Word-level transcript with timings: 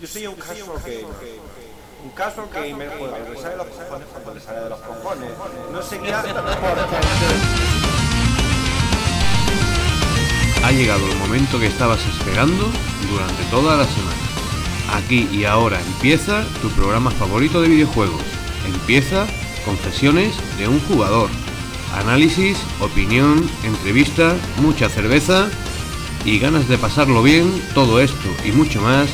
Yo 0.00 0.06
soy 0.06 0.26
un 0.28 0.34
caso 0.36 0.80
que... 0.84 1.04
Un 2.04 2.10
caso 2.10 2.48
que 2.50 2.72
me 2.74 2.86
juega, 2.86 3.18
le 3.18 3.36
sale 3.36 3.50
de 3.50 3.56
los 3.56 3.66
cojones 3.66 4.06
cuando 4.12 4.34
le 4.34 4.40
sale 4.40 4.60
de 4.60 4.70
los 4.70 4.78
cojones. 4.78 5.30
No 5.72 5.82
sé 5.82 5.98
qué 5.98 6.12
hace 6.12 6.30
Ha 10.64 10.70
llegado 10.70 11.04
el 11.04 11.16
momento 11.16 11.58
que 11.58 11.66
estabas 11.66 11.98
esperando 12.06 12.70
durante 13.10 13.42
toda 13.50 13.76
la 13.76 13.84
semana. 13.84 14.22
Aquí 14.94 15.28
y 15.32 15.44
ahora 15.44 15.80
empieza 15.80 16.44
tu 16.62 16.70
programa 16.70 17.10
favorito 17.10 17.60
de 17.60 17.68
videojuegos. 17.68 18.22
Empieza 18.66 19.26
Confesiones 19.64 20.34
de 20.58 20.68
un 20.68 20.80
jugador. 20.80 21.28
Análisis, 21.94 22.56
opinión, 22.80 23.50
entrevista, 23.64 24.36
mucha 24.62 24.88
cerveza 24.88 25.50
y 26.24 26.38
ganas 26.38 26.68
de 26.68 26.78
pasarlo 26.78 27.22
bien, 27.22 27.50
todo 27.74 28.00
esto 28.00 28.28
y 28.44 28.52
mucho 28.52 28.80
más 28.80 29.08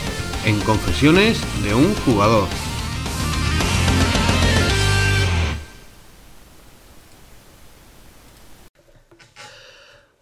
en 0.46 0.60
Confesiones 0.60 1.40
de 1.62 1.74
un 1.74 1.94
jugador. 2.04 2.48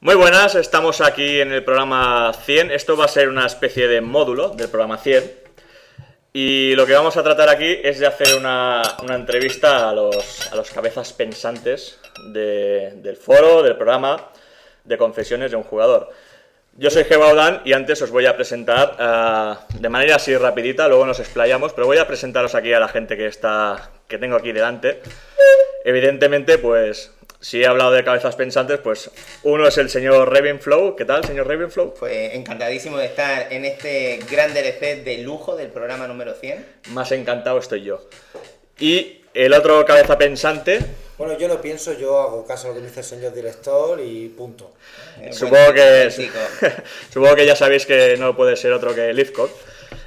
Muy 0.01 0.17
buenas, 0.17 0.55
estamos 0.57 1.01
aquí 1.01 1.41
en 1.41 1.53
el 1.53 1.65
programa 1.65 2.33
100. 2.45 2.73
Esto 2.73 2.97
va 2.97 3.05
a 3.05 3.09
ser 3.09 3.29
una 3.29 3.47
especie 3.47 3.87
de 3.87 4.01
módulo 4.01 4.49
del 4.51 4.69
programa 4.69 4.99
100. 4.99 5.33
Y 6.33 6.75
lo 6.75 6.87
que 6.87 6.95
vamos 6.95 7.17
a 7.17 7.23
tratar 7.23 7.49
aquí 7.49 7.79
es 7.83 7.99
de 8.01 8.07
hacer 8.07 8.37
una, 8.37 8.83
entrevista 9.11 9.91
a 9.91 9.93
los, 9.93 10.51
a 10.51 10.57
los 10.57 10.71
cabezas 10.71 11.13
pensantes 11.13 12.01
de- 12.33 12.93
del 12.97 13.17
foro, 13.17 13.63
del 13.63 13.77
programa 13.77 14.31
de 14.83 14.97
confesiones 14.99 15.51
de 15.53 15.57
un 15.57 15.63
jugador. 15.63 16.11
Yo 16.75 16.89
soy 16.89 17.05
Gebaudan 17.05 17.61
y 17.67 17.75
antes 17.75 18.01
os 18.01 18.11
voy 18.11 18.25
a 18.25 18.35
presentar 18.35 18.97
ah, 18.99 19.67
de 19.79 19.89
manera 19.91 20.17
así 20.17 20.35
rapidita, 20.35 20.89
luego 20.89 21.05
nos 21.05 21.21
explayamos, 21.21 21.75
pero 21.75 21.87
voy 21.87 21.99
a 21.99 22.07
presentaros 22.07 22.55
aquí 22.55 22.73
a 22.73 22.81
la 22.81 22.89
gente 22.89 23.15
que 23.15 23.27
está 23.27 23.91
que 24.09 24.17
tengo 24.17 24.37
aquí 24.37 24.53
delante. 24.53 25.03
Evidentemente, 25.85 26.57
pues 26.57 27.13
si 27.41 27.61
he 27.61 27.67
hablado 27.67 27.91
de 27.91 28.05
cabezas 28.05 28.37
pensantes, 28.37 28.79
pues 28.79 29.11
uno 29.43 29.67
es 29.67 29.77
el 29.77 29.91
señor 29.91 30.33
Ravenflow. 30.33 30.97
¿Qué 30.97 31.05
tal, 31.05 31.25
señor 31.25 31.47
Ravenflow? 31.47 31.93
Pues 31.93 32.35
encantadísimo 32.35 32.97
de 32.97 33.07
estar 33.07 33.53
en 33.53 33.67
este 33.67 34.21
gran 34.31 34.55
DLC 34.55 35.05
de 35.05 35.19
lujo 35.19 35.57
del 35.57 35.69
programa 35.69 36.07
número 36.07 36.33
100. 36.33 36.65
Más 36.93 37.13
encantado 37.13 37.59
estoy 37.59 37.83
yo. 37.83 38.09
Y 38.79 39.21
el 39.35 39.53
otro 39.53 39.85
cabeza 39.85 40.17
pensante, 40.17 40.79
Bueno, 41.23 41.39
yo 41.39 41.47
no 41.47 41.61
pienso, 41.61 41.93
yo 41.93 42.21
hago 42.21 42.45
caso 42.45 42.67
a 42.67 42.71
lo 42.71 42.75
que 42.75 42.81
me 42.81 42.89
dice 42.89 42.99
el 42.99 43.07
señor 43.07 43.33
director 43.33 44.01
y 44.01 44.27
punto. 44.31 44.73
Eh, 45.21 45.33
supongo 45.33 45.73
que 45.73 46.11
supongo 47.13 47.37
que 47.37 47.47
ya 47.47 47.55
sabéis 47.55 47.87
que 47.87 48.17
no 48.19 48.35
puede 48.35 48.57
ser 48.57 48.73
otro 48.73 48.93
que 48.93 49.13
Lifcock, 49.13 49.49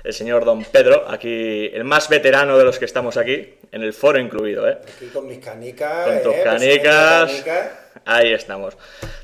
el 0.03 0.13
señor 0.13 0.43
Don 0.43 0.65
Pedro, 0.65 1.05
aquí 1.07 1.67
el 1.73 1.85
más 1.85 2.09
veterano 2.09 2.57
de 2.57 2.65
los 2.65 2.77
que 2.77 2.83
estamos 2.83 3.15
aquí, 3.15 3.53
en 3.71 3.81
el 3.81 3.93
foro 3.93 4.19
incluido, 4.19 4.67
¿eh? 4.67 4.77
Aquí 4.93 5.05
con 5.07 5.25
mis 5.25 5.39
canicas. 5.39 6.05
Con 6.05 6.21
tus 6.21 6.33
eh, 6.33 6.41
pues, 6.43 6.43
canicas. 6.43 7.31
canicas. 7.31 7.71
Ahí 8.03 8.33
estamos. 8.33 8.77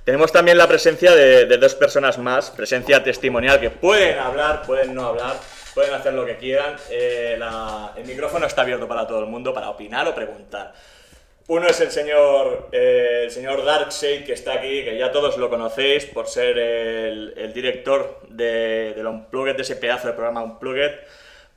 Tenemos 0.05 0.31
también 0.31 0.58
la 0.58 0.70
presencia 0.70 1.11
de, 1.14 1.45
de 1.45 1.58
dos 1.58 1.76
personas 1.76 2.17
más, 2.17 2.52
presencia 2.52 3.03
testimonial, 3.03 3.59
que 3.59 3.70
pueden 3.70 4.17
hablar, 4.17 4.61
pueden 4.66 4.95
no 4.95 5.08
hablar, 5.08 5.36
pueden 5.73 5.94
hacer 5.94 6.14
lo 6.14 6.26
que 6.26 6.38
quieran. 6.38 6.78
Eh, 6.89 7.36
la- 7.38 7.92
el 7.98 8.05
micrófono 8.05 8.48
está 8.48 8.61
abierto 8.61 8.88
para 8.88 9.05
todo 9.05 9.20
el 9.20 9.26
mundo, 9.26 9.53
para 9.53 9.70
opinar 9.70 10.08
o 10.08 10.16
preguntar. 10.16 10.72
Uno 11.52 11.68
es 11.68 11.82
el 11.82 11.92
señor, 11.92 12.70
eh, 12.72 13.24
el 13.26 13.30
señor 13.30 13.66
Darkseid, 13.66 14.24
que 14.24 14.32
está 14.32 14.54
aquí, 14.54 14.86
que 14.86 14.98
ya 14.98 15.12
todos 15.12 15.38
lo 15.38 15.50
conocéis 15.50 16.06
por 16.06 16.30
ser 16.30 16.58
el, 16.58 17.34
el 17.36 17.52
director 17.52 18.22
de, 18.30 18.94
del 18.96 19.06
Unplugged, 19.06 19.58
de 19.58 19.64
ese 19.64 19.76
pedazo 19.76 20.08
de 20.08 20.14
programa 20.14 20.44
Unplugged, 20.44 20.92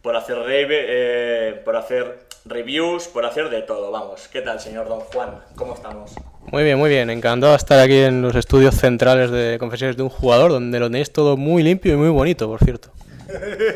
por 0.03 0.17
hacer, 0.17 0.37
rave, 0.37 0.67
eh, 0.89 1.63
por 1.65 1.77
hacer 1.77 2.19
reviews, 2.45 3.07
por 3.07 3.25
hacer 3.25 3.51
de 3.51 3.63
todo. 3.63 3.93
Vamos, 3.93 4.27
¿qué 4.27 4.41
tal, 4.41 4.59
señor 4.59 4.89
Don 4.89 4.99
Juan? 4.99 5.41
¿Cómo 5.55 5.75
estamos? 5.75 6.11
Muy 6.41 6.65
bien, 6.65 6.77
muy 6.77 6.91
bien. 6.91 7.09
Encantado 7.09 7.53
de 7.53 7.59
estar 7.59 7.79
aquí 7.79 7.99
en 7.99 8.21
los 8.21 8.35
estudios 8.35 8.75
centrales 8.75 9.31
de 9.31 9.59
Confesiones 9.61 9.97
de 9.97 10.03
un 10.03 10.09
jugador, 10.09 10.51
donde 10.51 10.81
lo 10.81 10.87
tenéis 10.87 11.13
todo 11.13 11.37
muy 11.37 11.63
limpio 11.63 11.95
y 11.95 11.97
muy 11.97 12.09
bonito, 12.09 12.49
por 12.49 12.59
cierto. 12.59 12.91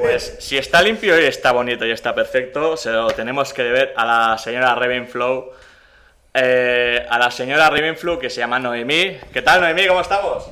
Pues 0.01 0.35
si 0.41 0.59
está 0.59 0.83
limpio 0.83 1.17
y 1.23 1.27
está 1.27 1.53
bonito 1.53 1.87
y 1.87 1.93
está 1.93 2.13
perfecto, 2.13 2.77
se 2.77 2.91
lo 2.91 3.07
tenemos 3.13 3.53
que 3.55 3.63
deber 3.63 3.93
a 3.95 4.05
la 4.05 4.39
señora 4.39 4.75
Ravenflow, 4.75 5.53
eh, 6.35 7.07
a 7.09 7.19
la 7.19 7.31
señora 7.31 7.71
Ravenflow 7.71 8.19
que 8.19 8.31
se 8.31 8.41
llama 8.41 8.59
Noemí. 8.59 9.19
¿Qué 9.33 9.43
tal, 9.43 9.61
Noemí? 9.61 9.87
¿Cómo 9.87 10.01
estamos? 10.01 10.49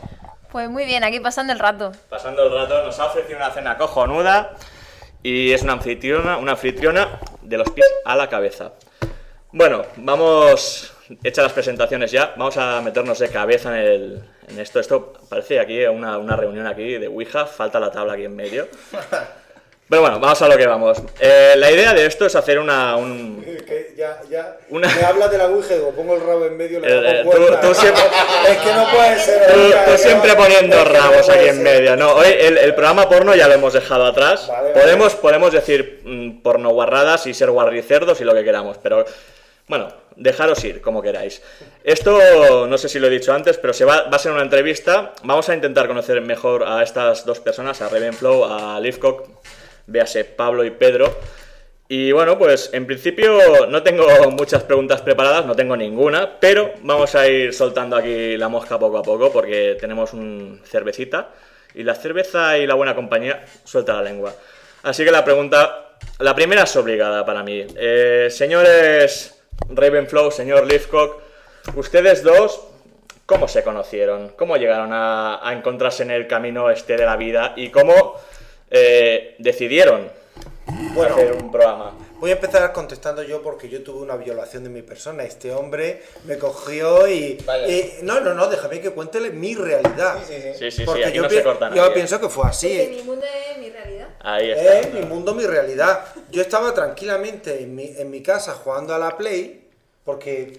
Pues 0.51 0.71
muy 0.71 0.85
bien, 0.85 1.05
aquí 1.05 1.21
pasando 1.21 1.53
el 1.53 1.59
rato. 1.59 1.93
Pasando 2.09 2.45
el 2.45 2.53
rato, 2.53 2.85
nos 2.85 2.99
ha 2.99 3.07
ofrecido 3.07 3.37
una 3.37 3.51
cena 3.51 3.77
cojonuda 3.77 4.55
y 5.23 5.53
es 5.53 5.63
una 5.63 5.75
anfitriona, 5.75 6.39
una 6.39 6.53
anfitriona 6.53 7.21
de 7.43 7.59
los 7.59 7.71
pies 7.71 7.87
a 8.05 8.17
la 8.17 8.29
cabeza. 8.29 8.73
Bueno, 9.53 9.83
vamos, 9.97 10.95
hechas 11.23 11.45
las 11.45 11.53
presentaciones 11.53 12.11
ya, 12.11 12.35
vamos 12.37 12.57
a 12.57 12.81
meternos 12.81 13.19
de 13.19 13.29
cabeza 13.29 13.71
en, 13.71 13.87
el, 13.87 14.25
en 14.49 14.61
esto. 14.61 14.81
Esto 14.81 15.13
parece 15.29 15.61
aquí 15.61 15.85
una, 15.85 16.19
una 16.19 16.37
reunión 16.37 16.67
aquí 16.67 16.99
de 16.99 17.09
Ouija, 17.09 17.47
falta 17.47 17.81
la 17.81 17.91
tabla 17.91 18.15
aquí 18.15 18.25
en 18.25 18.37
medio. 18.37 18.69
Pero 19.89 20.03
bueno, 20.03 20.19
vamos 20.19 20.43
a 20.43 20.49
lo 20.49 20.57
que 20.57 20.67
vamos. 20.67 20.99
Eh, 21.21 21.55
la 21.57 21.71
idea 21.71 21.95
de 21.95 22.07
esto 22.07 22.27
es 22.27 22.35
hacer 22.35 22.59
una... 22.59 22.97
un- 22.97 23.41
que 23.67 23.95
ya, 23.97 24.21
ya. 24.29 24.57
Una- 24.71 24.93
Me 24.93 25.03
habla 25.05 25.29
de 25.29 25.39
la 25.39 25.47
Ouija 25.47 25.75
y 25.75 25.77
digo, 25.79 25.91
pongo 25.93 26.15
el 26.15 26.21
rabo 26.23 26.45
en 26.47 26.57
medio 26.57 26.79
y 26.81 26.83
le 26.83 26.89
Eh, 26.89 27.21
hago 27.21 27.31
tú- 27.31 27.47
tú 27.69 27.75
siempre- 27.75 28.03
Es 28.51 28.57
que 28.59 28.73
no 28.75 28.91
puede 28.91 29.19
ser. 29.21 29.47
Tú, 29.53 29.61
que 29.91 29.99
siempre 29.99 30.35
poniendo 30.35 30.77
es 30.77 30.85
que 30.85 30.93
no 30.93 30.99
rabos 31.01 31.29
aquí 31.29 31.49
en 31.49 31.63
medio. 31.63 31.97
No, 31.97 32.15
hoy 32.15 32.27
el, 32.29 32.59
el 32.59 32.75
programa 32.75 33.09
porno 33.09 33.35
ya 33.37 33.47
lo 33.47 33.55
hemos 33.55 33.73
dejado 33.75 34.07
atrás. 34.07 34.49
Vale, 34.49 34.71
vale. 34.71 34.81
podemos, 34.83 35.15
podemos 35.15 35.53
decir 35.53 36.01
mm, 36.05 36.43
porno 36.43 36.71
guarradas 36.71 37.27
y 37.29 37.35
ser 37.35 37.51
guarricerdos 37.53 38.21
y 38.21 38.25
lo 38.25 38.35
que 38.35 38.43
queramos, 38.43 38.79
pero 38.83 39.05
bueno, 39.69 39.89
dejaros 40.17 40.63
ir 40.65 40.81
como 40.81 41.01
queráis. 41.01 41.43
Esto 41.85 42.67
no 42.67 42.77
sé 42.79 42.89
si 42.89 42.99
lo 42.99 43.07
he 43.07 43.11
dicho 43.11 43.33
antes, 43.33 43.57
pero 43.59 43.73
se 43.73 43.85
va, 43.85 44.03
va 44.03 44.17
a 44.17 44.19
ser 44.19 44.33
una 44.33 44.43
entrevista. 44.43 45.13
Vamos 45.23 45.49
a 45.49 45.55
intentar 45.55 45.87
conocer 45.87 46.21
mejor 46.23 46.65
a 46.67 46.83
estas 46.83 47.25
dos 47.25 47.39
personas, 47.41 47.81
a 47.83 47.89
Ravenflow, 47.89 48.45
a 48.45 48.81
Leafcock, 48.81 49.29
véase 49.87 50.25
Pablo 50.25 50.65
y 50.65 50.71
Pedro. 50.71 51.19
Y 51.89 52.11
bueno, 52.11 52.37
pues 52.37 52.71
en 52.73 52.85
principio 52.85 53.67
no 53.69 53.83
tengo 53.83 54.07
muchas 54.33 54.65
preguntas 54.65 55.03
preparadas, 55.03 55.47
no 55.47 55.55
tengo 55.55 55.77
ninguna, 55.77 56.41
pero 56.41 56.73
vamos 56.83 57.15
a 57.15 57.29
ir 57.29 57.55
soltando 57.55 57.95
aquí 57.97 58.37
la 58.37 58.49
mosca 58.49 58.77
poco 58.79 58.99
a 58.99 59.03
poco 59.03 59.31
porque 59.31 59.77
tenemos 59.79 60.13
un 60.13 60.61
cervecita 60.65 61.31
y 61.75 61.85
la 61.85 61.95
cerveza 61.95 62.59
y 62.59 62.67
la 62.67 62.75
buena 62.75 62.97
compañía 62.97 63.45
suelta 63.63 63.93
la 63.93 64.03
lengua. 64.03 64.35
Así 64.83 65.05
que 65.05 65.13
la 65.13 65.25
pregunta, 65.25 65.97
la 66.19 66.35
primera 66.35 66.65
es 66.65 66.75
obligada 66.75 67.25
para 67.25 67.45
mí. 67.45 67.65
Eh, 67.77 68.29
señores 68.31 69.41
Ravenflow, 69.69 70.33
señor 70.33 70.67
Leafcock, 70.67 71.23
ustedes 71.77 72.25
dos, 72.25 72.67
¿cómo 73.27 73.47
se 73.47 73.63
conocieron? 73.63 74.31
¿Cómo 74.31 74.57
llegaron 74.57 74.91
a 74.93 75.53
encontrarse 75.53 76.03
en 76.03 76.11
el 76.11 76.27
camino 76.27 76.69
este 76.69 76.97
de 76.97 77.05
la 77.05 77.17
vida? 77.17 77.53
¿Y 77.55 77.71
cómo 77.71 78.17
eh, 78.71 79.35
decidieron 79.39 80.11
Bueno. 80.95 81.15
hacer 81.15 81.33
un 81.33 81.51
programa? 81.53 81.97
Voy 82.19 82.31
a 82.31 82.35
empezar 82.35 82.73
contestando 82.73 83.23
yo 83.23 83.43
porque 83.43 83.69
yo 83.69 83.83
tuve 83.83 84.01
una 84.01 84.17
violación 84.17 84.65
de 84.65 84.71
mi 84.71 84.81
persona. 84.81 85.23
Este 85.25 85.53
hombre 85.53 86.03
me 86.25 86.39
cogió 86.39 87.07
y. 87.07 87.37
Vale. 87.45 87.99
no, 88.03 88.21
no, 88.21 88.33
no, 88.33 88.49
déjame 88.49 88.81
que 88.81 88.91
cuéntele 88.91 89.31
mi 89.31 89.55
realidad. 89.55 90.17
Sí, 90.27 90.33
sí, 90.35 90.41
sí. 90.43 90.49
Sí, 90.59 90.71
sí, 90.71 90.77
sí, 90.79 90.85
Porque 90.87 91.05
aquí 91.05 91.17
yo, 91.17 91.23
no 91.25 91.29
pi- 91.29 91.35
se 91.35 91.43
corta 91.43 91.75
yo 91.75 91.93
pienso 91.93 92.19
que 92.19 92.29
fue 92.31 92.47
así. 92.49 92.69
Que 92.69 92.89
mi 92.89 93.03
mundo 93.03 93.27
es 93.27 93.59
mi 93.59 93.69
realidad. 93.69 94.09
Ahí 94.21 94.51
está. 94.51 94.81
Eh, 94.81 94.91
mi 94.95 95.03
mundo, 95.03 95.35
mi 95.35 95.45
realidad. 95.45 96.07
Yo 96.31 96.41
estaba 96.41 96.73
tranquilamente 96.73 97.63
en 97.63 97.75
mi, 97.75 97.95
en 97.97 98.11
mi 98.11 98.23
casa 98.23 98.55
jugando 98.55 98.95
a 98.95 98.99
la 98.99 99.15
Play, 99.19 99.69
porque 100.03 100.59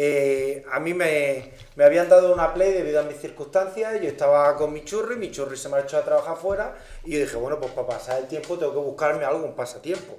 eh, 0.00 0.64
a 0.70 0.78
mí 0.78 0.94
me, 0.94 1.50
me 1.74 1.82
habían 1.82 2.08
dado 2.08 2.32
una 2.32 2.54
Play 2.54 2.72
debido 2.72 3.00
a 3.00 3.02
mis 3.02 3.16
circunstancias, 3.16 4.00
yo 4.00 4.06
estaba 4.06 4.54
con 4.54 4.72
mi 4.72 4.84
churri, 4.84 5.16
mi 5.16 5.32
churri 5.32 5.56
se 5.56 5.68
marchó 5.68 5.96
a 5.96 6.04
trabajar 6.04 6.36
fuera, 6.36 6.78
y 7.04 7.14
yo 7.14 7.18
dije, 7.18 7.36
bueno, 7.36 7.58
pues 7.58 7.72
para 7.72 7.88
pasar 7.88 8.20
el 8.20 8.28
tiempo 8.28 8.56
tengo 8.56 8.72
que 8.72 8.78
buscarme 8.78 9.24
algo, 9.24 9.44
un 9.44 9.56
pasatiempo. 9.56 10.16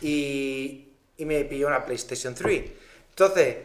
Y, 0.00 0.88
y 1.16 1.24
me 1.24 1.44
pilló 1.44 1.68
una 1.68 1.84
PlayStation 1.84 2.34
3. 2.34 2.64
Entonces, 3.10 3.56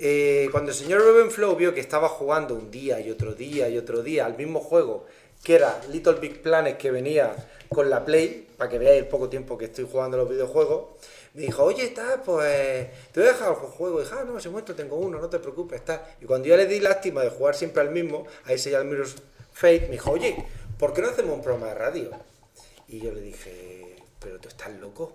eh, 0.00 0.48
cuando 0.50 0.72
el 0.72 0.76
señor 0.76 1.04
Ravenflow 1.04 1.54
vio 1.54 1.72
que 1.72 1.78
estaba 1.78 2.08
jugando 2.08 2.56
un 2.56 2.72
día 2.72 2.98
y 2.98 3.12
otro 3.12 3.32
día 3.32 3.68
y 3.68 3.78
otro 3.78 4.02
día 4.02 4.26
al 4.26 4.36
mismo 4.36 4.58
juego, 4.58 5.06
que 5.44 5.54
era 5.54 5.80
Little 5.92 6.14
Big 6.14 6.42
Planet 6.42 6.76
que 6.78 6.90
venía 6.90 7.36
con 7.68 7.90
la 7.90 8.04
Play, 8.04 8.48
para 8.56 8.68
que 8.68 8.80
veáis 8.80 9.02
el 9.02 9.06
poco 9.06 9.28
tiempo 9.28 9.56
que 9.56 9.66
estoy 9.66 9.86
jugando 9.88 10.16
los 10.16 10.28
videojuegos, 10.28 10.96
me 11.34 11.42
dijo, 11.42 11.64
oye, 11.64 11.84
está, 11.84 12.22
pues, 12.22 12.86
te 13.12 13.20
voy 13.20 13.28
a 13.28 13.32
dejar 13.32 13.48
el 13.50 13.54
juego. 13.56 14.00
Y 14.00 14.04
dije, 14.04 14.14
ah, 14.16 14.24
no, 14.24 14.38
ese 14.38 14.48
muerto 14.48 14.74
tengo 14.74 14.96
uno, 14.96 15.18
no 15.18 15.28
te 15.28 15.40
preocupes, 15.40 15.80
está. 15.80 16.16
Y 16.20 16.26
cuando 16.26 16.46
yo 16.46 16.56
le 16.56 16.66
di 16.66 16.78
lástima 16.78 17.22
de 17.22 17.30
jugar 17.30 17.56
siempre 17.56 17.82
al 17.82 17.90
mismo, 17.90 18.24
ahí 18.44 18.56
se 18.56 18.70
llama 18.70 18.84
Mirror's 18.84 19.16
Fate, 19.52 19.82
me 19.82 19.92
dijo, 19.92 20.12
oye, 20.12 20.46
¿por 20.78 20.92
qué 20.92 21.02
no 21.02 21.08
hacemos 21.08 21.34
un 21.34 21.42
programa 21.42 21.66
de 21.68 21.74
radio? 21.74 22.10
Y 22.86 23.00
yo 23.00 23.12
le 23.12 23.20
dije, 23.20 23.96
pero 24.20 24.38
tú 24.38 24.48
estás 24.48 24.72
loco. 24.74 25.12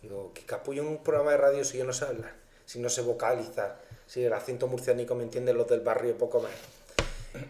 Digo, 0.00 0.32
¿qué 0.34 0.42
capullo 0.42 0.82
en 0.82 0.88
un 0.88 1.02
programa 1.02 1.32
de 1.32 1.36
radio 1.36 1.64
si 1.64 1.76
yo 1.76 1.84
no 1.84 1.92
sé 1.92 2.06
hablar? 2.06 2.34
Si 2.64 2.78
no 2.78 2.88
sé 2.88 3.02
vocalizar, 3.02 3.78
si 4.06 4.24
el 4.24 4.32
acento 4.32 4.68
murciánico 4.68 5.14
me 5.14 5.24
entienden 5.24 5.58
los 5.58 5.68
del 5.68 5.80
barrio 5.80 6.16
poco 6.16 6.40
más. 6.40 6.52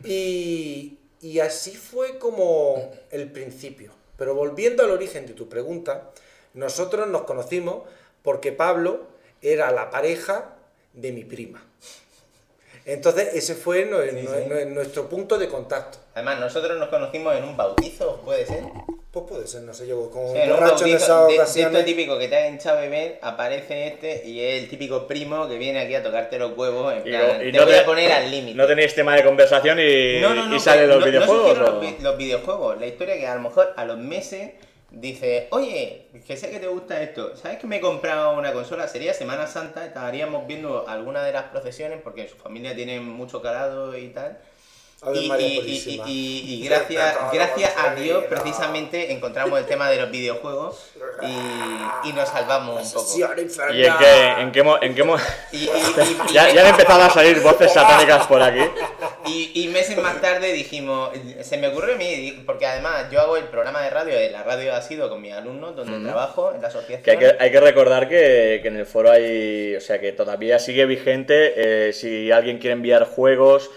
Y, 0.04 0.98
y 1.20 1.38
así 1.38 1.76
fue 1.76 2.18
como 2.18 2.90
el 3.10 3.30
principio. 3.30 3.92
Pero 4.16 4.34
volviendo 4.34 4.82
al 4.82 4.90
origen 4.90 5.26
de 5.26 5.34
tu 5.34 5.48
pregunta, 5.48 6.10
nosotros 6.54 7.06
nos 7.06 7.22
conocimos 7.22 7.82
porque 8.28 8.52
Pablo 8.52 9.06
era 9.40 9.70
la 9.70 9.88
pareja 9.88 10.50
de 10.92 11.12
mi 11.12 11.24
prima. 11.24 11.64
Entonces 12.84 13.30
ese 13.32 13.54
fue 13.54 13.86
no- 13.86 14.02
Sí, 14.02 14.10
no- 14.22 14.34
sí. 14.34 14.44
no- 14.50 14.64
nuestro 14.74 15.08
punto 15.08 15.38
de 15.38 15.48
contacto. 15.48 15.96
Además, 16.14 16.38
nosotros 16.38 16.78
nos 16.78 16.90
conocimos 16.90 17.34
en 17.34 17.44
un 17.44 17.56
bautizo, 17.56 18.20
¿puede 18.26 18.44
ser? 18.44 18.64
Pues 19.10 19.24
puede 19.26 19.46
ser, 19.46 19.62
no 19.62 19.72
sé, 19.72 19.86
yo 19.86 20.10
como 20.10 20.32
Sí, 20.34 20.40
en 20.40 20.52
un 20.52 20.58
borracho 20.60 20.84
en 20.84 20.92
de, 20.92 20.98
de 20.98 21.04
ocasiones. 21.38 21.56
esto 21.78 21.84
típico 21.86 22.18
que 22.18 22.28
te 22.28 22.36
han 22.36 22.54
echado 22.56 22.76
a 22.76 22.80
beber, 22.82 23.18
aparece 23.22 23.86
este 23.86 24.26
y 24.26 24.40
es 24.44 24.62
el 24.62 24.68
típico 24.68 25.06
primo 25.06 25.48
que 25.48 25.56
viene 25.56 25.80
aquí 25.80 25.94
a 25.94 26.02
tocarte 26.02 26.38
los 26.38 26.54
huevos 26.54 26.92
en 26.92 26.98
Y 26.98 27.10
plan, 27.12 27.40
y 27.48 27.50
te 27.50 27.58
no 27.58 27.64
voy 27.64 27.72
te- 27.72 27.80
a 27.80 27.84
poner 27.86 28.12
al 28.12 28.30
límite. 28.30 28.58
¿No 28.58 28.66
tenéis 28.66 28.94
tema 28.94 29.16
de 29.16 29.24
conversación 29.24 29.78
y, 29.80 30.20
No, 30.20 30.34
no, 30.34 30.44
no, 30.48 30.54
y 30.54 30.60
sale 30.60 30.82
pero 30.82 30.96
los 30.96 31.00
no- 31.00 31.06
no 31.06 31.12
videojuegos? 31.12 31.58
o- 31.58 31.80
los, 31.82 32.00
los 32.02 32.18
videojuegos. 32.18 32.78
La 32.78 32.86
historia 32.86 33.16
que 33.16 33.26
a 33.26 33.34
lo 33.36 33.40
mejor 33.40 33.72
a 33.74 33.84
los 33.86 33.96
meses 33.96 34.50
dice, 34.90 35.48
oye, 35.50 36.08
que 36.26 36.36
sé 36.36 36.50
que 36.50 36.60
te 36.60 36.66
gusta 36.66 37.02
esto, 37.02 37.36
¿sabes 37.36 37.58
que 37.58 37.66
me 37.66 37.76
he 37.76 37.80
comprado 37.80 38.36
una 38.38 38.52
consola? 38.52 38.88
Sería 38.88 39.14
Semana 39.14 39.46
Santa, 39.46 39.84
estaríamos 39.84 40.46
viendo 40.46 40.88
alguna 40.88 41.22
de 41.22 41.32
las 41.32 41.44
procesiones 41.44 42.00
porque 42.02 42.28
su 42.28 42.36
familia 42.36 42.74
tiene 42.74 43.00
mucho 43.00 43.42
calado 43.42 43.96
y 43.96 44.08
tal. 44.08 44.38
Y, 45.14 45.28
María 45.28 45.46
y- 45.46 45.52
y- 45.52 45.60
Purísima. 45.60 46.04
y- 46.08 46.44
y 46.62 46.68
gracias, 46.68 47.16
gracias 47.32 47.72
a 47.78 47.94
Dios 47.94 48.24
precisamente 48.28 49.12
encontramos 49.12 49.56
el 49.60 49.64
tema 49.64 49.88
de 49.88 49.96
los 50.00 50.10
videojuegos 50.10 50.90
y, 51.22 52.08
y 52.08 52.12
nos 52.14 52.28
salvamos 52.28 52.84
un 52.84 52.92
poco. 52.92 53.16
¿Y 53.72 53.84
en 53.84 53.96
qué, 53.96 54.26
en 54.40 54.50
qué, 54.52 54.64
en 54.82 54.94
qué 54.96 55.04
mo- 55.04 55.16
Y, 55.52 55.56
y- 55.56 55.60
y- 55.66 55.68
y- 56.30 56.32
ya, 56.32 56.52
ya 56.52 56.62
han 56.62 56.66
empezado 56.68 57.00
a 57.02 57.10
salir 57.10 57.38
voces 57.42 57.72
satánicas 57.72 58.26
por 58.26 58.42
aquí. 58.42 58.60
Y, 59.26 59.52
y 59.62 59.68
meses 59.68 59.96
más 59.98 60.20
tarde 60.20 60.52
dijimos, 60.52 61.10
se 61.42 61.58
me 61.58 61.68
ocurrió 61.68 61.94
a 61.94 61.98
mí, 61.98 62.42
porque 62.44 62.66
además 62.66 63.06
yo 63.12 63.20
hago 63.20 63.36
el 63.36 63.44
programa 63.44 63.82
de 63.82 63.90
radio, 63.90 64.14
de 64.18 64.30
la 64.30 64.42
radio 64.42 64.74
ha 64.74 64.82
sido 64.82 65.08
con 65.08 65.22
mis 65.22 65.32
alumnos, 65.32 65.76
donde 65.76 66.00
trabajo 66.08 66.52
en 66.52 66.60
la 66.60 66.68
asociación. 66.68 67.02
Que 67.02 67.10
hay, 67.12 67.18
que 67.18 67.36
hay 67.38 67.52
que 67.52 67.60
recordar 67.60 68.08
que, 68.08 68.58
que 68.62 68.68
en 68.68 68.76
el 68.76 68.86
foro 68.86 69.12
hay, 69.12 69.76
o 69.76 69.80
sea, 69.80 70.00
que 70.00 70.10
todavía 70.10 70.58
sigue 70.58 70.86
vigente. 70.86 71.52
eh, 71.88 71.92
si 71.92 72.32
alguien 72.32 72.58
quiere 72.58 72.72
enviar 72.72 73.04
juegos 73.04 73.70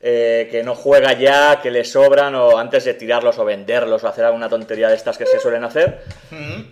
eh, 0.00 0.48
que 0.50 0.62
no 0.62 0.76
juega 0.76 1.12
ya, 1.14 1.60
que 1.60 1.70
le 1.70 1.84
sobran, 1.84 2.34
o 2.36 2.56
antes 2.56 2.84
de 2.84 2.94
tirarlos 2.94 3.38
o 3.38 3.44
venderlos 3.44 4.04
o 4.04 4.08
hacer 4.08 4.24
alguna 4.24 4.48
tontería 4.48 4.88
de 4.88 4.94
estas 4.94 5.18
que 5.18 5.26
se 5.26 5.40
suelen 5.40 5.64
hacer. 5.64 6.02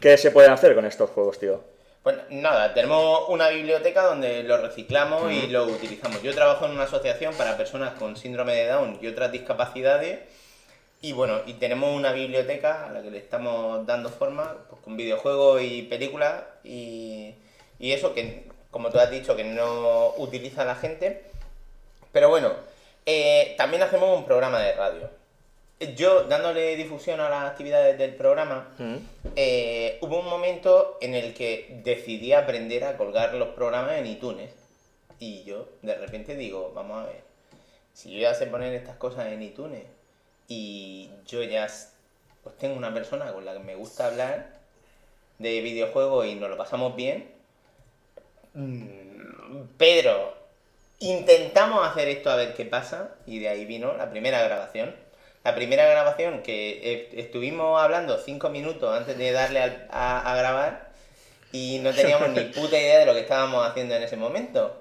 ¿qué 0.00 0.16
se 0.16 0.30
pueden 0.30 0.52
hacer 0.52 0.74
con 0.74 0.84
estos 0.84 1.10
juegos, 1.10 1.38
tío? 1.38 1.76
Pues 2.04 2.16
nada, 2.30 2.72
tenemos 2.72 3.28
una 3.28 3.48
biblioteca 3.48 4.02
donde 4.02 4.44
lo 4.44 4.58
reciclamos 4.58 5.32
y 5.32 5.48
lo 5.48 5.64
utilizamos. 5.64 6.22
Yo 6.22 6.32
trabajo 6.32 6.66
en 6.66 6.70
una 6.70 6.84
asociación 6.84 7.34
para 7.34 7.56
personas 7.56 7.94
con 7.94 8.16
síndrome 8.16 8.54
de 8.54 8.68
Down 8.68 8.98
y 9.02 9.08
otras 9.08 9.32
discapacidades. 9.32 10.20
Y 11.02 11.12
bueno, 11.12 11.40
y 11.46 11.54
tenemos 11.54 11.92
una 11.92 12.12
biblioteca 12.12 12.86
a 12.86 12.92
la 12.92 13.02
que 13.02 13.10
le 13.10 13.18
estamos 13.18 13.84
dando 13.86 14.08
forma 14.08 14.56
pues, 14.70 14.80
con 14.82 14.96
videojuegos 14.96 15.62
y 15.62 15.82
películas 15.82 16.44
y, 16.62 17.34
y 17.80 17.90
eso 17.90 18.14
que, 18.14 18.44
como 18.70 18.90
tú 18.90 19.00
has 19.00 19.10
dicho, 19.10 19.34
que 19.34 19.42
no 19.42 20.14
utiliza 20.16 20.64
la 20.64 20.76
gente. 20.76 21.24
Pero 22.12 22.28
bueno, 22.28 22.52
eh, 23.06 23.54
también 23.56 23.82
hacemos 23.82 24.16
un 24.18 24.24
programa 24.24 24.60
de 24.60 24.72
radio. 24.74 25.10
Yo, 25.94 26.24
dándole 26.24 26.74
difusión 26.76 27.20
a 27.20 27.28
las 27.28 27.44
actividades 27.50 27.98
del 27.98 28.14
programa, 28.14 28.68
Mm. 28.78 28.96
eh, 29.36 29.98
hubo 30.00 30.20
un 30.20 30.26
momento 30.28 30.96
en 31.02 31.14
el 31.14 31.34
que 31.34 31.80
decidí 31.84 32.32
aprender 32.32 32.84
a 32.84 32.96
colgar 32.96 33.34
los 33.34 33.48
programas 33.50 33.92
en 33.98 34.06
iTunes. 34.06 34.50
Y 35.18 35.44
yo 35.44 35.68
de 35.82 35.94
repente 35.94 36.34
digo, 36.34 36.72
vamos 36.74 37.02
a 37.04 37.06
ver, 37.06 37.20
si 37.92 38.10
yo 38.12 38.20
ya 38.20 38.34
sé 38.34 38.46
poner 38.46 38.72
estas 38.74 38.96
cosas 38.96 39.32
en 39.32 39.42
iTunes 39.42 39.82
y 40.48 41.10
yo 41.26 41.42
ya 41.42 41.66
pues 42.42 42.56
tengo 42.58 42.76
una 42.76 42.92
persona 42.94 43.32
con 43.32 43.44
la 43.44 43.52
que 43.54 43.58
me 43.60 43.74
gusta 43.74 44.06
hablar 44.06 44.50
de 45.38 45.60
videojuegos 45.60 46.26
y 46.26 46.34
nos 46.36 46.48
lo 46.48 46.56
pasamos 46.56 46.96
bien, 46.96 47.28
mm, 48.54 49.76
Pedro, 49.76 50.34
intentamos 50.98 51.86
hacer 51.86 52.08
esto 52.08 52.30
a 52.30 52.36
ver 52.36 52.54
qué 52.54 52.64
pasa 52.64 53.10
y 53.26 53.38
de 53.38 53.48
ahí 53.48 53.64
vino 53.64 53.94
la 53.96 54.10
primera 54.10 54.42
grabación. 54.42 54.94
La 55.44 55.54
primera 55.54 55.86
grabación 55.86 56.42
que 56.42 56.80
eh, 56.82 57.08
estuvimos 57.14 57.80
hablando 57.80 58.18
cinco 58.18 58.48
minutos 58.50 58.96
antes 58.96 59.16
de 59.16 59.30
darle 59.30 59.60
a 59.90 60.34
grabar 60.36 60.86
y 61.52 61.78
no 61.78 61.92
teníamos 61.92 62.30
ni 62.30 62.40
puta 62.40 62.78
idea 62.78 62.98
de 62.98 63.06
lo 63.06 63.14
que 63.14 63.20
estábamos 63.20 63.66
haciendo 63.66 63.94
en 63.94 64.02
ese 64.02 64.16
momento. 64.16 64.76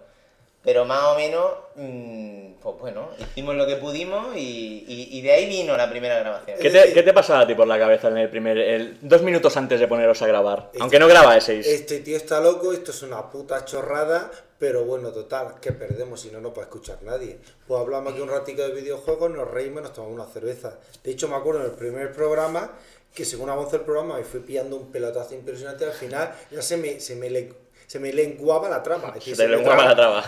Pero 0.63 0.85
más 0.85 1.03
o 1.03 1.15
menos, 1.15 1.51
mm, 1.75 2.53
pues 2.65 2.77
bueno, 2.93 3.09
hicimos 3.19 3.55
lo 3.55 3.65
que 3.67 3.75
pudimos 3.75 4.35
y, 4.35 4.83
y- 4.87 5.09
y 5.17 5.21
de 5.21 5.31
ahí 5.31 5.47
vino 5.47 5.77
la 5.77 5.89
primera 5.89 6.19
grabación. 6.19 6.57
¿Qué 6.59 6.69
te, 6.69 6.93
qué 6.93 7.03
te 7.03 7.13
pasaba 7.13 7.41
a 7.41 7.47
ti 7.47 7.53
por 7.55 7.67
la 7.67 7.77
cabeza 7.77 8.07
en 8.09 8.17
el 8.17 8.29
primer, 8.29 8.57
el, 8.57 8.97
dos 9.01 9.21
minutos 9.21 9.55
antes 9.57 9.79
de 9.79 9.87
poneros 9.87 10.21
a 10.21 10.27
grabar? 10.27 10.71
Aunque 10.79 10.97
no 10.99 11.07
grabáis. 11.07 11.47
Este 11.49 11.99
tío 11.99 12.17
está 12.17 12.39
loco, 12.41 12.73
esto 12.73 12.91
es 12.91 13.01
una 13.03 13.29
puta 13.29 13.63
chorrada, 13.65 14.31
pero 14.57 14.83
bueno, 14.85 15.09
total, 15.11 15.59
que 15.61 15.71
perdemos 15.73 16.21
si 16.21 16.31
no, 16.31 16.41
no 16.41 16.53
puede 16.53 16.65
escuchar 16.65 16.97
nadie. 17.03 17.37
Pues 17.67 17.79
hablamos 17.79 18.13
aquí 18.13 18.21
un 18.21 18.29
ratico 18.29 18.61
de 18.63 18.73
videojuegos, 18.73 19.29
nos 19.31 19.49
reímos 19.51 19.81
y 19.81 19.83
nos 19.83 19.93
tomamos 19.93 20.15
una 20.15 20.25
cerveza. 20.33 20.79
De 21.03 21.11
hecho, 21.11 21.27
me 21.27 21.35
acuerdo 21.35 21.59
en 21.61 21.67
el 21.67 21.71
primer 21.73 22.11
programa 22.13 22.71
que 23.13 23.23
según 23.25 23.49
avanzó 23.49 23.77
el 23.77 23.83
programa 23.83 24.17
me 24.17 24.23
fui 24.25 24.41
pillando 24.41 24.75
un 24.75 24.91
pelotazo 24.91 25.35
impresionante, 25.35 25.85
al 25.85 25.93
final 25.93 26.33
ya 26.51 26.61
se 26.61 26.75
me, 26.77 26.99
se 26.99 27.15
me, 27.15 27.29
le- 27.29 27.53
se 27.87 27.99
me 27.99 28.11
lenguaba 28.13 28.69
la 28.69 28.81
trama. 28.83 29.13
Se 29.19 29.35
te 29.35 29.47
me 29.47 29.55
lenguaba 29.55 29.93
la 29.93 30.23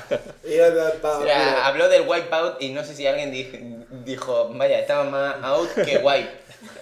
O 1.19 1.23
sea, 1.23 1.67
habló 1.67 1.89
del 1.89 2.07
wipeout 2.07 2.61
y 2.61 2.71
no 2.71 2.83
sé 2.83 2.95
si 2.95 3.07
alguien 3.07 3.31
di- 3.31 3.85
dijo, 4.05 4.49
vaya, 4.53 4.79
estaba 4.79 5.03
más 5.03 5.35
out 5.43 5.69
que 5.73 5.97
wipe. 5.97 6.29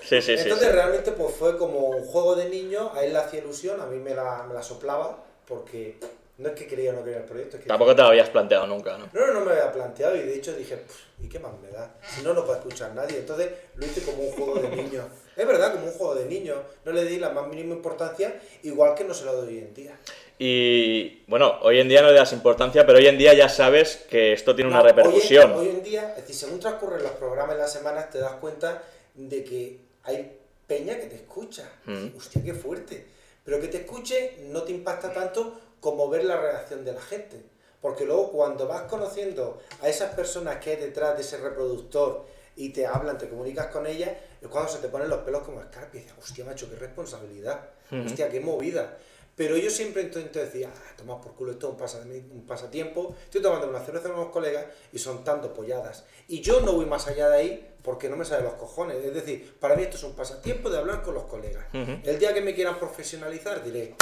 Sí, 0.02 0.22
sí, 0.22 0.36
sí. 0.38 0.44
Entonces 0.44 0.68
sí. 0.68 0.74
realmente 0.74 1.12
pues 1.12 1.36
fue 1.36 1.58
como 1.58 1.80
un 1.90 2.06
juego 2.06 2.36
de 2.36 2.50
niños, 2.50 2.92
a 2.96 3.04
él 3.04 3.14
le 3.14 3.20
hacía 3.20 3.40
ilusión, 3.40 3.80
a 3.82 3.86
mí 3.86 3.98
me 4.00 4.14
la, 4.14 4.44
me 4.48 4.54
la 4.54 4.64
soplaba, 4.64 5.18
porque 5.48 5.98
no 6.38 6.50
es 6.50 6.56
que 6.56 6.68
quería 6.68 6.92
o 6.92 6.94
no 6.94 7.04
quería 7.04 7.20
el 7.20 7.26
proyecto, 7.26 7.58
es 7.58 7.64
que 7.64 7.68
Tampoco 7.70 7.96
te 7.96 8.02
lo 8.02 8.10
habías 8.10 8.30
planteado 8.30 8.68
nunca, 8.68 8.98
¿no? 8.98 9.10
no, 9.12 9.28
no, 9.28 9.34
no 9.34 9.46
me 9.46 9.52
había 9.52 9.72
planteado 9.72 10.16
y 10.16 10.20
de 10.20 10.36
hecho 10.36 10.54
dije, 10.54 10.78
"Pff, 10.78 11.24
¿y 11.24 11.30
qué 11.30 11.40
más 11.40 11.52
me 11.62 11.70
da? 11.72 11.94
Si 12.08 12.22
no, 12.24 12.34
no 12.34 12.46
puede 12.46 12.60
escuchar 12.60 12.94
nadie. 12.94 13.18
Entonces 13.20 13.50
lo 13.76 13.86
hice 13.86 14.02
como 14.04 14.24
un 14.24 14.32
juego 14.32 14.56
de 14.60 14.70
niños. 14.70 15.06
Es 15.36 15.48
verdad, 15.48 15.74
como 15.74 15.86
un 15.88 15.94
juego 15.94 16.16
de 16.16 16.26
niños. 16.26 16.58
No 16.86 16.92
le 16.92 17.04
di 17.06 17.18
la 17.20 17.30
más 17.30 17.48
mínima 17.48 17.74
importancia, 17.74 18.40
igual 18.64 18.96
que 18.96 19.04
no 19.04 19.14
se 19.14 19.26
lo 19.26 19.34
doy 19.36 19.48
hoy 19.56 19.60
en 19.60 19.74
día. 19.74 19.98
Y 20.38 21.24
bueno, 21.28 21.60
hoy 21.62 21.80
en 21.80 21.88
día 21.88 22.02
no 22.02 22.10
le 22.10 22.16
das 22.16 22.34
importancia, 22.34 22.86
pero 22.86 22.98
hoy 23.00 23.08
en 23.08 23.18
día 23.18 23.34
ya 23.34 23.48
sabes 23.48 23.98
que 24.10 24.34
esto 24.34 24.54
tiene 24.54 24.70
una 24.70 24.80
No, 24.80 24.84
hoy 24.86 24.90
en- 24.90 24.96
repercusión. 24.98 25.54
Hoy, 25.54 25.70
en 25.70 25.84
día, 25.84 26.10
es 26.10 26.16
decir, 26.18 26.36
según 26.36 26.60
transcurren 26.60 27.04
los 27.04 27.14
programas 27.14 27.54
en 27.56 27.62
las 27.62 27.72
semanas, 27.72 28.10
te 28.10 28.20
das 28.20 28.34
cuenta 28.34 28.84
de 29.14 29.44
que 29.44 29.80
hay 30.04 30.38
peña 30.68 30.98
que 30.98 31.06
te 31.08 31.16
escucha. 31.16 31.70
Mm. 31.86 32.18
Hostia, 32.18 32.44
qué 32.44 32.54
fuerte. 32.54 33.06
Pero 33.46 33.62
que 33.62 33.68
te 33.68 33.78
escuche 33.78 34.38
no 34.50 34.64
te 34.64 34.72
impacta 34.72 35.14
tanto 35.14 35.60
como 35.80 36.10
ver 36.10 36.26
la 36.26 36.36
reacción 36.40 36.84
de 36.84 36.92
la 36.94 37.02
gente. 37.02 37.38
Porque 37.82 38.04
luego 38.06 38.32
cuando 38.32 38.68
vas 38.68 38.84
conociendo 38.84 39.62
a 39.82 39.88
esas 39.88 40.16
personas 40.16 40.58
que 40.58 40.72
hay 40.72 40.76
detrás 40.78 41.16
de 41.16 41.22
ese 41.22 41.38
reproductor 41.38 42.26
y 42.56 42.70
te 42.70 42.88
hablan, 42.88 43.18
te 43.18 43.30
comunicas 43.30 43.68
con 43.68 43.86
ellas, 43.86 44.10
es 44.42 44.48
cuando 44.48 44.70
se 44.72 44.80
te 44.80 44.88
ponen 44.90 45.08
los 45.10 45.20
pelos 45.20 45.44
como 45.44 45.62
escarpia 45.62 46.00
y 46.00 46.04
dices, 46.04 46.18
hostia, 46.22 46.44
macho, 46.46 46.68
qué 46.70 46.76
responsabilidad. 46.78 47.70
Ujú. 47.92 48.06
Hostia, 48.08 48.30
qué 48.30 48.40
movida. 48.40 48.98
Pero 49.36 49.58
yo 49.58 49.70
siempre 49.70 50.02
intento 50.04 50.40
decir, 50.40 50.66
ah, 50.66 50.94
toma 50.98 51.20
por 51.20 51.34
culo, 51.34 51.52
esto 51.52 51.68
es 51.68 51.72
un, 51.74 51.78
pasa- 51.78 52.02
un 52.06 52.46
pasatiempo. 52.48 53.16
Estoy 53.26 53.42
tomando 53.42 53.68
una 53.68 53.82
cerveza 53.82 54.08
con 54.10 54.20
unos 54.20 54.32
colegas 54.32 54.66
y 54.94 54.98
son 55.00 55.24
tanto 55.26 55.54
polladas. 55.54 56.06
Y 56.30 56.40
yo 56.42 56.62
no 56.62 56.72
voy 56.72 56.86
más 56.86 57.08
allá 57.08 57.28
de 57.30 57.38
ahí 57.38 57.70
porque 57.84 58.08
no 58.10 58.16
me 58.16 58.24
sale 58.24 58.44
los 58.44 58.54
cojones. 58.54 59.04
Es 59.04 59.14
decir, 59.14 59.54
para 59.60 59.76
mí 59.76 59.84
esto 59.84 59.98
es 59.98 60.04
un 60.04 60.16
pasatiempo 60.16 60.70
de 60.70 60.78
hablar 60.78 61.02
con 61.04 61.16
los 61.16 61.24
colegas. 61.26 61.66
El 61.74 62.18
día 62.18 62.34
que 62.34 62.40
me 62.42 62.56
quieran 62.56 62.80
profesionalizar 62.80 63.62
diré, 63.64 63.96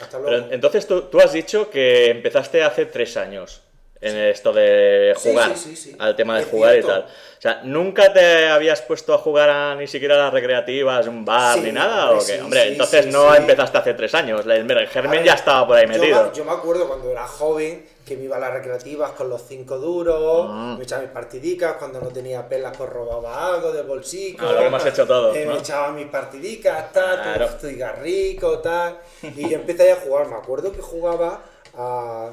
hasta 0.00 0.18
luego. 0.18 0.34
Pero 0.44 0.54
entonces 0.54 0.86
tú, 0.86 1.02
tú 1.02 1.20
has 1.20 1.32
dicho 1.34 1.68
que 1.68 2.10
empezaste 2.10 2.62
hace 2.62 2.86
tres 2.86 3.16
años 3.18 3.62
en 4.02 4.16
esto 4.18 4.52
de 4.52 5.14
jugar, 5.16 5.56
sí, 5.56 5.76
sí, 5.76 5.90
sí. 5.90 5.96
al 5.98 6.14
tema 6.16 6.36
de 6.36 6.42
Es 6.42 6.48
jugar 6.48 6.76
y 6.76 6.82
tal. 6.82 7.02
O 7.02 7.40
sea, 7.42 7.60
¿nunca 7.64 8.12
te 8.12 8.48
habías 8.48 8.82
puesto 8.82 9.14
a 9.14 9.18
jugar 9.18 9.48
a 9.50 9.74
ni 9.74 9.86
siquiera 9.86 10.14
a 10.16 10.18
las 10.18 10.32
recreativas, 10.32 11.06
un 11.06 11.24
bar, 11.24 11.58
ni 11.58 11.72
nada? 11.72 12.10
hombre, 12.10 12.22
¿o 12.22 12.26
qué? 12.26 12.42
hombre, 12.42 12.68
entonces 12.68 13.06
no 13.06 13.34
empezaste 13.34 13.78
hace 13.78 13.94
tres 13.94 14.14
años. 14.14 14.44
El, 14.46 14.68
germen 14.88 15.10
ver, 15.12 15.24
ya 15.24 15.34
estaba 15.34 15.66
por 15.66 15.76
ahí 15.76 15.86
yo 15.86 15.88
metido. 16.00 16.24
me- 16.30 16.34
Yo, 16.36 16.44
me 16.44 16.52
acuerdo 16.52 16.86
cuando 16.88 17.10
era 17.10 17.26
joven 17.26 17.84
que 18.06 18.16
me 18.16 18.24
iba 18.24 18.36
a 18.36 18.40
las 18.40 18.52
recreativas 18.52 19.12
con 19.12 19.28
los 19.30 19.42
cinco 19.46 19.78
duros, 19.78 20.46
Ah. 20.50 20.74
me 20.76 20.82
echaba 20.84 21.02
mis 21.02 21.10
partidicas, 21.12 21.74
cuando 21.78 22.00
no 22.00 22.08
tenía 22.08 22.48
pelas 22.48 22.76
pues 22.76 22.90
robaba 22.90 23.46
algo 23.54 23.70
del 23.72 23.86
bolsillo. 23.86 24.38
Ah, 24.40 24.52
lo 24.52 24.60
hemos 24.62 24.84
hecho 24.86 25.06
todos, 25.06 25.36
eh, 25.36 25.44
¿no? 25.46 25.52
Me 25.54 25.58
echaba 25.60 25.92
mis 25.92 26.06
partidicas, 26.06 26.92
tal, 26.92 27.22
Claro. 27.22 27.48
pues, 27.60 27.72
cigarrico, 27.72 28.58
tal. 28.58 28.98
Y 29.22 29.48
yo 29.48 29.56
empecé 29.56 29.92
a 29.92 29.96
jugar, 29.96 30.26
me 30.26 30.34
acuerdo 30.36 30.72
que 30.72 30.80
jugaba 30.80 31.40
a... 31.76 32.30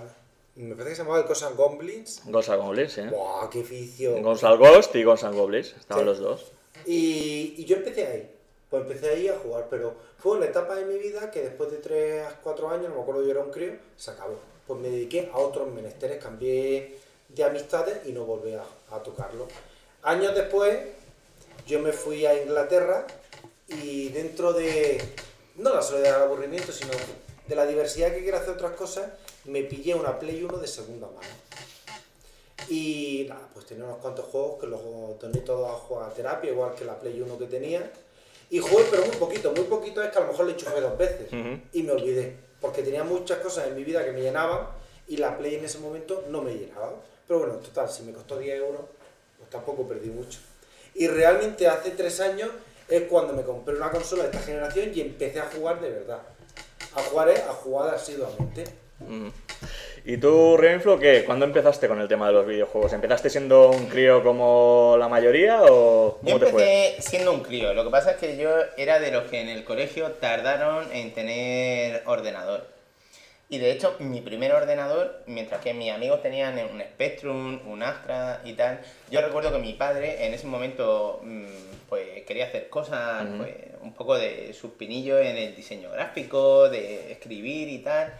Me 0.60 0.76
parece 0.76 0.90
que 0.90 0.96
se 0.98 1.02
llamaba 1.04 1.20
el 1.20 1.26
Cosan 1.26 1.56
Goblins. 1.56 2.22
Ghost 2.26 2.50
and 2.50 2.62
Goblins, 2.62 2.92
sí. 2.92 3.02
¡Buah, 3.10 3.50
qué 3.50 3.64
vicio! 3.64 4.22
Ghost 4.22 4.44
and 4.44 4.60
Ghost 4.60 4.96
y 4.96 5.04
Ghost 5.04 5.24
and 5.24 5.36
Goblins, 5.38 5.74
estaban 5.80 6.04
Sí. 6.04 6.06
los 6.10 6.20
dos. 6.20 6.52
Y, 6.86 7.54
y 7.58 7.66
yo 7.66 7.78
empecé 7.78 8.06
ahí. 8.06 8.36
Pues 8.70 8.84
empecé 8.84 9.10
ahí 9.10 9.28
a 9.30 9.38
jugar, 9.40 9.68
pero 9.70 9.94
fue 10.20 10.38
una 10.38 10.46
etapa 10.48 10.76
de 10.76 10.86
mi 10.86 10.98
vida 11.00 11.32
que 11.32 11.42
después 11.42 11.72
de 11.72 11.78
3 11.78 12.28
a 12.28 12.40
4 12.44 12.70
años, 12.70 12.90
no 12.90 12.96
me 12.96 13.02
acuerdo, 13.02 13.24
yo 13.24 13.32
era 13.32 13.40
un 13.42 13.52
crío, 13.52 13.74
se 13.98 14.12
acabó. 14.12 14.38
Pues 14.68 14.80
me 14.80 14.90
dediqué 14.90 15.30
a 15.34 15.38
otros 15.38 15.72
menesteres, 15.72 16.22
cambié 16.22 16.98
de 17.30 17.44
amistades 17.44 18.06
y 18.06 18.12
no 18.12 18.26
volví 18.26 18.54
a, 18.54 18.64
a 18.92 19.02
tocarlo. 19.02 19.48
Años 20.04 20.36
después, 20.36 20.78
yo 21.66 21.80
me 21.80 21.94
fui 21.94 22.26
a 22.26 22.40
Inglaterra 22.44 23.08
y 23.70 24.10
dentro 24.10 24.52
de, 24.54 25.02
no 25.56 25.74
la 25.74 25.82
soledad 25.82 26.16
del 26.16 26.24
aburrimiento, 26.24 26.72
sino 26.72 26.92
de 27.48 27.56
la 27.56 27.66
diversidad 27.66 28.14
que 28.14 28.22
quiero 28.22 28.38
hacer 28.38 28.52
otras 28.52 28.74
cosas, 28.74 29.10
me 29.50 29.64
pillé 29.64 29.96
una 29.96 30.18
Play 30.20 30.44
1 30.44 30.58
de 30.58 30.68
segunda 30.68 31.08
mano. 31.08 31.28
Y 32.68 33.26
nada, 33.28 33.48
pues 33.54 33.66
tenía 33.66 33.86
unos 33.86 33.98
cuantos 33.98 34.26
juegos 34.26 34.60
que 34.60 34.68
los 34.68 34.82
doné 35.20 35.40
todos 35.40 35.70
a 35.70 35.74
jugar 35.74 36.10
a 36.10 36.14
terapia, 36.14 36.52
igual 36.52 36.76
que 36.76 36.86
la 36.86 37.00
Play 37.00 37.20
1 37.20 37.38
que 37.38 37.46
tenía. 37.48 37.92
Y 38.52 38.60
jugué, 38.60 38.86
pero 38.90 39.06
muy 39.06 39.16
poquito, 39.16 39.52
muy 39.52 39.66
poquito 39.66 40.04
es 40.04 40.12
que 40.12 40.18
a 40.18 40.22
lo 40.22 40.28
mejor 40.28 40.46
le 40.46 40.54
enchufé 40.54 40.82
dos 40.82 40.98
veces 40.98 41.32
Ujú. 41.32 41.62
y 41.74 41.84
me 41.84 41.92
olvidé, 41.92 42.36
porque 42.62 42.82
tenía 42.84 43.04
muchas 43.04 43.40
cosas 43.40 43.68
en 43.68 43.76
mi 43.76 43.84
vida 43.84 44.04
que 44.04 44.12
me 44.12 44.22
llenaban 44.22 44.68
y 45.08 45.18
la 45.18 45.38
Play 45.38 45.56
en 45.56 45.66
ese 45.66 45.80
momento 45.80 46.24
no 46.30 46.42
me 46.42 46.54
llenaba. 46.54 46.94
Pero 47.28 47.40
bueno, 47.40 47.56
total, 47.56 47.90
si 47.90 48.04
me 48.04 48.12
costó 48.12 48.38
10 48.38 48.58
euros, 48.58 48.82
pues 49.38 49.50
tampoco 49.50 49.88
perdí 49.88 50.10
mucho. 50.10 50.40
Y 50.96 51.08
realmente 51.08 51.68
hace 51.68 51.92
tres 51.92 52.20
años 52.20 52.50
es 52.88 53.04
cuando 53.04 53.34
me 53.34 53.44
compré 53.44 53.76
una 53.76 53.92
consola 53.92 54.24
de 54.24 54.30
esta 54.30 54.42
generación 54.42 54.92
y 54.94 55.02
empecé 55.02 55.40
a 55.40 55.50
jugar 55.50 55.80
de 55.80 55.90
verdad. 55.92 56.22
A 56.96 57.04
jugar 57.04 57.30
es 57.30 57.40
a 57.42 57.54
jugar 57.54 57.94
asiduamente. 57.94 58.64
Ujú. 59.02 59.32
¿Y 60.06 60.18
tú, 60.18 60.58
Rainflow, 60.58 61.00
qué? 61.00 61.24
¿Cuándo 61.26 61.46
empezaste 61.46 61.88
con 61.88 62.00
el 62.02 62.08
tema 62.08 62.28
de 62.28 62.34
los 62.34 62.46
videojuegos? 62.48 62.94
¿Empezaste 62.94 63.30
siendo 63.30 63.70
un 63.72 63.88
crío 63.88 64.24
como 64.24 64.96
la 64.98 65.08
mayoría 65.08 65.64
o 65.64 66.20
Yo 66.22 66.34
cómo 66.34 66.40
te 66.40 66.46
fue? 66.48 66.64
empecé 66.88 67.02
siendo 67.10 67.34
un 67.34 67.42
crío, 67.42 67.74
lo 67.74 67.84
que 67.84 67.90
pasa 67.90 68.12
es 68.12 68.18
que 68.18 68.38
yo 68.38 68.50
era 68.78 69.00
de 69.00 69.12
los 69.12 69.26
que 69.26 69.42
en 69.42 69.50
el 69.50 69.64
colegio 69.64 70.12
tardaron 70.14 70.92
en 70.94 71.14
tener 71.14 72.04
ordenador. 72.06 72.66
Y 73.52 73.58
de 73.58 73.72
hecho, 73.72 73.96
mi 74.00 74.22
primer 74.22 74.52
ordenador, 74.54 75.24
mientras 75.26 75.62
que 75.62 75.74
mis 75.74 75.92
amigos 75.92 76.22
tenían 76.22 76.54
un 76.72 76.82
Spectrum, 76.82 77.60
un 77.68 77.82
Astra 77.82 78.42
y 78.46 78.54
tal, 78.54 78.80
yo 79.10 79.22
recuerdo 79.22 79.52
que 79.52 79.58
mi 79.58 79.74
padre 79.74 80.28
en 80.28 80.36
ese 80.36 80.46
momento 80.46 81.20
mm, 81.24 81.46
pues 81.90 82.24
quería 82.28 82.46
hacer 82.46 82.70
cosas, 82.70 83.26
Ujú. 83.28 83.38
pues, 83.40 83.56
un 83.82 83.94
poco 83.94 84.18
de 84.18 84.54
sus 84.54 84.72
pinillos 84.74 85.20
en 85.20 85.36
el 85.36 85.56
diseño 85.56 85.90
gráfico, 85.90 86.70
de 86.70 87.12
escribir 87.12 87.70
y 87.70 87.80
tal. 87.80 88.14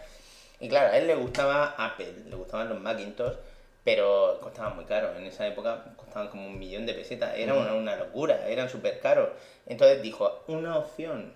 Y 0.60 0.68
claro, 0.68 0.92
a 0.92 0.98
él 0.98 1.06
le 1.06 1.14
gustaba 1.14 1.74
Apple, 1.78 2.12
le 2.28 2.36
gustaban 2.36 2.68
los 2.68 2.78
Macintosh, 2.80 3.34
pero 3.82 4.38
costaban 4.42 4.76
muy 4.76 4.84
caros. 4.84 5.16
En 5.16 5.24
esa 5.24 5.46
época 5.46 5.84
costaban 5.96 6.28
como 6.28 6.46
un 6.46 6.58
millón 6.58 6.84
de 6.86 6.94
pesetas. 6.94 7.36
Era 7.36 7.54
una, 7.54 7.72
una 7.74 7.96
locura, 7.96 8.46
eran 8.46 8.68
súper 8.68 9.00
caros. 9.00 9.30
Entonces 9.66 10.02
dijo, 10.02 10.42
una 10.48 10.76
opción 10.76 11.32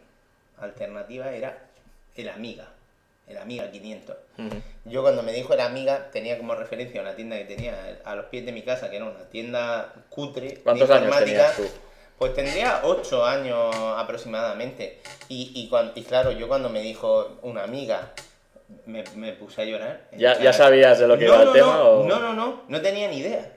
alternativa 0.59 1.31
era 1.33 1.59
el 2.17 2.29
Amiga, 2.29 2.69
el 3.27 3.39
Amiga 3.39 3.71
500. 3.71 4.17
Ujú. 4.39 4.57
Yo 4.85 5.03
cuando 5.03 5.23
me 5.23 5.33
dijo 5.33 5.55
el 5.55 5.61
Amiga 5.61 6.11
tenía 6.13 6.37
como 6.37 6.55
referencia 6.55 7.01
una 7.01 7.17
tienda 7.17 7.39
que 7.39 7.45
tenía 7.45 7.99
a 8.05 8.15
los 8.15 8.27
pies 8.27 8.45
de 8.45 8.53
mi 8.53 8.63
casa, 8.63 8.91
que 8.91 8.97
era 8.97 9.07
una 9.07 9.25
tienda 9.31 9.93
cutre. 10.11 10.49
de 10.51 10.57
¿Cuántos 10.63 10.91
años 10.91 11.05
informática. 11.07 11.53
tenías 11.55 11.57
tú? 11.57 11.79
Pues 12.19 12.35
tendría 12.35 12.81
8 12.85 13.25
años 13.25 13.75
aproximadamente. 13.97 15.01
Y, 15.29 15.51
y, 15.55 15.99
y 15.99 16.03
claro, 16.05 16.31
yo 16.31 16.47
cuando 16.47 16.69
me 16.69 16.81
dijo 16.81 17.39
una 17.43 17.65
amiga, 17.65 18.13
me, 18.87 19.05
me 19.17 19.33
puse 19.33 19.63
a 19.63 19.65
llorar. 19.65 20.09
¿Ya, 20.17 20.39
ya 20.39 20.53
sabías 20.53 20.99
de 20.99 21.09
lo 21.09 21.19
que 21.19 21.27
no, 21.27 21.35
iba 21.35 21.43
el 21.43 21.47
no, 21.49 21.53
tema? 21.53 21.67
no, 21.77 21.89
o... 21.91 22.07
no, 22.07 22.21
no, 22.21 22.33
no, 22.35 22.63
no 22.69 22.81
tenía 22.81 23.09
ni 23.09 23.19
idea. 23.19 23.51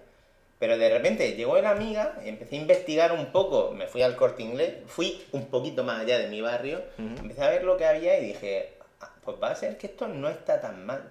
Pero 0.59 0.77
de 0.77 0.89
repente 0.89 1.33
llegó 1.33 1.59
la 1.61 1.69
amiga, 1.69 2.15
empecé 2.23 2.55
a 2.55 2.59
investigar 2.59 3.11
un 3.11 3.27
poco, 3.27 3.71
me 3.71 3.85
fui 3.85 4.01
al 4.01 4.15
corte 4.15 4.41
inglés, 4.41 4.73
fui 4.87 5.23
un 5.31 5.45
poquito 5.45 5.83
más 5.83 6.01
allá 6.01 6.17
de 6.17 6.27
mi 6.27 6.41
barrio, 6.41 6.81
empecé 6.97 7.43
a 7.43 7.49
ver 7.49 7.63
lo 7.63 7.77
que 7.77 7.85
había 7.85 8.19
y 8.19 8.25
dije, 8.25 8.73
"Ah, 8.99 9.11
pues 9.23 9.37
va 9.41 9.51
a 9.51 9.55
ser 9.55 9.77
que 9.77 9.85
esto 9.85 10.07
no 10.07 10.29
está 10.29 10.59
tan 10.59 10.83
mal. 10.83 11.03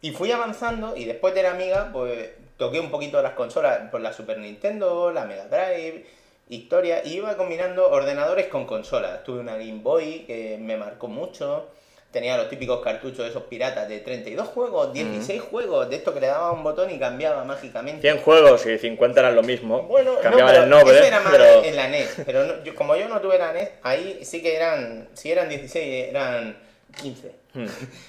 Y 0.00 0.10
fui 0.10 0.32
avanzando 0.32 0.96
y 0.96 1.04
después 1.04 1.32
de 1.34 1.44
la 1.44 1.52
amiga, 1.52 1.90
pues 1.92 2.30
toqué 2.56 2.80
un 2.80 2.90
poquito 2.90 3.22
las 3.22 3.34
consolas, 3.34 3.88
por 3.90 4.00
la 4.00 4.12
Super 4.12 4.38
Nintendo, 4.38 5.12
la 5.12 5.24
Mega 5.24 5.46
Drive, 5.46 6.04
historia, 6.48 7.02
y 7.04 7.14
iba 7.14 7.36
combinando 7.36 7.88
ordenadores 7.88 8.46
con 8.46 8.64
consolas. 8.66 9.22
Tuve 9.22 9.40
una 9.40 9.52
Game 9.56 9.80
Boy 9.80 10.24
que 10.26 10.56
me 10.60 10.76
marcó 10.76 11.06
mucho. 11.06 11.68
Tenía 12.10 12.38
los 12.38 12.48
típicos 12.48 12.80
cartuchos 12.82 13.28
esos 13.28 13.42
piratas 13.44 13.86
de 13.86 13.98
32 14.00 14.48
juegos, 14.48 14.94
16 14.94 15.42
juegos, 15.42 15.90
de 15.90 15.96
esto 15.96 16.14
que 16.14 16.20
le 16.20 16.28
daba 16.28 16.52
un 16.52 16.62
botón 16.64 16.90
y 16.90 16.98
cambiaba 16.98 17.44
mágicamente. 17.44 18.00
100 18.00 18.22
juegos 18.22 18.64
y 18.64 18.78
50 18.78 19.20
eran 19.20 19.34
lo 19.36 19.42
mismo. 19.42 19.82
Bueno, 19.82 20.14
no, 20.14 20.20
Cambiaban 20.20 20.52
pero 20.52 20.64
el 20.64 20.70
nombre, 20.70 20.96
eso 20.96 21.04
era 21.04 21.20
más 21.20 21.32
pero... 21.32 21.64
en 21.64 21.76
la 21.76 21.88
NES. 21.88 22.22
Pero 22.24 22.44
no- 22.46 22.64
yo- 22.64 22.74
como 22.74 22.96
yo 22.96 23.08
no 23.08 23.20
tuve 23.20 23.36
la 23.38 23.52
NES, 23.52 23.70
ahí 23.82 24.20
sí 24.24 24.40
que 24.42 24.56
eran, 24.56 25.08
si 25.12 25.30
eran 25.30 25.50
16, 25.50 26.08
eran 26.08 26.56
15. 26.98 27.32
Hmm. 27.52 27.66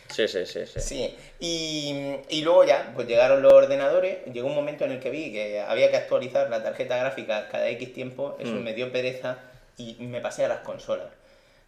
Sí, 0.08 0.27
sí, 0.29 0.46
sí, 0.46 0.65
sí. 0.65 0.79
Sí, 0.79 1.15
y, 1.41 2.15
y 2.29 2.41
luego 2.41 2.63
ya, 2.63 2.91
pues 2.96 3.06
llegaron 3.06 3.41
los 3.41 3.51
ordenadores, 3.51 4.20
llegó 4.32 4.48
un 4.48 4.56
momento 4.56 4.86
en 4.86 4.91
el 4.94 5.00
que 5.01 5.10
vi 5.10 5.34
que 5.34 5.60
había 5.60 5.91
que 5.91 5.98
actualizar 5.98 6.50
la 6.50 6.63
tarjeta 6.63 6.96
gráfica 6.98 7.50
cada 7.50 7.68
X 7.70 7.94
tiempo, 7.94 8.38
eso 8.39 8.53
Mm. 8.53 8.63
me 8.63 8.74
dio 8.74 8.91
pereza 8.94 9.38
y 9.77 9.96
me 10.00 10.22
pasé 10.22 10.46
a 10.46 10.48
las 10.48 10.60
consolas. 10.60 11.08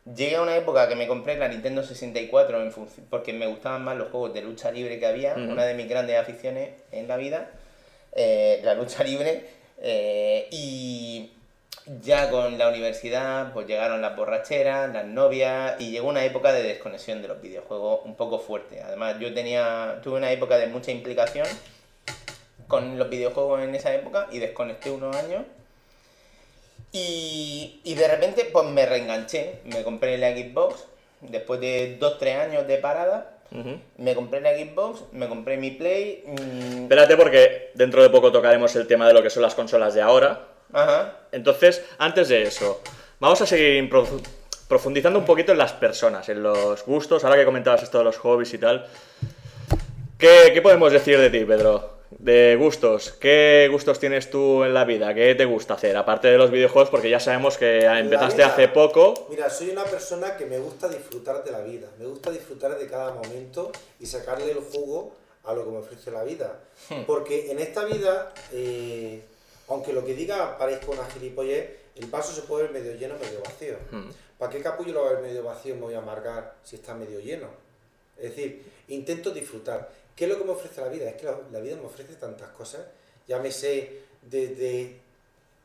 Llegué 0.03 0.35
a 0.37 0.41
una 0.41 0.55
época 0.55 0.89
que 0.89 0.95
me 0.95 1.07
compré 1.07 1.37
la 1.37 1.47
Nintendo 1.47 1.83
64 1.83 2.61
en 2.63 2.73
porque 3.09 3.33
me 3.33 3.45
gustaban 3.45 3.83
más 3.83 3.97
los 3.97 4.09
juegos 4.09 4.33
de 4.33 4.41
lucha 4.41 4.71
libre 4.71 4.99
que 4.99 5.05
había, 5.05 5.35
una 5.35 5.63
de 5.63 5.75
mis 5.75 5.87
grandes 5.87 6.17
aficiones 6.17 6.71
en 6.91 7.07
la 7.07 7.17
vida, 7.17 7.51
eh, 8.13 8.61
la 8.63 8.73
lucha 8.73 9.03
libre, 9.05 9.45
eh, 9.79 10.47
y 10.51 11.31
ya 12.01 12.29
con 12.29 12.57
la 12.57 12.69
universidad 12.69 13.53
pues 13.53 13.67
llegaron 13.67 14.01
las 14.01 14.15
borracheras, 14.15 14.91
las 14.91 15.05
novias 15.05 15.79
y 15.79 15.91
llegó 15.91 16.09
una 16.09 16.23
época 16.25 16.51
de 16.51 16.63
desconexión 16.63 17.21
de 17.21 17.27
los 17.27 17.41
videojuegos 17.41 18.01
un 18.05 18.15
poco 18.15 18.39
fuerte. 18.39 18.81
Además 18.81 19.17
yo 19.19 19.33
tenía 19.33 19.99
tuve 20.03 20.17
una 20.17 20.31
época 20.31 20.57
de 20.57 20.67
mucha 20.67 20.91
implicación 20.91 21.47
con 22.67 22.97
los 22.97 23.09
videojuegos 23.09 23.61
en 23.61 23.75
esa 23.75 23.93
época 23.93 24.27
y 24.31 24.39
desconecté 24.39 24.91
unos 24.91 25.15
años. 25.15 25.43
Y, 26.93 27.79
y 27.83 27.95
de 27.95 28.07
repente 28.07 28.49
pues 28.51 28.65
me 28.67 28.85
reenganché, 28.85 29.59
me 29.65 29.83
compré 29.83 30.17
la 30.17 30.31
Xbox 30.31 30.85
después 31.21 31.59
de 31.61 31.97
2-3 31.99 32.49
años 32.49 32.67
de 32.67 32.77
parada. 32.77 33.37
Me 33.97 34.15
compré 34.15 34.39
la 34.39 34.51
Xbox, 34.53 35.03
me 35.11 35.27
compré 35.27 35.57
mi 35.57 35.71
Play. 35.71 36.23
mm, 36.25 36.83
Espérate 36.83 37.17
porque 37.17 37.71
dentro 37.73 38.01
de 38.01 38.09
poco 38.09 38.31
tocaremos 38.31 38.73
el 38.77 38.87
tema 38.87 39.07
de 39.07 39.13
lo 39.13 39.21
que 39.21 39.29
son 39.29 39.43
las 39.43 39.55
consolas 39.55 39.93
de 39.93 40.01
ahora. 40.01 40.47
Ajá. 40.71 41.17
Entonces, 41.33 41.83
antes 41.97 42.29
de 42.29 42.43
eso, 42.43 42.81
vamos 43.19 43.41
a 43.41 43.45
seguir 43.45 43.89
profu- 43.89 44.21
profundizando 44.69 45.19
un 45.19 45.25
poquito 45.25 45.51
en 45.51 45.57
las 45.57 45.73
personas, 45.73 46.29
en 46.29 46.41
los 46.41 46.85
gustos. 46.85 47.25
Ahora 47.25 47.35
que 47.35 47.43
comentabas 47.45 47.83
esto 47.83 47.97
de 47.97 48.05
los 48.05 48.17
hobbies 48.19 48.53
y 48.53 48.57
tal. 48.57 48.85
¿Qué, 50.17 50.51
qué 50.53 50.61
podemos 50.61 50.91
decir 50.93 51.17
de 51.19 51.29
ti, 51.29 51.43
Pedro? 51.43 52.00
De 52.19 52.55
gustos. 52.57 53.11
¿Qué 53.11 53.67
gustos 53.71 53.99
tienes 53.99 54.29
tú 54.29 54.63
en 54.63 54.73
la 54.73 54.85
vida? 54.85 55.13
¿Qué 55.13 55.33
te 55.35 55.45
gusta 55.45 55.75
hacer? 55.75 55.95
Aparte 55.97 56.27
de 56.27 56.37
los 56.37 56.51
videojuegos, 56.51 56.89
porque 56.89 57.09
ya 57.09 57.19
sabemos 57.19 57.57
que 57.57 57.85
empezaste 57.85 58.37
vida. 58.37 58.47
hace 58.47 58.67
poco. 58.67 59.27
Mira, 59.29 59.49
soy 59.49 59.69
una 59.69 59.85
persona 59.85 60.35
que 60.37 60.45
me 60.45 60.59
gusta 60.59 60.87
disfrutar 60.89 61.43
de 61.43 61.51
la 61.51 61.61
vida, 61.61 61.87
me 61.97 62.05
gusta 62.05 62.31
disfrutar 62.31 62.77
de 62.77 62.87
cada 62.87 63.13
momento 63.13 63.71
y 63.99 64.05
sacarle 64.05 64.51
el 64.51 64.59
jugo 64.59 65.15
a 65.43 65.53
lo 65.53 65.65
que 65.65 65.71
me 65.71 65.77
ofrece 65.77 66.11
la 66.11 66.23
vida. 66.23 66.59
Porque 67.07 67.51
en 67.51 67.59
esta 67.59 67.85
vida, 67.85 68.33
eh, 68.51 69.21
aunque 69.67 69.93
lo 69.93 70.05
que 70.05 70.13
diga 70.13 70.57
parezca 70.57 70.91
una 70.91 71.05
gilipollez, 71.05 71.81
el 71.95 72.05
vaso 72.07 72.33
se 72.33 72.41
puede 72.41 72.63
ver 72.63 72.73
medio 72.73 72.95
lleno, 72.95 73.15
medio 73.15 73.41
vacío. 73.41 73.77
Hmm. 73.91 74.09
¿Para 74.37 74.51
qué 74.51 74.61
capullo 74.61 74.93
lo 74.93 75.03
va 75.03 75.09
a 75.09 75.13
ver 75.13 75.21
medio 75.21 75.43
vacío 75.43 75.75
me 75.75 75.81
voy 75.81 75.93
a 75.93 75.99
amargar 75.99 76.55
si 76.63 76.75
está 76.75 76.93
medio 76.93 77.19
lleno? 77.19 77.47
Es 78.17 78.35
decir, 78.35 78.63
intento 78.87 79.31
disfrutar. 79.31 79.89
¿Qué 80.21 80.25
es 80.25 80.31
lo 80.31 80.37
que 80.37 80.43
me 80.43 80.51
ofrece 80.51 80.79
la 80.81 80.87
vida? 80.87 81.09
Es 81.09 81.15
que 81.15 81.25
la, 81.25 81.35
la 81.51 81.59
vida 81.59 81.75
me 81.77 81.87
ofrece 81.87 82.13
tantas 82.13 82.49
cosas. 82.49 82.81
Ya 83.27 83.39
me 83.39 83.51
sé 83.51 84.01
desde 84.21 84.97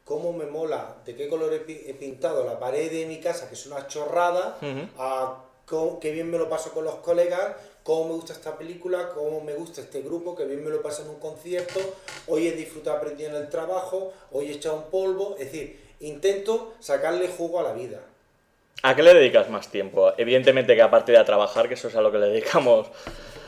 cómo 0.02 0.32
me 0.32 0.46
mola, 0.46 0.94
de 1.04 1.14
qué 1.14 1.28
color 1.28 1.52
he, 1.52 1.90
he 1.90 1.92
pintado 1.92 2.42
la 2.42 2.58
pared 2.58 2.90
de 2.90 3.04
mi 3.04 3.20
casa, 3.20 3.48
que 3.50 3.54
es 3.54 3.66
una 3.66 3.86
chorrada, 3.86 4.56
a 4.96 5.44
cómo- 5.66 6.00
qué 6.00 6.10
bien 6.10 6.30
me 6.30 6.38
lo 6.38 6.48
paso 6.48 6.72
con 6.72 6.84
los 6.84 6.94
colegas, 6.96 7.54
cómo 7.82 8.06
me 8.08 8.14
gusta 8.14 8.32
esta 8.32 8.56
película, 8.56 9.10
cómo 9.14 9.42
me 9.42 9.52
gusta 9.52 9.82
este 9.82 10.00
grupo, 10.00 10.34
qué 10.34 10.46
bien 10.46 10.64
me 10.64 10.70
lo 10.70 10.80
paso 10.80 11.02
en 11.02 11.10
un 11.10 11.20
concierto, 11.20 11.78
hoy 12.26 12.46
he 12.48 12.52
disfrutado 12.52 12.96
aprendiendo 12.96 13.36
en 13.36 13.42
el 13.44 13.50
trabajo, 13.50 14.14
hoy 14.32 14.48
he 14.48 14.52
echado 14.52 14.76
un 14.76 14.84
polvo, 14.84 15.36
es 15.38 15.52
decir, 15.52 15.78
intento 16.00 16.72
sacarle 16.80 17.28
jugo 17.28 17.60
a 17.60 17.64
la 17.64 17.74
vida. 17.74 18.00
¿A 18.84 18.96
qué 18.96 19.02
le 19.02 19.12
dedicas 19.12 19.50
más 19.50 19.68
tiempo? 19.68 20.12
Evidentemente 20.16 20.74
que 20.74 20.80
aparte 20.80 21.12
de 21.12 21.18
a 21.18 21.26
trabajar, 21.26 21.68
que 21.68 21.74
eso 21.74 21.88
es 21.88 21.94
a 21.96 22.00
lo 22.00 22.10
que 22.10 22.16
le 22.16 22.28
dedicamos. 22.28 22.86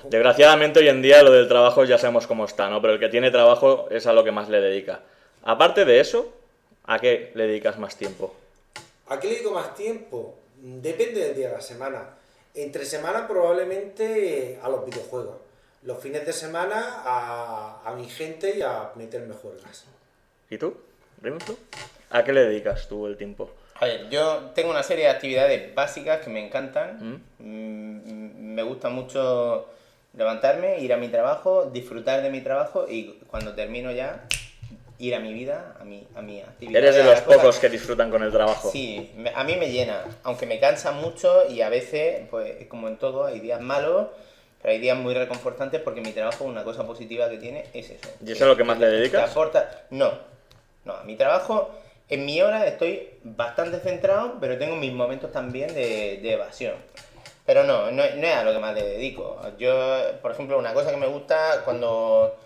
Desgraciadamente 0.05 0.81
hoy 0.81 0.88
en 0.88 1.02
día 1.02 1.23
lo 1.23 1.33
del 1.33 1.49
trabajo 1.49 1.85
ya 1.85 1.99
sabemos 1.99 2.26
cómo 2.26 2.45
está, 2.45 2.69
¿no? 2.71 2.81
Pero 2.81 2.95
el 2.95 3.00
que 3.00 3.09
tiene 3.09 3.31
trabajo 3.31 3.88
es 3.90 4.07
a 4.07 4.12
lo 4.12 4.25
que 4.25 4.31
más 4.33 4.49
le 4.49 4.61
dedica. 4.61 5.00
Aparte 5.45 5.85
de 5.85 6.00
eso, 6.00 6.33
¿a 6.85 6.99
qué 6.99 7.33
le 7.35 7.47
dedicas 7.47 7.78
más 7.78 7.97
tiempo? 7.97 8.35
¿A 9.09 9.19
qué 9.19 9.28
le 9.28 9.37
digo 9.38 9.52
más 9.52 9.75
tiempo? 9.75 10.37
Mm, 10.62 10.81
Depende 10.81 11.21
del 11.21 11.35
día 11.37 11.49
de 11.49 11.55
la 11.55 11.61
semana. 11.61 12.11
Entre 12.55 12.85
semana 12.85 13.26
probablemente 13.28 14.59
a 14.62 14.69
los 14.69 14.85
videojuegos. 14.85 15.37
Los 15.85 16.00
fines 16.00 16.26
de 16.26 16.33
semana 16.33 17.02
a, 17.05 17.83
a 17.85 17.95
mi 17.95 18.09
gente 18.09 18.57
y 18.59 18.62
a 18.62 18.90
meterme 18.97 19.35
juegas. 19.35 19.85
¿Y 20.50 20.59
tú? 20.59 20.76
Renzo? 21.23 21.57
¿A 22.11 22.25
qué 22.25 22.33
le 22.33 22.45
dedicas 22.47 22.88
tú 22.88 23.07
el 23.07 23.17
tiempo? 23.17 23.50
A 23.81 23.85
ver, 23.85 24.09
yo 24.11 24.50
tengo 24.55 24.71
una 24.71 24.83
serie 24.83 25.05
de 25.05 25.11
actividades 25.11 25.73
básicas 25.75 26.21
que 26.21 26.31
me 26.31 26.45
encantan. 26.45 26.99
¿Mm? 26.99 27.23
Mm, 27.38 28.55
Me 28.55 28.62
gusta 28.64 28.88
mucho 28.88 29.69
levantarme, 30.19 30.81
ir 30.81 30.93
a 30.93 30.97
mi 30.97 31.09
trabajo, 31.09 31.67
disfrutar 31.73 32.23
de 32.23 32.31
mi 32.31 32.41
trabajo 32.41 32.87
y 32.89 33.21
cuando 33.29 33.55
termino 33.55 33.93
ya, 33.93 34.25
ir 34.99 35.15
a 35.15 35.21
mi 35.21 35.33
vida, 35.33 35.77
a 35.81 35.85
mi, 35.85 36.05
a 36.17 36.21
mi 36.21 36.41
actividad. 36.41 36.83
Eres 36.83 36.97
de 36.97 37.05
los 37.05 37.21
pocos 37.21 37.59
que 37.61 37.69
disfrutan 37.69 38.11
con 38.11 38.25
el 38.25 38.33
trabajo. 38.33 38.69
Sí, 38.71 39.13
me- 39.17 39.31
a 39.33 39.45
mí 39.45 39.55
me 39.57 39.71
llena, 39.71 40.03
aunque 40.25 40.45
me 40.45 40.59
cansa 40.59 40.91
mucho 40.91 41.49
y 41.49 41.63
a 41.63 41.69
veces, 41.69 42.27
pues 42.31 42.67
como 42.67 42.89
en 42.89 42.97
todo, 42.97 43.25
hay 43.27 43.39
días 43.39 43.61
malos, 43.61 44.09
pero 44.61 44.73
hay 44.73 44.81
días 44.81 44.99
muy 44.99 45.15
reconfortantes 45.15 45.81
porque 45.81 46.01
mi 46.01 46.11
trabajo, 46.11 46.45
una 46.45 46.65
cosa 46.65 46.85
positiva 46.85 47.31
que 47.31 47.39
tiene 47.39 47.67
es 47.73 47.91
eso. 47.91 48.09
¿Y 48.21 48.33
eso 48.33 48.45
es 48.45 48.49
lo 48.49 48.57
que 48.57 48.65
más 48.65 48.81
le 48.81 48.87
te 48.87 48.93
dedicas? 48.93 49.31
aporta... 49.31 49.85
No, 49.91 50.11
no, 50.85 50.95
a 50.95 51.05
mi 51.05 51.15
trabajo, 51.15 51.71
en 52.09 52.27
mi 52.27 52.43
hora 52.43 52.67
estoy 52.67 53.09
bastante 53.23 53.79
centrado, 53.79 54.39
pero 54.41 54.59
tengo 54.59 54.75
mis 54.75 54.93
momentos 54.93 55.31
también 55.31 55.73
de, 55.75 56.19
de 56.21 56.33
evasión. 56.33 56.75
Pero 57.49 57.64
no, 57.64 57.90
no, 57.90 58.02
no 58.14 58.26
es 58.26 58.35
a 58.35 58.45
lo 58.45 58.52
que 58.52 58.59
más 58.59 58.75
le 58.75 58.83
dedico. 58.85 59.40
Yo, 59.59 59.73
por 60.21 60.33
ejemplo, 60.33 60.59
una 60.59 60.75
cosa 60.75 60.90
que 60.90 60.99
me 60.99 61.07
gusta 61.07 61.62
cuando... 61.64 62.37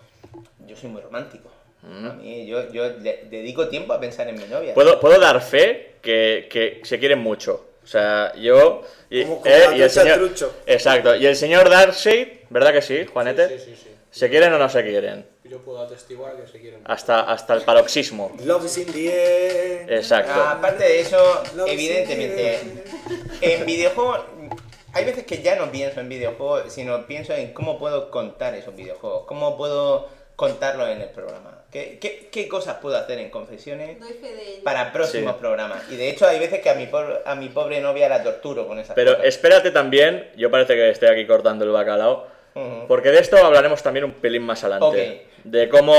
Yo 0.65 0.77
soy 0.77 0.89
muy 0.91 1.01
romántico. 1.01 1.49
A 1.83 2.13
mí, 2.13 2.45
yo, 2.47 2.71
yo 2.71 2.87
le- 2.99 3.25
dedico 3.29 3.67
tiempo 3.67 3.91
a 3.91 3.99
pensar 3.99 4.29
en 4.29 4.35
mi 4.35 4.45
novia. 4.45 4.71
Mm. 4.71 4.75
Puedo, 4.75 5.01
puedo 5.01 5.19
dar 5.19 5.41
fe 5.41 5.95
que, 6.01 6.47
que 6.49 6.79
se 6.85 6.99
quieren 6.99 7.19
mucho. 7.19 7.65
O 7.83 7.85
sea, 7.87 8.33
yo 8.35 8.83
y, 9.09 9.23
Como- 9.23 9.41
como 9.41 9.53
eh, 9.53 9.65
la 9.71 9.75
y 9.77 9.81
el 9.81 9.89
señor. 9.89 10.19
trucho. 10.19 10.53
Exacto. 10.65 11.13
Y 11.17 11.25
el 11.25 11.35
señor 11.35 11.69
Darkseid, 11.69 12.27
¿verdad 12.49 12.71
que 12.71 12.81
sí, 12.81 13.05
Juanete? 13.05 13.59
Sí, 13.59 13.65
sí, 13.65 13.75
sí. 13.83 13.89
¿Se 14.09 14.29
quieren 14.29 14.53
o 14.53 14.57
no 14.57 14.69
se 14.69 14.83
quieren? 14.85 15.25
Yo 15.43 15.57
puedo 15.59 15.81
atestiguar 15.81 16.37
que 16.37 16.47
se 16.49 16.61
quieren. 16.61 16.79
Hasta, 16.85 17.19
hasta 17.29 17.55
el 17.55 17.63
paroxismo. 17.63 18.31
Love 18.45 18.63
is 18.67 18.77
in 18.77 18.85
the 18.93 19.07
air. 19.81 19.91
Exacto. 19.93 20.31
Aparte 20.41 20.85
de 20.85 21.01
eso, 21.01 21.43
Love 21.57 21.69
evidentemente, 21.69 22.59
en 23.41 23.65
videojuegos, 23.65 24.21
hay 24.93 25.05
veces 25.05 25.25
que 25.25 25.41
ya 25.41 25.55
no 25.55 25.71
pienso 25.71 25.99
en 25.99 26.09
videojuegos, 26.09 26.71
sino 26.71 27.05
pienso 27.07 27.33
en 27.33 27.53
cómo 27.53 27.77
puedo 27.79 28.09
contar 28.11 28.53
esos 28.55 28.75
videojuegos, 28.75 29.25
cómo 29.25 29.57
puedo 29.57 30.07
contarlos 30.35 30.89
en 30.89 31.01
el 31.01 31.09
programa. 31.09 31.59
¿Qué, 31.71 31.97
qué, 31.99 32.29
qué 32.31 32.47
cosas 32.47 32.75
puedo 32.81 32.95
hacer 32.97 33.17
en 33.19 33.31
confesiones 33.31 33.97
para 34.63 34.91
próximos 34.93 35.33
Sí. 35.33 35.39
programas? 35.39 35.83
Y 35.89 35.95
de 35.95 36.09
hecho 36.09 36.27
hay 36.27 36.37
veces 36.39 36.59
que 36.61 36.69
a 36.69 36.75
mi, 36.75 36.85
pobre, 36.85 37.15
a 37.25 37.33
mi 37.35 37.49
pobre 37.49 37.81
novia 37.81 38.07
la 38.09 38.21
torturo 38.23 38.67
con 38.67 38.77
esas 38.79 38.93
Pero 38.95 39.11
cosas. 39.13 39.25
espérate 39.27 39.71
también, 39.71 40.29
yo 40.35 40.51
parece 40.51 40.75
que 40.75 40.89
estoy 40.89 41.09
aquí 41.09 41.25
cortando 41.25 41.65
el 41.65 41.71
bacalao, 41.71 42.27
porque 42.87 43.09
de 43.09 43.19
esto 43.19 43.37
hablaremos 43.37 43.81
también 43.81 44.03
un 44.05 44.11
pelín 44.13 44.43
más 44.43 44.63
adelante. 44.63 45.25
Ok. 45.27 45.33
De 45.45 45.67
cómo 45.69 45.95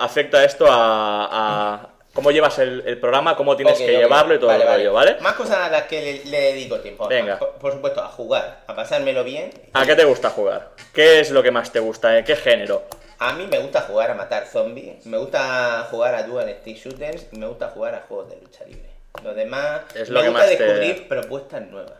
afecta 0.00 0.44
esto 0.44 0.66
a, 0.68 1.28
a 1.74 1.93
cómo 2.14 2.30
llevas 2.30 2.58
el, 2.60 2.82
el 2.86 2.98
programa, 2.98 3.36
cómo 3.36 3.56
tienes 3.56 3.76
que 3.78 3.90
llevarlo 3.98 4.34
y 4.34 4.38
todo 4.38 4.48
Vale, 4.48 4.62
el 4.64 4.70
rollo, 4.70 4.92
¿vale? 4.94 5.16
Más 5.20 5.34
cosas 5.34 5.58
a 5.58 5.68
las 5.70 5.82
que 5.82 6.00
le, 6.24 6.30
le 6.30 6.40
dedico 6.52 6.78
tiempo. 6.80 7.06
Venga. 7.08 7.38
Por, 7.38 7.50
por 7.56 7.72
supuesto, 7.72 8.00
a 8.02 8.08
jugar, 8.08 8.60
a 8.66 8.74
pasármelo 8.74 9.24
bien. 9.24 9.52
¿A 9.74 9.84
qué 9.84 9.94
te 9.94 10.04
gusta 10.04 10.30
jugar? 10.30 10.70
¿Qué 10.94 11.20
es 11.20 11.30
lo 11.30 11.42
que 11.42 11.50
más 11.50 11.70
te 11.72 11.80
gusta? 11.80 12.16
¿En 12.16 12.24
qué 12.24 12.36
género? 12.36 12.84
A 13.18 13.32
mí 13.34 13.46
me 13.50 13.58
gusta 13.58 13.82
jugar 13.82 14.10
a 14.10 14.14
matar 14.14 14.46
zombies, 14.46 15.04
me 15.06 15.18
gusta 15.18 15.86
jugar 15.90 16.14
a 16.14 16.22
dual 16.24 16.48
stick 16.60 16.76
shooters 16.76 17.26
y 17.32 17.38
me 17.38 17.46
gusta 17.46 17.68
jugar 17.68 17.94
a 17.94 18.00
juegos 18.08 18.30
de 18.30 18.36
lucha 18.40 18.64
libre. 18.64 18.90
Lo 19.22 19.32
demás, 19.34 19.82
Es 19.94 20.10
me 20.10 20.20
que 20.20 20.28
gusta 20.28 20.40
más 20.46 20.48
te- 20.56 20.62
descubrir 20.64 21.08
propuestas 21.08 21.62
nuevas. 21.62 21.92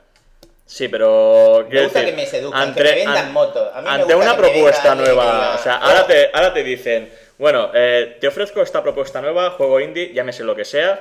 Sí, 0.66 0.88
pero... 0.88 1.66
Me 1.70 1.82
gusta 1.84 2.00
decir, 2.00 2.14
que 2.14 2.20
me 2.22 2.26
seduzcan, 2.26 2.62
ante- 2.62 2.82
que 2.82 2.88
me 2.90 2.94
vendan 2.96 3.26
an- 3.26 3.32
motos. 3.32 3.68
A 3.74 3.80
mí 3.80 3.84
me 3.84 3.90
ante 3.94 4.14
gusta 4.14 4.32
una 4.32 4.32
me 4.34 4.38
propuesta 4.48 4.94
nueva, 4.94 5.24
digan, 5.24 5.54
o 5.54 5.58
sea, 5.58 5.74
ahora 5.76 6.06
te, 6.06 6.30
ahora 6.32 6.52
te 6.54 6.62
dicen, 6.64 7.12
bueno, 7.38 7.70
eh, 7.74 8.16
te 8.20 8.28
ofrezco 8.28 8.62
esta 8.62 8.82
propuesta 8.82 9.20
nueva, 9.20 9.50
juego 9.52 9.80
indie, 9.80 10.12
llámese 10.12 10.44
lo 10.44 10.54
que 10.54 10.64
sea, 10.64 11.00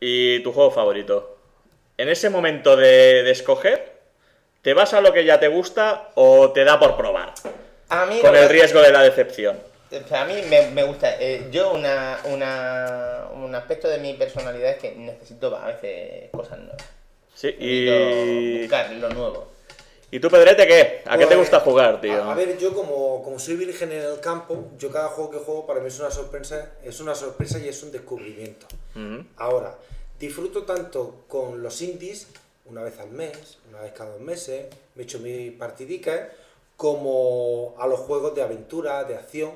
y 0.00 0.40
tu 0.40 0.52
juego 0.52 0.70
favorito. 0.70 1.38
En 1.98 2.08
ese 2.08 2.30
momento 2.30 2.76
de, 2.76 3.22
de 3.22 3.30
escoger, 3.30 3.92
¿te 4.62 4.74
vas 4.74 4.94
a 4.94 5.00
lo 5.00 5.12
que 5.12 5.24
ya 5.24 5.38
te 5.38 5.48
gusta 5.48 6.10
o 6.14 6.52
te 6.52 6.64
da 6.64 6.78
por 6.78 6.96
probar? 6.96 7.34
A 7.88 8.06
mí 8.06 8.20
Con 8.20 8.34
el 8.34 8.48
riesgo 8.48 8.80
de 8.80 8.90
la 8.92 9.02
decepción. 9.02 9.58
A 10.10 10.24
mí 10.24 10.34
me, 10.48 10.70
me 10.70 10.82
gusta. 10.84 11.20
eh, 11.20 11.48
yo, 11.50 11.72
una, 11.72 12.18
una, 12.24 13.26
un 13.34 13.54
aspecto 13.54 13.88
de 13.88 13.98
mi 13.98 14.14
personalidad 14.14 14.70
es 14.70 14.78
que 14.78 14.92
necesito 14.92 15.54
a 15.54 15.66
veces 15.66 16.30
cosas 16.32 16.58
nuevas. 16.60 16.82
Sí, 17.34 17.48
Necesito 17.48 17.60
y... 17.60 18.58
buscar 18.62 18.90
lo 18.92 19.08
nuevo. 19.10 19.51
¿Y 20.12 20.20
tú, 20.20 20.28
Pedrete, 20.28 20.66
qué? 20.66 21.02
¿A 21.06 21.16
qué 21.16 21.24
te 21.24 21.34
Pues, 21.34 21.38
gusta 21.38 21.60
jugar, 21.60 21.98
tío? 21.98 22.22
A, 22.22 22.32
a 22.32 22.34
ver, 22.34 22.58
yo 22.58 22.74
como, 22.74 23.22
como 23.22 23.38
soy 23.38 23.56
virgen 23.56 23.92
en 23.92 24.02
el 24.02 24.20
campo, 24.20 24.68
yo 24.78 24.90
cada 24.92 25.08
juego 25.08 25.30
que 25.30 25.38
juego 25.38 25.66
para 25.66 25.80
mí 25.80 25.88
es 25.88 25.98
una 25.98 26.10
sorpresa, 26.10 26.72
es 26.84 27.00
una 27.00 27.14
sorpresa 27.14 27.58
y 27.58 27.68
es 27.68 27.82
un 27.82 27.90
descubrimiento. 27.90 28.66
Ahora, 29.38 29.74
disfruto 30.20 30.64
tanto 30.64 31.24
con 31.28 31.62
los 31.62 31.80
indies, 31.80 32.26
una 32.66 32.82
vez 32.82 32.98
al 33.00 33.10
mes, 33.10 33.56
una 33.70 33.80
vez 33.80 33.92
cada 33.92 34.10
dos 34.10 34.20
meses, 34.20 34.66
me 34.96 35.04
echo 35.04 35.18
mi 35.18 35.50
partidica, 35.50 36.28
como 36.76 37.74
a 37.78 37.86
los 37.86 38.00
juegos 38.00 38.34
de 38.34 38.42
aventura, 38.42 39.04
de 39.04 39.16
acción. 39.16 39.52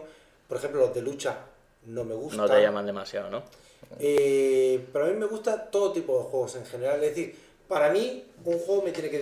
Por 0.49 0.57
ejemplo, 0.57 0.81
los 0.81 0.95
de 0.95 1.03
lucha 1.03 1.37
no 1.85 2.03
me 2.05 2.15
gustan. 2.15 2.39
No 2.39 2.49
te 2.49 2.63
llaman 2.63 2.87
demasiado, 2.87 3.29
¿no? 3.29 3.43
Eh, 4.01 4.87
pero 4.91 5.05
a 5.05 5.09
mí 5.09 5.17
me 5.19 5.27
gusta 5.27 5.71
todo 5.71 5.93
tipo 5.93 6.17
de 6.19 6.25
juegos 6.25 6.57
en 6.57 6.65
general. 6.65 7.03
Es 7.05 7.11
decir, 7.15 7.37
para 7.69 7.91
mí 7.91 8.23
un 8.45 8.59
juego 8.61 8.83
me 8.83 8.93
tiene 8.93 9.11
que 9.11 9.19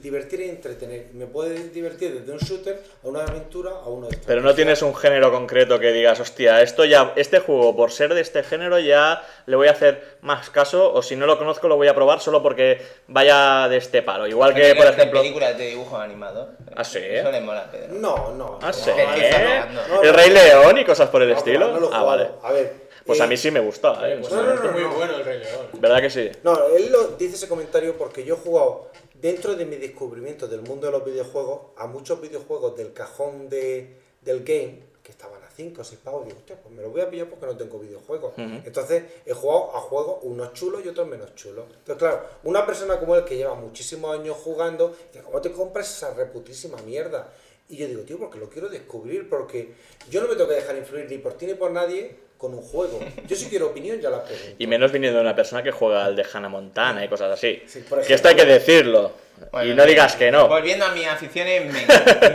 divertir 0.00 0.40
y 0.40 0.48
entretener. 0.50 1.08
Me 1.12 1.26
puede 1.26 1.68
divertir 1.70 2.20
desde 2.20 2.30
un 2.30 2.38
shooter 2.38 2.80
a 3.02 3.08
una 3.08 3.24
aventura 3.24 3.72
a 3.72 3.88
uno 3.88 4.06
de 4.06 4.12
estos. 4.12 4.26
Pero 4.26 4.40
no 4.40 4.54
tienes 4.54 4.82
un 4.82 4.94
género 4.94 5.32
concreto 5.32 5.80
que 5.80 5.90
digas, 5.90 6.20
hostia, 6.20 6.62
esto 6.62 6.84
ya, 6.84 7.12
este 7.16 7.40
juego, 7.40 7.74
por 7.74 7.90
ser 7.90 8.14
de 8.14 8.20
este 8.20 8.44
género, 8.44 8.78
ya 8.78 9.26
le 9.46 9.56
voy 9.56 9.66
a 9.66 9.72
hacer 9.72 10.18
más 10.20 10.48
caso, 10.50 10.92
o 10.92 11.02
si 11.02 11.16
no 11.16 11.26
lo 11.26 11.38
conozco, 11.38 11.66
lo 11.66 11.74
voy 11.76 11.88
a 11.88 11.94
probar 11.94 12.20
solo 12.20 12.40
porque 12.40 12.80
vaya 13.08 13.66
de 13.68 13.78
este 13.78 14.02
palo. 14.02 14.28
Igual 14.28 14.54
que, 14.54 14.76
por 14.76 14.86
ejemplo. 14.86 15.20
películas 15.20 15.58
de 15.58 15.66
dibujos 15.70 16.00
animados. 16.00 16.50
¿Ah, 16.76 16.84
sí? 16.84 17.00
Eso 17.02 17.32
le 17.32 17.40
mola 17.40 17.68
Pedro. 17.72 17.94
No, 17.94 18.32
no. 18.34 18.60
Ah, 18.62 18.68
no, 18.68 18.72
sí. 18.72 18.90
No, 18.92 20.02
El 20.02 20.10
no, 20.12 20.16
Rey 20.16 20.28
no. 20.28 20.34
León 20.34 20.78
y 20.78 20.84
cosas 20.84 21.08
por 21.08 21.22
el 21.22 21.30
No, 21.30 21.36
estilo. 21.36 21.72
no 21.72 21.80
lo 21.80 21.90
he 21.90 21.94
ah, 21.96 22.02
vale. 22.04 22.28
A 22.44 22.52
ver. 22.52 22.87
Pues 23.08 23.20
eh, 23.20 23.22
a 23.22 23.26
mí 23.26 23.36
sí 23.38 23.50
me 23.50 23.60
gusta, 23.60 24.08
¿eh? 24.08 24.18
Pues 24.20 24.30
No, 24.32 24.42
no, 24.42 24.54
no, 24.54 24.70
muy 24.72 24.82
no. 24.82 24.94
bueno 24.94 25.16
el 25.16 25.24
Rey 25.24 25.38
León. 25.40 25.66
¿Verdad 25.80 26.00
que 26.02 26.10
sí? 26.10 26.30
No, 26.44 26.66
él 26.68 26.92
lo 26.92 27.08
dice 27.16 27.36
ese 27.36 27.48
comentario 27.48 27.96
porque 27.96 28.22
yo 28.22 28.34
he 28.34 28.38
jugado 28.38 28.90
dentro 29.14 29.54
de 29.56 29.64
mi 29.64 29.76
descubrimiento 29.76 30.46
del 30.46 30.60
mundo 30.60 30.86
de 30.86 30.92
los 30.92 31.04
videojuegos 31.04 31.60
a 31.78 31.86
muchos 31.86 32.20
videojuegos 32.20 32.76
del 32.76 32.92
cajón 32.92 33.48
de, 33.48 33.96
del 34.20 34.44
game 34.44 34.82
que 35.02 35.12
estaban 35.12 35.42
a 35.42 35.48
5 35.50 35.80
o 35.80 35.84
6 35.84 36.00
pavos. 36.04 36.26
Digo, 36.26 36.36
hostia, 36.36 36.56
pues 36.62 36.74
me 36.74 36.82
los 36.82 36.92
voy 36.92 37.00
a 37.00 37.08
pillar 37.08 37.28
porque 37.30 37.46
no 37.46 37.56
tengo 37.56 37.78
videojuegos. 37.78 38.34
Entonces 38.36 39.04
he 39.24 39.32
jugado 39.32 39.74
a 39.74 39.80
juegos 39.80 40.18
unos 40.22 40.52
chulos 40.52 40.82
y 40.84 40.88
otros 40.88 41.08
menos 41.08 41.34
chulos. 41.34 41.64
Entonces, 41.78 41.96
claro, 41.96 42.20
una 42.44 42.66
persona 42.66 43.00
como 43.00 43.16
él 43.16 43.24
que 43.24 43.38
lleva 43.38 43.54
muchísimos 43.54 44.14
años 44.18 44.36
jugando, 44.36 44.94
dice, 45.10 45.24
¿cómo 45.24 45.40
te 45.40 45.50
compras 45.50 45.90
esa 45.96 46.12
reputísima 46.12 46.76
mierda? 46.82 47.32
Y 47.70 47.78
yo 47.78 47.86
digo, 47.86 48.02
tío, 48.02 48.18
porque 48.18 48.38
lo 48.38 48.50
quiero 48.50 48.68
descubrir, 48.68 49.30
porque 49.30 49.72
yo 50.10 50.20
no 50.20 50.28
me 50.28 50.34
tengo 50.36 50.48
que 50.50 50.56
dejar 50.56 50.76
influir 50.76 51.06
ni 51.08 51.16
por 51.16 51.32
ti 51.34 51.46
ni 51.46 51.54
por 51.54 51.70
nadie 51.70 52.27
con 52.38 52.54
un 52.54 52.62
juego. 52.62 52.98
Yo 53.26 53.36
si 53.36 53.46
quiero 53.46 53.66
opinión 53.66 54.00
ya 54.00 54.08
la 54.10 54.22
pregunto. 54.24 54.54
Y 54.58 54.66
menos 54.66 54.90
viniendo 54.92 55.18
de 55.18 55.24
una 55.24 55.34
persona 55.34 55.62
que 55.62 55.70
juega 55.72 56.04
al 56.04 56.16
de 56.16 56.24
Hannah 56.32 56.48
Montana 56.48 57.04
y 57.04 57.08
cosas 57.08 57.32
así. 57.32 57.62
Sí, 57.66 57.80
por 57.80 58.00
que 58.00 58.14
esto 58.14 58.28
hay 58.28 58.36
que 58.36 58.44
decirlo. 58.46 59.12
Bueno, 59.52 59.70
y 59.70 59.74
no 59.74 59.84
digas 59.84 60.16
que 60.16 60.30
no. 60.30 60.48
Volviendo 60.48 60.84
a 60.84 60.92
mis 60.92 61.06
aficiones, 61.06 61.64
me, 61.66 61.72
me 61.72 61.82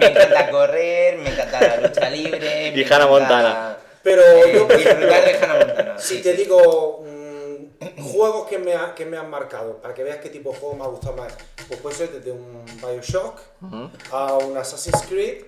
encanta 0.07 0.49
correr, 0.51 1.17
me 1.17 1.29
encanta 1.29 1.59
la 1.61 1.87
lucha 1.87 2.09
libre. 2.09 2.67
Y 2.75 2.83
Hannah 2.83 3.05
encanta, 3.05 3.07
Montana. 3.07 3.77
Pero 4.03 4.21
eh, 4.21 4.51
yo, 4.53 4.67
por 4.67 4.77
disfrutar 4.77 5.23
ejemplo, 5.23 5.25
de 5.25 5.37
Hannah 5.53 5.65
Montana. 5.65 5.99
Si 5.99 6.15
sí, 6.17 6.21
te 6.21 6.31
sí. 6.35 6.43
digo 6.43 7.03
mm, 7.05 8.01
juegos 8.01 8.47
que 8.47 8.57
me, 8.59 8.73
ha- 8.73 8.93
que 8.95 9.05
me 9.05 9.17
han 9.17 9.29
marcado, 9.29 9.77
para 9.81 9.93
que 9.93 10.03
veas 10.03 10.17
qué 10.17 10.29
tipo 10.29 10.51
de 10.51 10.57
juego 10.59 10.75
me 10.75 10.83
ha 10.83 10.87
gustado 10.87 11.15
más, 11.15 11.33
pues 11.67 11.79
puede 11.79 11.95
ser 11.95 12.11
desde 12.11 12.31
un 12.31 12.65
Bioshock 12.81 13.39
a 14.11 14.33
un 14.37 14.57
Assassin's 14.57 15.01
Creed 15.07 15.43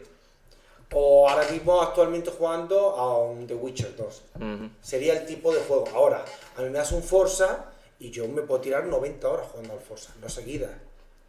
o 0.93 1.27
ahora 1.29 1.47
mismo 1.49 1.81
actualmente 1.81 2.31
jugando 2.31 2.91
a 2.91 3.17
un 3.19 3.47
The 3.47 3.55
Witcher 3.55 3.95
2. 3.95 4.21
Ujú. 4.35 4.69
Sería 4.81 5.13
el 5.13 5.25
tipo 5.25 5.53
de 5.53 5.61
juego. 5.61 5.85
Ahora, 5.93 6.23
a 6.57 6.61
mí 6.61 6.69
me 6.69 6.77
das 6.77 6.91
un 6.91 7.03
Forza 7.03 7.65
y 7.99 8.11
yo 8.11 8.27
me 8.27 8.41
puedo 8.43 8.61
tirar 8.61 8.85
90 8.85 9.27
horas 9.27 9.47
jugando 9.51 9.73
al 9.73 9.79
Forza, 9.79 10.13
no 10.21 10.29
seguidas. 10.29 10.71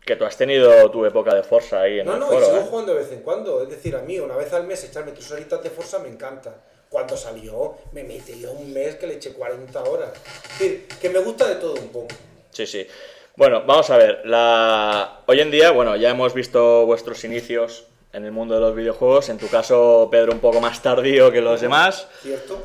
Que 0.04 0.14
tú 0.14 0.24
has 0.24 0.36
tenido 0.36 0.88
tu 0.90 1.04
época 1.04 1.34
de 1.34 1.42
Forza 1.42 1.80
ahí 1.80 1.98
en 1.98 2.06
No, 2.06 2.14
el 2.14 2.20
no, 2.20 2.26
y 2.26 2.34
foro, 2.34 2.46
sigo 2.46 2.58
¿eh? 2.58 2.66
jugando 2.70 2.94
de 2.94 3.00
vez 3.00 3.12
en 3.12 3.22
cuando. 3.22 3.62
Es 3.62 3.68
decir, 3.68 3.96
a 3.96 4.02
mí 4.02 4.18
una 4.20 4.36
vez 4.36 4.52
al 4.52 4.64
mes 4.64 4.84
echarme 4.84 5.10
tres 5.12 5.30
horitas 5.32 5.62
de 5.62 5.70
Forza 5.70 5.98
me 5.98 6.08
encanta. 6.08 6.54
Cuando 6.88 7.16
salió, 7.16 7.74
me 7.90 8.04
metí 8.04 8.38
yo 8.38 8.52
un 8.52 8.72
mes 8.72 8.94
que 8.94 9.08
le 9.08 9.14
eché 9.14 9.32
40 9.32 9.82
horas. 9.82 10.12
Es 10.52 10.58
decir, 10.60 10.86
que 11.00 11.10
me 11.10 11.18
gusta 11.18 11.48
de 11.48 11.56
todo 11.56 11.74
un 11.74 11.88
poco. 11.88 12.14
Sí, 12.50 12.66
sí. 12.68 12.86
Bueno, 13.34 13.64
vamos 13.66 13.90
a 13.90 13.96
ver. 13.98 14.20
La... 14.24 15.22
Hoy 15.26 15.40
en 15.40 15.50
día, 15.50 15.72
bueno, 15.72 15.96
ya 15.96 16.10
hemos 16.10 16.32
visto 16.32 16.86
vuestros 16.86 17.24
inicios 17.24 17.85
en 18.16 18.24
el 18.24 18.32
mundo 18.32 18.54
de 18.54 18.60
los 18.60 18.74
videojuegos. 18.74 19.28
En 19.28 19.36
tu 19.38 19.46
caso, 19.48 20.08
Pedro, 20.10 20.32
un 20.32 20.40
poco 20.40 20.60
más 20.60 20.80
tardío 20.82 21.30
que 21.30 21.40
los 21.42 21.60
demás. 21.60 22.06
¿Cierto? 22.22 22.64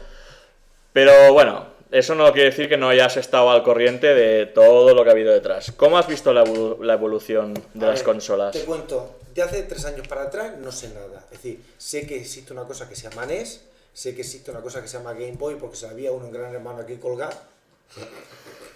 Pero 0.93 1.33
bueno, 1.33 1.65
eso 1.91 2.15
no 2.15 2.31
quiere 2.31 2.49
decir 2.51 2.69
que 2.69 2.77
no 2.77 2.87
hayas 2.89 3.17
estado 3.17 3.51
al 3.51 3.61
corriente 3.61 4.07
de 4.13 4.45
todo 4.45 4.93
lo 4.95 5.03
que 5.03 5.09
ha 5.09 5.13
habido 5.13 5.33
detrás. 5.33 5.73
¿Cómo 5.75 5.97
has 5.97 6.07
visto 6.07 6.31
la, 6.33 6.43
evolu- 6.45 6.79
la 6.81 6.93
evolución 6.93 7.53
de 7.73 7.85
A 7.85 7.89
las 7.89 7.99
ver, 7.99 8.05
consolas? 8.05 8.51
Te 8.53 8.63
cuento, 8.63 9.15
de 9.35 9.41
hace 9.41 9.63
tres 9.63 9.83
años 9.85 10.07
para 10.07 10.23
atrás 10.23 10.53
no 10.57 10.71
sé 10.71 10.89
nada. 10.89 11.25
Es 11.31 11.41
decir, 11.43 11.61
sé 11.77 12.07
que 12.07 12.15
existe 12.17 12.53
una 12.53 12.63
cosa 12.63 12.87
que 12.87 12.95
se 12.95 13.09
llama 13.09 13.25
NES, 13.25 13.61
sé 13.93 14.15
que 14.15 14.21
existe 14.21 14.51
una 14.51 14.61
cosa 14.61 14.81
que 14.81 14.87
se 14.87 14.97
llama 14.97 15.11
Game 15.13 15.33
Boy 15.33 15.55
porque 15.55 15.75
se 15.75 15.85
había 15.87 16.11
uno 16.13 16.27
en 16.27 16.31
Gran 16.33 16.53
Hermano 16.53 16.79
aquí 16.81 16.95
colgado. 16.95 17.33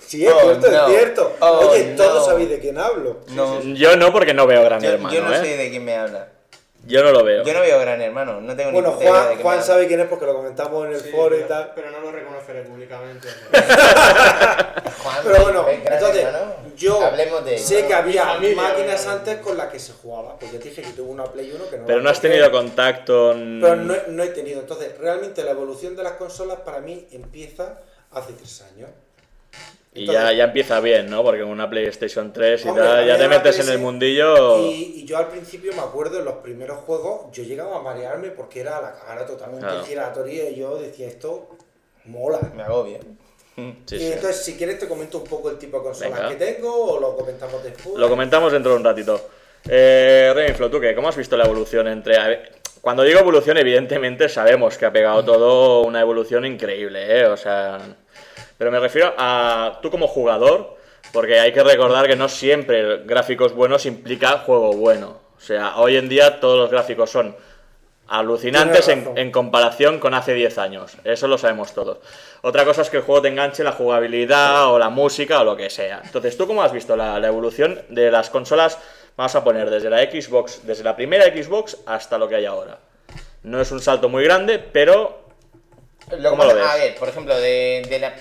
Sí, 0.06 0.26
es 0.26 0.32
Oh, 0.34 0.40
cierto, 0.42 0.70
no. 0.72 0.88
es 0.88 0.94
cierto. 0.98 1.36
Oh, 1.40 1.70
Oye, 1.72 1.84
todos 1.96 2.20
no. 2.20 2.26
sabéis 2.26 2.50
de 2.50 2.60
quién 2.60 2.78
hablo. 2.78 3.22
No, 3.30 3.62
Yo 3.62 3.96
no, 3.96 4.12
porque 4.12 4.34
no 4.34 4.46
veo 4.46 4.62
Gran 4.64 4.82
yo, 4.82 4.90
Hermano, 4.90 5.16
yo 5.16 5.22
no 5.24 5.34
¿eh? 5.34 5.38
sé 5.40 5.58
de 5.58 5.70
quién 5.70 5.84
me 5.86 5.96
habla. 5.96 6.28
Yo 6.88 7.04
no 7.04 7.12
lo 7.12 7.24
veo. 7.24 7.44
Yo 7.44 7.54
no 7.54 7.62
veo 7.62 7.80
Gran 7.80 8.00
Hermano, 8.02 8.40
no 8.42 8.56
tengo 8.56 8.72
Bueno, 8.72 8.96
ni 8.96 9.02
idea 9.02 9.14
de 9.14 9.28
Juan, 9.36 9.42
Juan 9.42 9.64
sabe 9.64 9.88
quién 9.88 10.00
es 10.02 10.08
porque 10.08 10.26
lo 10.26 10.36
comentamos 10.36 10.86
en 10.86 10.94
el 10.94 11.02
Sí, 11.02 11.10
foro 11.10 11.36
y 11.38 11.42
tal. 11.44 11.72
Pero 11.74 11.90
no 11.90 12.00
lo 12.00 12.12
reconoceré 12.12 12.62
públicamente. 12.62 13.28
Juan, 15.04 15.18
Pero 15.24 15.44
bueno, 15.44 15.64
¿ves 15.66 15.84
Gran 15.84 15.94
entonces 15.94 16.24
Hermano? 16.26 16.54
yo 16.76 17.02
Hablemos 17.04 17.46
de 17.46 17.58
sé 17.58 17.86
que 17.88 17.94
había 17.94 18.26
familia, 18.26 18.56
máquinas 18.62 19.08
antes 19.08 19.38
con 19.40 19.58
las 19.58 19.68
que 19.72 19.80
se 19.80 19.94
jugaba. 19.94 20.38
Pues 20.38 20.52
ya 20.52 20.60
te 20.60 20.70
dije 20.70 20.82
que 20.84 20.92
tuve 20.92 21.10
una 21.10 21.24
Play 21.26 21.52
1 21.56 21.70
que 21.70 21.78
no 21.78 21.86
Pero 21.86 22.02
no 22.02 22.10
has 22.10 22.22
tenido 22.22 22.52
contacto. 22.52 23.32
en- 23.32 23.60
Pero 23.62 23.76
no, 23.78 23.94
he- 23.94 24.04
no 24.08 24.24
he 24.24 24.28
tenido. 24.30 24.60
Entonces, 24.62 24.98
realmente 25.00 25.44
la 25.44 25.52
evolución 25.52 25.96
de 25.96 26.04
las 26.04 26.14
consolas 26.14 26.60
para 26.60 26.80
mí 26.82 27.08
empieza 27.12 27.80
hace 28.12 28.34
tres 28.34 28.62
años. 28.74 28.90
Y 29.96 30.06
ya, 30.08 30.32
ya 30.34 30.44
empieza 30.46 30.80
bien, 30.82 31.10
¿no? 31.10 31.24
Porque 31.24 31.42
con 31.42 31.50
una 31.52 31.70
PlayStation 31.70 32.34
3 32.34 32.66
y 32.66 32.68
Hombre, 32.68 32.84
tal, 32.84 33.08
ya 33.08 33.18
te 33.18 33.28
metes 33.30 33.60
en 33.60 33.70
el 33.70 33.80
mundillo. 33.80 34.60
Y, 34.60 34.94
y 34.98 35.06
yo 35.06 35.18
al 35.18 35.30
principio 35.30 35.72
me 35.74 35.80
acuerdo 35.82 36.20
en 36.20 36.26
los 36.26 36.36
primeros 36.36 36.80
juegos, 36.80 37.32
yo 37.32 37.44
llegaba 37.44 37.78
a 37.78 37.82
marearme 37.82 38.30
porque 38.32 38.60
era 38.60 38.82
la 38.82 38.92
cámara 38.94 39.26
totalmente 39.26 39.66
Claro. 39.66 39.86
giratoria 39.86 40.50
y 40.50 40.56
yo 40.58 40.78
decía, 40.78 41.08
esto 41.08 41.50
mola. 42.06 42.40
Me 42.56 42.64
agobia. 42.64 43.00
Sí, 43.86 43.96
y 43.96 44.00
sí. 44.00 44.12
entonces, 44.12 44.44
si 44.44 44.58
quieres, 44.58 44.80
te 44.80 44.86
comento 44.90 45.20
un 45.20 45.24
poco 45.24 45.50
el 45.50 45.58
tipo 45.58 45.78
de 45.78 45.84
consolas 45.86 46.12
Venga. 46.20 46.28
que 46.30 46.36
tengo 46.36 46.76
o 46.92 47.00
lo 47.00 47.16
comentamos 47.16 47.64
después. 47.64 47.96
Lo 47.96 48.10
comentamos 48.10 48.52
dentro 48.52 48.72
de 48.74 48.78
un 48.80 48.84
ratito. 48.84 49.30
Eh, 49.70 50.34
Rainflow, 50.36 50.70
¿tú 50.70 50.82
qué? 50.82 50.94
¿Cómo 50.94 51.08
has 51.08 51.16
visto 51.16 51.38
la 51.38 51.46
evolución 51.46 51.88
entre... 51.88 52.18
a 52.18 52.28
ver, 52.28 52.52
Cuando 52.82 53.04
digo 53.04 53.18
evolución, 53.22 53.56
evidentemente 53.58 54.28
sabemos 54.28 54.78
que 54.78 54.86
ha 54.86 54.92
pegado 54.92 55.24
todo 55.24 55.84
una 55.84 56.02
evolución 56.02 56.46
increíble, 56.46 57.20
¿eh? 57.22 57.28
O 57.28 57.38
sea... 57.38 57.78
Pero 58.58 58.72
me 58.72 58.80
refiero 58.80 59.14
a 59.18 59.80
tú 59.82 59.92
como 59.92 60.08
jugador, 60.08 60.78
porque 61.12 61.40
hay 61.40 61.54
que 61.54 61.64
recordar 61.64 62.08
que 62.08 62.16
no 62.16 62.30
siempre 62.30 63.04
gráficos 63.06 63.54
buenos 63.54 63.86
implica 63.86 64.40
juego 64.40 64.74
bueno. 64.74 65.20
O 65.38 65.42
sea, 65.42 65.78
hoy 65.78 65.98
en 65.98 66.10
día 66.10 66.40
todos 66.40 66.58
los 66.58 66.72
gráficos 66.72 67.10
son 67.10 67.36
alucinantes 68.08 68.88
en, 68.88 69.32
comparación 69.32 70.00
con 70.00 70.14
hace 70.14 70.34
10 70.34 70.58
años. 70.58 70.98
Eso 71.04 71.28
lo 71.28 71.38
sabemos 71.38 71.74
todos. 71.74 71.98
Otra 72.42 72.64
cosa 72.66 72.82
es 72.84 72.90
que 72.90 72.98
el 72.98 73.04
juego 73.04 73.22
te 73.22 73.30
enganche 73.30 73.64
la 73.64 73.72
jugabilidad 73.72 74.72
o 74.72 74.80
la 74.80 74.90
música 74.90 75.42
o 75.42 75.44
lo 75.44 75.58
que 75.58 75.70
sea. 75.70 76.02
Entonces, 76.04 76.38
¿tú 76.38 76.48
cómo 76.48 76.62
has 76.62 76.72
visto 76.72 76.96
la, 76.96 77.20
la 77.20 77.28
evolución 77.28 77.82
de 77.90 78.12
las 78.12 78.30
consolas? 78.30 78.78
Vamos 79.18 79.36
a 79.36 79.44
poner 79.44 79.70
desde 79.70 79.90
la 79.90 80.00
Xbox, 80.00 80.66
desde 80.66 80.84
la 80.84 80.96
primera 80.96 81.26
Xbox 81.26 81.78
hasta 81.86 82.18
lo 82.18 82.28
que 82.28 82.36
hay 82.36 82.46
ahora. 82.46 82.78
No 83.44 83.62
es 83.62 83.72
un 83.72 83.80
salto 83.80 84.10
muy 84.10 84.24
grande, 84.24 84.60
pero 84.60 85.25
Lo 86.18 86.30
¿Cómo 86.32 86.44
que 86.44 86.50
lo 86.50 86.54
pasa- 86.62 86.74
ves? 86.76 86.82
A 86.82 86.86
ver, 86.86 86.96
por 86.96 87.10
ejemplo, 87.10 87.36
de, 87.40 87.86
de 87.90 88.00
la. 88.00 88.14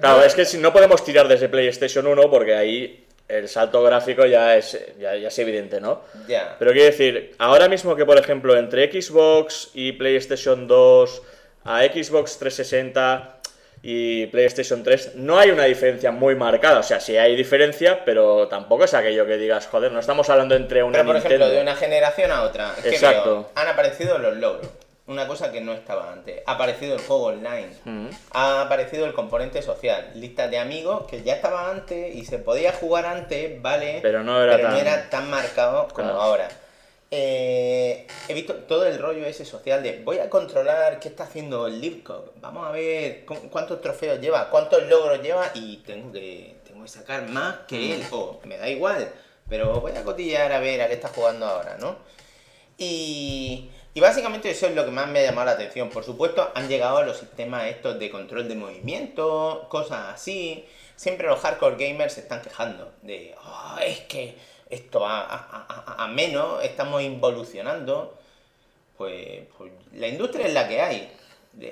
Claro, 0.00 0.20
Yo- 0.20 0.24
es 0.26 0.34
que 0.34 0.44
si 0.44 0.58
no 0.58 0.72
podemos 0.72 1.04
tirar 1.04 1.28
desde 1.28 1.48
PlayStation 1.48 2.06
1 2.06 2.30
porque 2.30 2.54
ahí 2.54 3.06
el 3.28 3.48
salto 3.48 3.82
gráfico 3.82 4.24
ya 4.26 4.56
es, 4.56 4.78
ya, 4.98 5.14
ya 5.16 5.28
es 5.28 5.38
evidente, 5.38 5.80
¿no? 5.80 6.02
Ya. 6.26 6.56
Pero 6.58 6.72
quiero 6.72 6.86
decir, 6.86 7.34
ahora 7.38 7.68
mismo 7.68 7.94
que 7.96 8.04
por 8.06 8.18
ejemplo 8.18 8.56
entre 8.56 8.90
Xbox 8.90 9.70
y 9.74 9.92
PlayStation 9.92 10.66
2 10.66 11.22
a 11.64 11.82
Xbox 11.84 12.38
360 12.38 13.36
y 13.82 14.26
PlayStation 14.26 14.82
3 14.82 15.16
no 15.16 15.38
hay 15.38 15.50
una 15.50 15.64
diferencia 15.64 16.10
muy 16.10 16.34
marcada. 16.36 16.80
O 16.80 16.82
sea, 16.82 16.98
sí 17.00 17.16
hay 17.18 17.36
diferencia, 17.36 18.04
pero 18.04 18.48
tampoco 18.48 18.84
es 18.84 18.94
aquello 18.94 19.26
que 19.26 19.36
digas, 19.36 19.66
joder, 19.66 19.92
no 19.92 20.00
estamos 20.00 20.28
hablando 20.30 20.54
entre 20.54 20.82
una 20.82 20.92
Pero 20.98 21.06
por 21.06 21.14
Nintendo. 21.16 21.44
ejemplo, 21.44 21.56
de 21.56 21.62
una 21.62 21.76
generación 21.76 22.30
a 22.32 22.42
otra, 22.42 22.74
¿qué 22.82 22.88
Exacto. 22.90 23.30
veo? 23.30 23.50
Han 23.56 23.68
aparecido 23.68 24.18
los 24.18 24.36
logros. 24.36 24.66
Una 25.06 25.26
cosa 25.26 25.50
que 25.50 25.60
no 25.60 25.72
estaba 25.72 26.12
antes. 26.12 26.42
Ha 26.46 26.52
aparecido 26.52 26.94
el 26.94 27.00
juego 27.00 27.24
online. 27.24 27.70
Mm. 27.84 28.06
Ha 28.32 28.62
aparecido 28.62 29.04
el 29.04 29.12
componente 29.12 29.60
social. 29.60 30.12
Listas 30.14 30.50
de 30.50 30.58
amigos 30.58 31.06
que 31.08 31.22
ya 31.22 31.34
estaba 31.34 31.70
antes 31.70 32.14
y 32.14 32.24
se 32.24 32.38
podía 32.38 32.72
jugar 32.72 33.06
antes, 33.06 33.60
¿vale? 33.60 33.98
Pero 34.00 34.22
no 34.22 34.40
era 34.42 34.60
tan- 34.60 34.76
era 34.76 35.10
tan 35.10 35.28
marcado 35.28 35.88
como 35.88 36.08
Claro. 36.08 36.20
ahora. 36.22 36.48
Eh, 37.10 38.06
he 38.28 38.32
visto 38.32 38.54
todo 38.54 38.86
el 38.86 38.98
rollo 38.98 39.26
ese 39.26 39.44
social 39.44 39.82
de 39.82 40.00
voy 40.02 40.18
a 40.18 40.30
controlar 40.30 40.98
qué 40.98 41.08
está 41.08 41.24
haciendo 41.24 41.66
el 41.66 41.80
Livcock. 41.80 42.30
Vamos 42.40 42.66
a 42.66 42.70
ver 42.70 43.26
cu- 43.26 43.50
cuántos 43.50 43.80
trofeos 43.82 44.18
lleva, 44.20 44.48
cuántos 44.48 44.84
logros 44.88 45.20
lleva 45.20 45.50
y 45.52 45.78
tengo 45.78 46.10
que, 46.12 46.56
tengo 46.66 46.84
que 46.84 46.88
sacar 46.88 47.28
más 47.28 47.56
que 47.68 47.96
él. 47.96 48.06
O 48.12 48.40
me 48.44 48.56
da 48.56 48.66
igual, 48.68 49.10
pero 49.48 49.80
voy 49.80 49.92
a 49.94 50.04
cotillar 50.04 50.52
a 50.52 50.60
ver 50.60 50.80
a 50.80 50.86
qué 50.88 50.94
está 50.94 51.08
jugando 51.08 51.44
ahora, 51.44 51.76
¿no? 51.78 51.96
Y, 52.78 53.70
y 53.94 54.00
básicamente 54.00 54.50
eso 54.50 54.66
es 54.66 54.74
lo 54.74 54.84
que 54.84 54.90
más 54.90 55.08
me 55.08 55.20
ha 55.20 55.24
llamado 55.24 55.46
la 55.46 55.52
atención. 55.52 55.90
Por 55.90 56.04
supuesto, 56.04 56.50
han 56.54 56.68
llegado 56.68 57.02
los 57.02 57.18
sistemas 57.18 57.66
estos 57.66 57.98
de 57.98 58.10
control 58.10 58.48
de 58.48 58.54
movimiento, 58.54 59.66
cosas 59.68 60.14
así. 60.14 60.64
Siempre 60.96 61.26
los 61.26 61.40
hardcore 61.40 61.76
gamers 61.76 62.14
se 62.14 62.20
están 62.20 62.40
quejando 62.42 62.92
de, 63.02 63.34
"Oh, 63.44 63.78
es 63.80 64.00
que 64.00 64.34
esto 64.70 65.04
a, 65.06 65.20
a- 65.22 65.66
a- 65.68 66.04
a 66.04 66.08
menos, 66.08 66.62
estamos 66.64 67.02
involucionando. 67.02 68.16
Pues, 68.96 69.40
pues 69.58 69.72
la 69.94 70.06
industria 70.08 70.46
es 70.46 70.54
la 70.54 70.68
que 70.68 70.80
hay. 70.80 71.12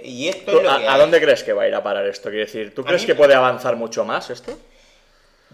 Y 0.02 0.28
esto 0.28 0.50
¿Tú 0.52 0.58
es 0.58 0.64
lo 0.64 0.70
a, 0.72 0.78
que 0.78 0.88
a 0.88 0.94
hay. 0.94 1.00
dónde 1.00 1.20
crees 1.22 1.42
que 1.42 1.52
va 1.54 1.62
a 1.62 1.68
ir 1.68 1.74
a 1.74 1.82
parar 1.82 2.06
esto? 2.06 2.28
Quiero 2.28 2.44
decir, 2.44 2.74
¿tú 2.74 2.84
crees 2.84 3.02
mí 3.02 3.06
que 3.06 3.14
puede 3.14 3.34
avanzar 3.34 3.76
mucho 3.76 4.04
más 4.04 4.28
esto? 4.30 4.58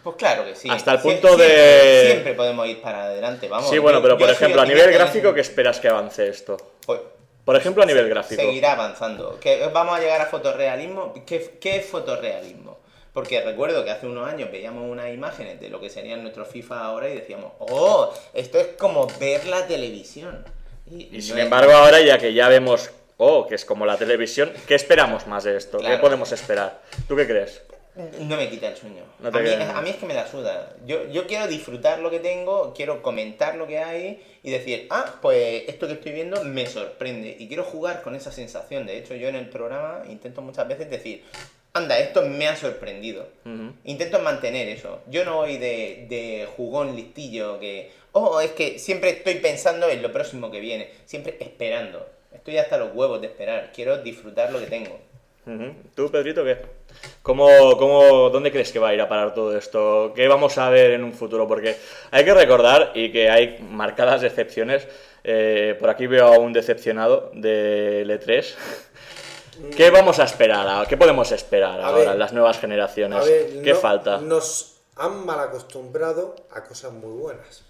Pues 0.06 0.16
claro 0.18 0.44
que 0.44 0.54
sí. 0.54 0.68
Hasta 0.70 0.92
el 0.92 0.98
punto 1.00 1.36
de- 1.36 2.04
Siempre 2.12 2.34
podemos 2.34 2.64
ir 2.68 2.80
para 2.80 3.06
adelante, 3.06 3.48
vamos. 3.48 3.68
sí, 3.68 3.78
bueno, 3.78 4.00
pero 4.00 4.14
yo 4.14 4.20
por 4.24 4.30
ejemplo, 4.30 4.62
a 4.62 4.64
nivel 4.64 4.92
gráfico, 4.92 5.34
¿qué 5.34 5.40
esperas 5.40 5.80
que 5.80 5.88
avance 5.88 6.28
esto? 6.28 6.56
Pues, 6.86 7.00
Por 7.44 7.56
ejemplo, 7.56 7.82
a 7.82 7.86
nivel 7.86 8.08
gráfico. 8.08 8.40
Seguirá 8.40 8.74
avanzando. 8.74 9.40
¿Que 9.40 9.66
¿Vamos 9.72 9.96
a 9.96 10.00
llegar 10.00 10.20
a 10.20 10.26
fotorrealismo? 10.26 11.12
¿Qué, 11.26 11.58
qué 11.60 11.78
es 11.78 11.86
fotorrealismo? 11.86 12.78
Porque 13.12 13.40
recuerdo 13.42 13.84
que 13.84 13.90
hace 13.90 14.06
unos 14.06 14.28
años 14.28 14.48
veíamos 14.52 14.88
unas 14.88 15.12
imágenes 15.12 15.58
de 15.60 15.70
lo 15.70 15.80
que 15.80 15.90
serían 15.90 16.22
nuestros 16.22 16.46
FIFA 16.46 16.84
ahora 16.84 17.08
y 17.08 17.14
decíamos, 17.16 17.50
oh, 17.58 18.14
esto 18.32 18.60
es 18.60 18.68
como 18.78 19.08
ver 19.18 19.44
la 19.46 19.66
televisión. 19.66 20.44
Y 20.88 21.06
no 21.10 21.20
sin 21.20 21.38
es- 21.38 21.44
embargo, 21.46 21.72
ahora 21.72 22.00
ya 22.00 22.16
que 22.18 22.32
ya 22.32 22.48
vemos, 22.48 22.90
oh, 23.16 23.48
que 23.48 23.56
es 23.56 23.64
como 23.64 23.86
la 23.86 23.96
televisión, 23.96 24.52
¿qué 24.68 24.76
esperamos 24.76 25.26
más 25.26 25.42
de 25.42 25.56
esto? 25.56 25.78
¿Qué 25.78 25.96
podemos 25.96 26.30
esperar? 26.30 26.80
¿Tú 27.08 27.16
qué 27.16 27.26
crees? 27.26 27.60
No 28.20 28.36
me 28.36 28.48
quita 28.50 28.68
el 28.68 28.76
sueño. 28.76 29.02
No 29.20 29.28
a, 29.28 29.30
mí, 29.30 29.48
queda- 29.48 29.78
a 29.78 29.82
mí 29.82 29.90
es 29.90 29.96
que 29.96 30.06
me 30.06 30.12
la 30.14 30.26
suda. 30.26 30.74
Yo, 30.86 31.08
yo 31.10 31.26
quiero 31.26 31.46
disfrutar 31.46 32.00
lo 32.00 32.10
que 32.10 32.18
tengo, 32.20 32.74
quiero 32.74 33.00
comentar 33.02 33.56
lo 33.56 33.66
que 33.66 33.78
hay 33.78 34.22
y 34.42 34.50
decir, 34.50 34.86
ah, 34.90 35.14
pues 35.22 35.64
esto 35.68 35.86
que 35.86 35.94
estoy 35.94 36.12
viendo 36.12 36.44
me 36.44 36.66
sorprende 36.66 37.34
y 37.38 37.48
quiero 37.48 37.64
jugar 37.64 38.02
con 38.02 38.14
esa 38.14 38.30
sensación. 38.30 38.86
De 38.86 38.98
hecho, 38.98 39.14
yo 39.14 39.28
en 39.28 39.36
el 39.36 39.48
programa 39.48 40.02
intento 40.10 40.42
muchas 40.42 40.68
veces 40.68 40.90
decir, 40.90 41.24
anda, 41.72 41.98
esto 41.98 42.22
me 42.22 42.46
ha 42.48 42.56
sorprendido. 42.56 43.26
Intento 43.84 44.18
mantener 44.20 44.68
eso. 44.68 45.00
Yo 45.08 45.24
no 45.24 45.36
voy 45.36 45.56
de, 45.56 46.06
de 46.08 46.46
jugón 46.56 46.96
listillo 46.96 47.58
que, 47.58 47.90
oh, 48.12 48.40
es 48.42 48.50
que 48.52 48.78
siempre 48.78 49.10
estoy 49.10 49.36
pensando 49.36 49.88
en 49.88 50.02
lo 50.02 50.12
próximo 50.12 50.50
que 50.50 50.60
viene, 50.60 50.90
siempre 51.06 51.36
esperando. 51.40 52.06
Estoy 52.34 52.58
hasta 52.58 52.76
los 52.76 52.94
huevos 52.94 53.20
de 53.22 53.28
esperar. 53.28 53.72
Quiero 53.74 53.98
disfrutar 54.02 54.52
lo 54.52 54.60
que 54.60 54.66
tengo. 54.66 54.98
¿Tú, 55.94 56.10
Pedrito, 56.10 56.44
qué? 56.44 56.56
¿Cómo, 57.22 57.76
cómo, 57.76 58.30
¿Dónde 58.30 58.52
crees 58.52 58.70
que 58.70 58.78
va 58.78 58.88
a 58.90 58.94
ir 58.94 59.00
a 59.00 59.08
parar 59.08 59.34
todo 59.34 59.56
esto? 59.56 60.12
¿Qué 60.14 60.28
vamos 60.28 60.58
a 60.58 60.70
ver 60.70 60.92
en 60.92 61.02
un 61.02 61.12
futuro? 61.12 61.48
Porque 61.48 61.76
hay 62.10 62.24
que 62.24 62.32
recordar, 62.34 62.92
y 62.94 63.10
que 63.10 63.28
hay 63.30 63.58
marcadas 63.68 64.22
excepciones, 64.22 64.86
eh, 65.24 65.76
por 65.80 65.90
aquí 65.90 66.06
veo 66.06 66.26
a 66.26 66.38
un 66.38 66.52
decepcionado 66.52 67.30
de 67.34 68.04
L3. 68.06 68.54
¿Qué 69.76 69.90
vamos 69.90 70.18
a 70.20 70.24
esperar? 70.24 70.68
ahora? 70.68 70.88
¿Qué 70.88 70.96
podemos 70.96 71.32
esperar 71.32 71.80
A 71.80 71.86
ahora 71.88 71.98
ver, 71.98 72.08
en 72.10 72.18
las 72.18 72.32
nuevas 72.32 72.58
generaciones? 72.60 73.18
A 73.20 73.24
ver, 73.24 73.62
¿Qué 73.62 73.72
no- 73.72 73.76
falta? 73.78 74.18
Nos 74.18 74.76
han 74.96 75.24
mal 75.26 75.40
acostumbrado 75.40 76.36
a 76.52 76.62
cosas 76.64 76.92
muy 76.92 77.10
buenas. 77.18 77.62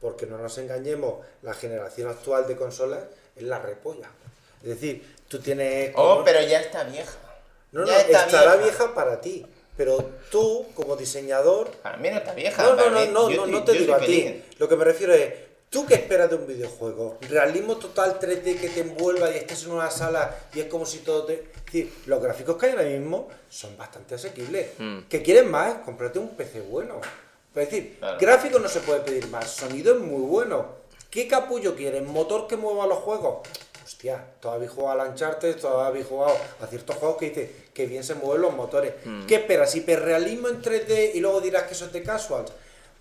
Porque 0.00 0.26
no 0.26 0.38
nos 0.38 0.56
engañemos, 0.58 1.14
la 1.42 1.52
generación 1.54 2.08
actual 2.08 2.46
de 2.46 2.56
consolas 2.56 3.00
es 3.34 3.42
la 3.42 3.58
repolla. 3.58 4.08
Es 4.62 4.68
decir, 4.68 5.16
tú 5.28 5.38
tienes. 5.40 5.92
Oh, 5.96 6.22
pero 6.24 6.40
ya 6.42 6.60
está 6.60 6.84
vieja. 6.84 7.12
No, 7.72 7.84
no, 7.84 7.90
estará 7.92 8.56
vieja. 8.56 8.94
para 8.94 9.20
ti. 9.20 9.44
Pero 9.76 9.98
tú, 10.30 10.66
como 10.74 10.96
diseñador. 10.96 11.70
Para 11.82 11.98
mí 11.98 12.08
no 12.10 12.16
está 12.16 12.32
vieja. 12.32 12.62
No, 12.62 12.74
no, 12.74 12.90
no, 12.90 13.06
no, 13.06 13.30
yo 13.30 13.46
no, 13.46 13.58
no 13.58 13.64
te 13.64 13.72
digo 13.72 13.94
a 13.94 13.98
ti. 14.00 14.42
Lo 14.58 14.68
que 14.68 14.76
me 14.76 14.84
refiero 14.84 15.12
es. 15.12 15.46
¿Tú 15.68 15.84
qué 15.84 15.94
esperas 15.94 16.30
de 16.30 16.36
un 16.36 16.46
videojuego? 16.46 17.18
¿Realismo 17.28 17.76
total 17.76 18.20
3D 18.20 18.58
que 18.60 18.68
te 18.68 18.80
envuelva 18.80 19.30
y 19.32 19.36
estés 19.36 19.64
en 19.64 19.72
una 19.72 19.90
sala 19.90 20.34
y 20.54 20.60
es 20.60 20.66
como 20.66 20.86
si 20.86 20.98
todo 20.98 21.24
te... 21.24 21.34
Es 21.34 21.64
decir, 21.66 21.92
los 22.06 22.22
gráficos 22.22 22.56
que 22.56 22.66
hay 22.66 22.72
ahora 22.72 22.84
mismo 22.84 23.28
son 23.50 23.76
bastante 23.76 24.14
asequibles. 24.14 24.68
Mm. 24.78 24.98
¿Qué 25.10 25.22
quieres 25.22 25.44
más? 25.44 25.78
Cómprate 25.84 26.20
un 26.20 26.28
PC 26.36 26.60
bueno. 26.60 27.00
Es 27.54 27.68
decir, 27.68 27.96
Claro. 27.98 28.16
gráfico 28.18 28.58
no 28.60 28.68
se 28.68 28.78
puede 28.80 29.00
pedir 29.00 29.26
más, 29.26 29.50
sonido 29.50 29.94
es 29.96 30.00
muy 30.00 30.22
bueno. 30.22 30.66
¿Qué 31.10 31.26
capullo 31.26 31.74
quieres? 31.74 32.02
¿Motor 32.04 32.46
que 32.46 32.56
mueva 32.56 32.86
los 32.86 32.98
juegos? 32.98 33.46
Hostia, 33.86 34.20
todavía 34.40 34.66
habéis 34.66 34.70
jugado 34.72 35.00
al 35.00 35.10
Uncharted, 35.10 35.60
todavía 35.60 35.86
habéis 35.86 36.06
jugado 36.06 36.36
a 36.60 36.66
ciertos 36.66 36.96
juegos 36.96 37.18
que 37.18 37.28
dice 37.28 37.52
que 37.72 37.86
bien 37.86 38.02
se 38.02 38.16
mueven 38.16 38.42
los 38.42 38.52
motores. 38.52 38.94
Mm. 39.04 39.26
¿Qué 39.26 39.36
esperas? 39.36 39.76
¿Hiperrealismo 39.76 40.48
en 40.48 40.60
3D 40.60 41.12
y 41.14 41.20
luego 41.20 41.40
dirás 41.40 41.62
que 41.64 41.74
eso 41.74 41.84
es 41.84 41.92
de 41.92 42.02
casual? 42.02 42.46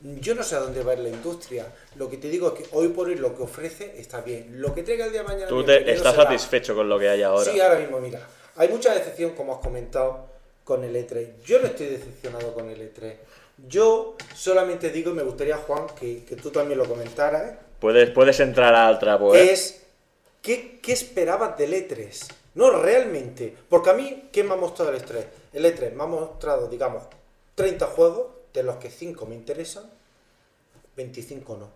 Yo 0.01 0.35
no 0.35 0.43
sé 0.43 0.55
a 0.55 0.59
dónde 0.59 0.83
va 0.83 0.91
a 0.91 0.93
ir 0.93 0.99
la 0.99 1.09
industria. 1.09 1.65
Lo 1.95 2.07
que 2.07 2.17
te 2.17 2.29
digo 2.29 2.49
es 2.49 2.61
que 2.61 2.75
hoy 2.75 2.89
por 2.89 3.07
hoy 3.07 3.15
lo 3.15 3.35
que 3.35 3.41
ofrece 3.41 3.95
está 3.97 4.21
bien. 4.21 4.61
Lo 4.61 4.75
que 4.75 4.83
traiga 4.83 5.05
el 5.05 5.11
día 5.11 5.23
de 5.23 5.27
mañana. 5.27 5.47
¿Tú 5.47 5.65
te, 5.65 5.91
estás 5.91 6.13
será. 6.13 6.25
satisfecho 6.25 6.75
con 6.75 6.87
lo 6.87 6.99
que 6.99 7.09
hay 7.09 7.23
ahora? 7.23 7.51
Sí, 7.51 7.59
ahora 7.59 7.79
mismo, 7.79 7.99
mira. 7.99 8.19
Hay 8.55 8.69
mucha 8.69 8.93
decepción, 8.93 9.31
como 9.31 9.55
has 9.55 9.61
comentado, 9.61 10.27
con 10.63 10.83
el 10.83 10.95
E3. 10.95 11.41
Yo 11.43 11.61
no 11.61 11.65
estoy 11.65 11.87
decepcionado 11.87 12.53
con 12.53 12.69
el 12.69 12.79
E3. 12.79 13.15
Yo 13.67 14.15
solamente 14.35 14.91
digo, 14.91 15.09
y 15.09 15.13
me 15.15 15.23
gustaría, 15.23 15.57
Juan, 15.57 15.87
que, 15.99 16.23
que 16.25 16.35
tú 16.35 16.51
también 16.51 16.77
lo 16.77 16.85
comentaras, 16.85 17.53
¿eh? 17.53 17.57
Puedes, 17.79 18.11
puedes 18.11 18.39
entrar 18.39 18.75
al 18.75 18.99
trapo, 18.99 19.35
¿eh? 19.35 19.51
es 19.51 19.84
¿qué, 20.45 20.79
esperabas 20.93 21.57
del 21.57 21.73
E3? 21.73 22.33
No, 22.53 22.69
realmente. 22.71 23.55
Porque 23.67 23.89
a 23.89 23.93
mí, 23.93 24.29
¿qué 24.31 24.43
me 24.43 24.53
ha 24.53 24.57
mostrado 24.57 24.91
el 24.91 25.03
E3? 25.03 25.25
El 25.53 25.65
E3 25.65 25.93
me 25.93 26.03
ha 26.03 26.07
mostrado, 26.07 26.67
digamos, 26.67 27.03
30 27.55 27.87
juegos, 27.87 28.27
de 28.53 28.63
los 28.63 28.77
que 28.77 28.89
5 28.89 29.25
me 29.25 29.35
interesan, 29.35 29.89
25 30.95 31.57
no. 31.57 31.69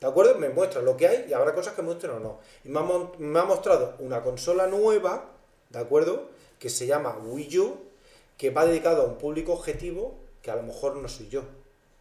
¿De 0.00 0.06
acuerdo? 0.06 0.38
Me 0.38 0.48
muestra 0.48 0.80
lo 0.80 0.96
que 0.96 1.08
hay 1.08 1.26
y 1.28 1.34
habrá 1.34 1.54
cosas 1.54 1.74
que 1.74 1.82
muestren 1.82 2.12
o 2.12 2.20
no. 2.20 2.38
Y 2.64 2.68
me 2.68 2.80
ha, 2.80 2.84
me 3.18 3.38
ha 3.40 3.44
mostrado 3.44 3.96
una 3.98 4.22
consola 4.22 4.66
nueva, 4.68 5.26
¿de 5.68 5.78
acuerdo? 5.78 6.28
Que 6.58 6.70
se 6.70 6.86
llama 6.86 7.18
Wii 7.18 7.58
U, 7.58 7.76
que 8.38 8.50
va 8.50 8.64
dedicado 8.64 9.02
a 9.02 9.06
un 9.06 9.18
público 9.18 9.52
objetivo 9.52 10.14
que 10.40 10.50
a 10.50 10.56
lo 10.56 10.62
mejor 10.62 10.96
no 10.96 11.08
soy 11.08 11.28
yo. 11.28 11.42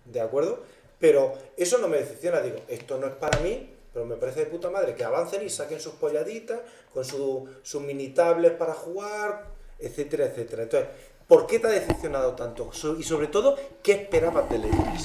¿De 0.05 0.21
acuerdo? 0.21 0.60
Pero 0.99 1.33
eso 1.57 1.79
no 1.79 1.88
me 1.89 1.97
decepciona. 1.97 2.39
Digo, 2.39 2.60
esto 2.67 2.97
no 2.97 3.07
es 3.07 3.13
para 3.13 3.39
mí, 3.39 3.69
pero 3.97 4.05
me 4.05 4.15
parece 4.17 4.41
de 4.41 4.45
puta 4.45 4.69
madre 4.69 4.93
que 4.93 5.03
avancen 5.03 5.43
y 5.43 5.49
saquen 5.49 5.79
sus 5.79 5.93
polladitas 5.93 6.60
con 6.93 7.03
su- 7.03 7.49
sus 7.63 7.81
mini 7.81 8.10
tablets 8.10 8.55
para 8.55 8.75
jugar, 8.75 9.45
etcétera, 9.79 10.25
etcétera. 10.27 10.62
Entonces, 10.63 10.89
¿por 11.27 11.47
qué 11.47 11.57
te 11.57 11.65
ha 11.65 11.71
decepcionado 11.71 12.36
tanto? 12.36 12.69
Y 12.99 13.01
sobre 13.01 13.25
todo, 13.25 13.57
¿qué 13.81 13.93
esperabas 13.93 14.47
del 14.51 14.65
E3? 14.65 15.01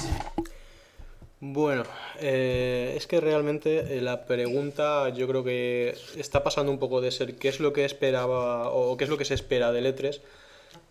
Bueno, 1.39 1.85
eh, 2.19 2.93
es 2.95 3.07
que 3.07 3.19
realmente 3.19 3.97
eh, 3.97 4.01
la 4.01 4.25
pregunta 4.25 5.09
yo 5.09 5.27
creo 5.27 5.43
que 5.43 5.95
está 6.15 6.43
pasando 6.43 6.71
un 6.71 6.77
poco 6.77 7.01
de 7.01 7.09
ser 7.09 7.35
qué 7.37 7.49
es 7.49 7.59
lo 7.59 7.73
que 7.73 7.85
esperaba 7.85 8.69
o 8.69 8.95
qué 8.95 9.05
es 9.05 9.09
lo 9.09 9.17
que 9.17 9.25
se 9.25 9.33
espera 9.33 9.71
del 9.71 9.87
E3. 9.87 10.21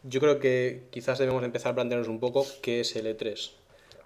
Yo 0.02 0.18
creo 0.18 0.40
que 0.40 0.88
quizás 0.90 1.20
debemos 1.20 1.44
empezar 1.44 1.70
a 1.70 1.74
plantearnos 1.76 2.08
un 2.08 2.18
poco 2.18 2.44
qué 2.62 2.80
es 2.80 2.96
el 2.96 3.06
E3. 3.06 3.52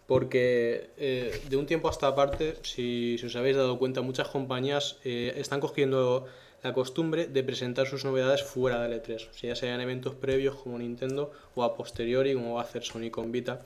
Porque 0.06 0.90
eh, 0.96 1.42
de 1.48 1.56
un 1.56 1.66
tiempo 1.66 1.88
a 1.88 1.90
esta 1.90 2.14
parte, 2.14 2.56
si, 2.62 3.16
si 3.18 3.26
os 3.26 3.34
habéis 3.36 3.56
dado 3.56 3.78
cuenta, 3.78 4.02
muchas 4.02 4.28
compañías 4.28 4.98
eh, 5.04 5.34
están 5.36 5.60
cogiendo 5.60 6.26
la 6.62 6.72
costumbre 6.72 7.26
de 7.26 7.42
presentar 7.42 7.86
sus 7.86 8.04
novedades 8.04 8.42
fuera 8.42 8.82
del 8.82 9.02
E3. 9.02 9.30
O 9.30 9.32
sea, 9.32 9.48
ya 9.50 9.56
sean 9.56 9.80
eventos 9.80 10.14
previos 10.14 10.56
como 10.56 10.78
Nintendo 10.78 11.32
o 11.54 11.64
a 11.64 11.76
posteriori 11.76 12.34
como 12.34 12.54
va 12.54 12.62
a 12.62 12.64
hacer 12.64 12.82
Sony 12.82 13.10
con 13.10 13.32
Vita. 13.32 13.60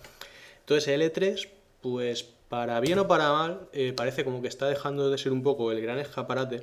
Entonces 0.61 0.89
el 0.89 1.03
E3, 1.03 1.49
pues 1.83 2.27
para 2.49 2.81
bien 2.81 2.99
o 2.99 3.07
para 3.07 3.33
mal, 3.33 3.69
eh, 3.73 3.93
parece 3.97 4.25
como 4.25 4.43
que 4.43 4.49
está 4.49 4.67
dejando 4.67 5.11
de 5.11 5.19
ser 5.19 5.33
un 5.33 5.43
poco 5.43 5.73
el 5.73 5.81
gran 5.81 5.99
escaparate 5.99 6.63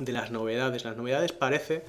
de 0.00 0.12
las 0.12 0.30
novedades. 0.30 0.84
Las 0.84 0.96
novedades 0.96 1.32
parece 1.32 1.82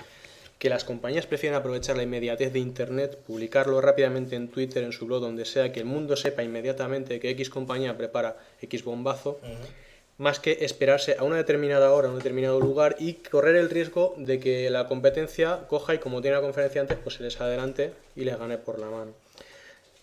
que 0.59 0.69
las 0.69 0.83
compañías 0.83 1.25
prefieren 1.25 1.57
aprovechar 1.57 1.95
la 1.95 2.03
inmediatez 2.03 2.51
de 2.51 2.59
Internet, 2.59 3.17
publicarlo 3.25 3.79
rápidamente 3.79 4.35
en 4.35 4.49
Twitter, 4.49 4.83
en 4.83 4.91
su 4.91 5.05
blog, 5.05 5.21
donde 5.21 5.45
sea, 5.45 5.71
que 5.71 5.79
el 5.79 5.85
mundo 5.85 6.17
sepa 6.17 6.43
inmediatamente 6.43 7.19
que 7.21 7.29
X 7.31 7.49
compañía 7.49 7.97
prepara 7.97 8.37
X 8.61 8.83
bombazo, 8.83 9.39
más 10.17 10.41
que 10.41 10.57
esperarse 10.65 11.15
a 11.17 11.23
una 11.23 11.37
determinada 11.37 11.93
hora, 11.93 12.09
a 12.09 12.11
un 12.11 12.17
determinado 12.17 12.59
lugar 12.59 12.97
y 12.99 13.13
correr 13.13 13.55
el 13.55 13.69
riesgo 13.69 14.13
de 14.17 14.41
que 14.41 14.69
la 14.69 14.85
competencia 14.87 15.61
coja 15.69 15.95
y 15.95 15.99
como 15.99 16.21
tiene 16.21 16.35
la 16.35 16.43
conferencia 16.43 16.81
antes, 16.81 16.97
pues 17.01 17.15
se 17.15 17.23
les 17.23 17.39
adelante 17.39 17.93
y 18.17 18.25
les 18.25 18.37
gane 18.37 18.57
por 18.57 18.79
la 18.79 18.87
mano. 18.87 19.13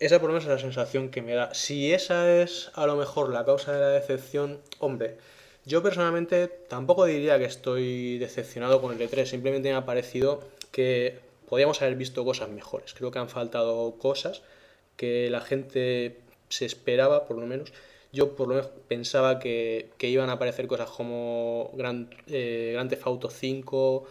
Esa 0.01 0.21
por 0.21 0.29
lo 0.29 0.35
menos 0.35 0.45
es 0.45 0.51
la 0.51 0.59
sensación 0.59 1.11
que 1.11 1.21
me 1.21 1.35
da. 1.35 1.53
Si 1.53 1.92
esa 1.92 2.35
es 2.35 2.71
a 2.75 2.87
lo 2.87 2.97
mejor 2.97 3.29
la 3.29 3.45
causa 3.45 3.75
de 3.75 3.81
la 3.81 3.88
decepción, 3.90 4.59
hombre, 4.79 5.19
yo 5.66 5.83
personalmente 5.83 6.46
tampoco 6.46 7.05
diría 7.05 7.38
que 7.38 7.44
estoy 7.44 8.18
decepcionado 8.18 8.81
con 8.81 8.92
el 8.92 9.00
E3, 9.11 9.26
simplemente 9.26 9.68
me 9.68 9.74
ha 9.74 9.85
parecido 9.85 10.42
que 10.72 11.18
podíamos 11.48 11.83
haber 11.83 11.96
visto 11.96 12.24
cosas 12.24 12.48
mejores. 12.48 12.94
Creo 12.94 13.11
que 13.11 13.18
han 13.18 13.29
faltado 13.29 13.96
cosas 13.98 14.42
que 14.96 15.29
la 15.31 15.40
gente 15.40 16.16
se 16.48 16.64
esperaba, 16.64 17.26
por 17.26 17.37
lo 17.38 17.46
menos. 17.46 17.72
Yo 18.12 18.35
por 18.37 18.48
lo 18.48 18.55
menos 18.55 18.70
pensaba 18.88 19.38
que, 19.38 19.90
que 19.98 20.09
iban 20.09 20.31
a 20.31 20.35
aparecer 20.35 20.66
cosas 20.68 20.88
como 20.90 21.70
Gran, 21.74 22.09
eh, 22.29 22.70
Grand 22.72 22.96
Auto 23.02 23.29
5 23.29 24.05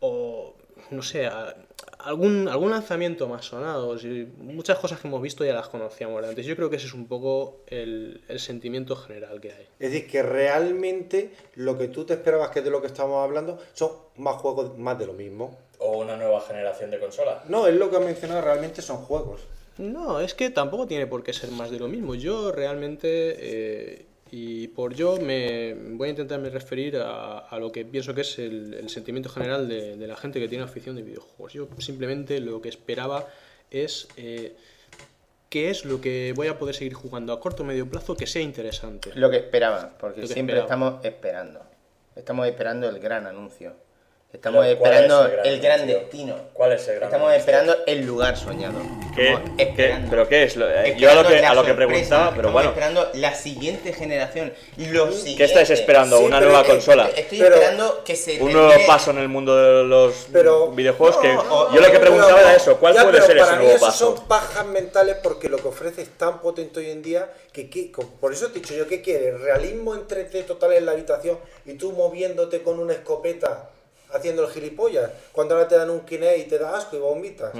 o 0.00 0.54
no 0.90 1.02
sé, 1.02 1.26
a- 1.26 1.54
algún, 2.06 2.48
algún 2.48 2.70
lanzamiento 2.70 3.28
más 3.28 3.44
sonado. 3.44 3.98
sí, 3.98 4.28
muchas 4.38 4.78
cosas 4.78 5.00
que 5.00 5.08
hemos 5.08 5.20
visto 5.20 5.44
ya 5.44 5.54
las 5.54 5.68
conocíamos 5.68 6.24
antes. 6.24 6.46
Yo 6.46 6.54
creo 6.54 6.70
que 6.70 6.76
ese 6.76 6.86
es 6.86 6.94
un 6.94 7.06
poco 7.06 7.62
el, 7.66 8.22
el 8.28 8.38
sentimiento 8.38 8.94
general 8.94 9.40
que 9.40 9.52
hay. 9.52 9.66
Es 9.80 9.90
decir, 9.90 10.08
que 10.08 10.22
realmente 10.22 11.32
lo 11.56 11.76
que 11.76 11.88
tú 11.88 12.04
te 12.04 12.14
esperabas, 12.14 12.50
que 12.50 12.60
es 12.60 12.64
de 12.64 12.70
lo 12.70 12.80
que 12.80 12.86
estamos 12.86 13.22
hablando, 13.22 13.58
son 13.72 13.90
más 14.16 14.36
juegos, 14.36 14.78
más 14.78 14.98
de 14.98 15.06
lo 15.06 15.12
mismo. 15.12 15.58
O 15.78 15.98
una 15.98 16.16
nueva 16.16 16.40
generación 16.40 16.90
de 16.90 17.00
consola. 17.00 17.42
No, 17.48 17.66
es 17.66 17.74
lo 17.74 17.90
que 17.90 17.96
has 17.96 18.04
mencionado, 18.04 18.40
realmente 18.40 18.80
son 18.82 18.98
juegos. 18.98 19.40
No, 19.78 20.20
es 20.20 20.34
que 20.34 20.50
tampoco 20.50 20.86
tiene 20.86 21.06
por 21.06 21.22
qué 21.22 21.32
ser 21.32 21.50
más 21.50 21.70
de 21.70 21.78
lo 21.78 21.88
mismo. 21.88 22.14
Yo 22.14 22.52
realmente, 22.52 23.36
eh, 23.38 24.06
y 24.30 24.68
por 24.68 24.94
yo 24.94 25.18
me 25.18 25.74
voy 25.74 26.08
a 26.08 26.10
intentarme 26.10 26.50
referir 26.50 26.96
a, 26.96 27.38
a 27.38 27.58
lo 27.58 27.70
que 27.70 27.84
pienso 27.84 28.14
que 28.14 28.22
es 28.22 28.38
el, 28.38 28.74
el 28.74 28.88
sentimiento 28.90 29.28
general 29.28 29.68
de, 29.68 29.96
de 29.96 30.06
la 30.06 30.16
gente 30.16 30.40
que 30.40 30.48
tiene 30.48 30.64
afición 30.64 30.96
de 30.96 31.02
videojuegos. 31.02 31.52
Yo 31.52 31.68
simplemente 31.78 32.40
lo 32.40 32.60
que 32.60 32.68
esperaba 32.68 33.26
es 33.70 34.08
eh, 34.16 34.56
qué 35.48 35.70
es 35.70 35.84
lo 35.84 36.00
que 36.00 36.32
voy 36.34 36.48
a 36.48 36.58
poder 36.58 36.74
seguir 36.74 36.94
jugando 36.94 37.32
a 37.32 37.40
corto 37.40 37.62
o 37.62 37.66
medio 37.66 37.88
plazo 37.88 38.16
que 38.16 38.26
sea 38.26 38.42
interesante. 38.42 39.12
Lo 39.14 39.30
que 39.30 39.36
esperaba, 39.36 39.96
porque 39.98 40.22
que 40.22 40.26
siempre 40.26 40.58
esperaba. 40.58 40.90
estamos 40.90 41.04
esperando. 41.04 41.60
Estamos 42.16 42.46
esperando 42.46 42.88
el 42.88 42.98
gran 42.98 43.26
anuncio. 43.26 43.74
Estamos 44.32 44.66
Pero, 44.66 44.78
¿cuál 44.80 44.92
esperando 44.92 45.24
es 45.24 45.30
el 45.30 45.36
gran 45.36 45.46
el 45.46 45.60
gran 45.60 45.80
anuncio? 45.80 45.98
destino. 46.00 46.36
¿Cuál 46.52 46.72
es 46.72 46.88
el 46.88 46.94
gran 46.96 47.04
Estamos 47.08 47.32
esperando 47.32 47.76
el 47.86 48.04
lugar 48.04 48.36
soñado. 48.36 48.80
¿Qué, 49.14 49.28
Estamos 49.30 49.50
qué- 49.56 49.62
esperando. 49.62 50.10
¿Pero 50.10 50.28
qué 50.28 50.42
es? 50.42 50.56
Lo- 50.56 50.68
eh, 50.70 50.94
yo 50.98 51.10
a 51.10 51.14
lo 51.14 51.26
que, 51.26 51.38
a 51.46 51.54
lo 51.54 51.64
que 51.64 51.72
preguntaba, 51.74 52.24
pero 52.30 52.48
estamos 52.48 52.52
bueno, 52.52 52.68
esperando 52.70 53.08
la 53.14 53.34
siguiente 53.34 53.92
generación. 53.94 54.52
Lo 54.76 55.10
siguiente. 55.12 55.36
¿qué 55.38 55.44
estáis 55.44 55.70
esperando? 55.70 56.18
Sí, 56.18 56.24
¿Una 56.24 56.40
nueva 56.40 56.60
es 56.62 56.66
consola? 56.68 57.08
Estoy 57.16 57.38
Pero- 57.38 57.54
esperando 57.54 58.04
que 58.04 58.16
se 58.16 58.42
¿Un 58.42 58.52
nuevo 58.52 58.68
termine- 58.68 58.86
paso 58.86 59.10
en 59.12 59.18
el 59.18 59.28
mundo 59.28 59.56
de 59.56 59.84
los 59.84 60.26
Pero- 60.32 60.70
videojuegos? 60.72 61.16
que 61.18 61.32
no, 61.32 61.72
yo 61.74 61.80
lo 61.80 61.90
que 61.90 61.98
preguntaba 61.98 62.32
no, 62.32 62.38
era 62.38 62.54
eso, 62.56 62.76
¿cuál 62.78 62.94
ya, 62.94 63.04
puede 63.04 63.22
ser 63.22 63.36
ese 63.36 63.46
para 63.46 63.56
mí 63.56 63.62
nuevo 63.64 63.76
eso 63.76 63.86
paso? 63.86 64.16
son 64.16 64.26
pajas 64.28 64.66
mentales 64.66 65.16
porque 65.22 65.48
lo 65.48 65.56
que 65.58 65.68
ofrece 65.68 66.02
es 66.02 66.10
tan 66.18 66.40
potente 66.40 66.80
hoy 66.80 66.90
en 66.90 67.00
día 67.02 67.30
que, 67.52 67.70
por 68.20 68.32
eso 68.34 68.48
te 68.48 68.58
he 68.58 68.60
dicho 68.60 68.74
yo, 68.74 68.86
¿qué 68.86 69.00
quieres? 69.00 69.40
¿Realismo 69.40 69.94
en 69.94 70.06
3D 70.06 70.42
total 70.44 70.72
en 70.74 70.84
la 70.84 70.92
habitación 70.92 71.38
y 71.64 71.74
tú 71.74 71.92
moviéndote 71.92 72.60
con 72.62 72.80
una 72.80 72.92
escopeta 72.92 73.70
haciendo 74.12 74.44
el 74.44 74.50
gilipollas? 74.52 75.10
Cuando 75.32 75.54
ahora 75.54 75.68
te 75.68 75.76
dan 75.76 75.90
un 75.90 76.00
Kinect 76.00 76.38
y 76.38 76.44
te 76.44 76.58
da 76.58 76.76
asco 76.76 76.96
y 76.96 76.98
vomitas. 77.00 77.52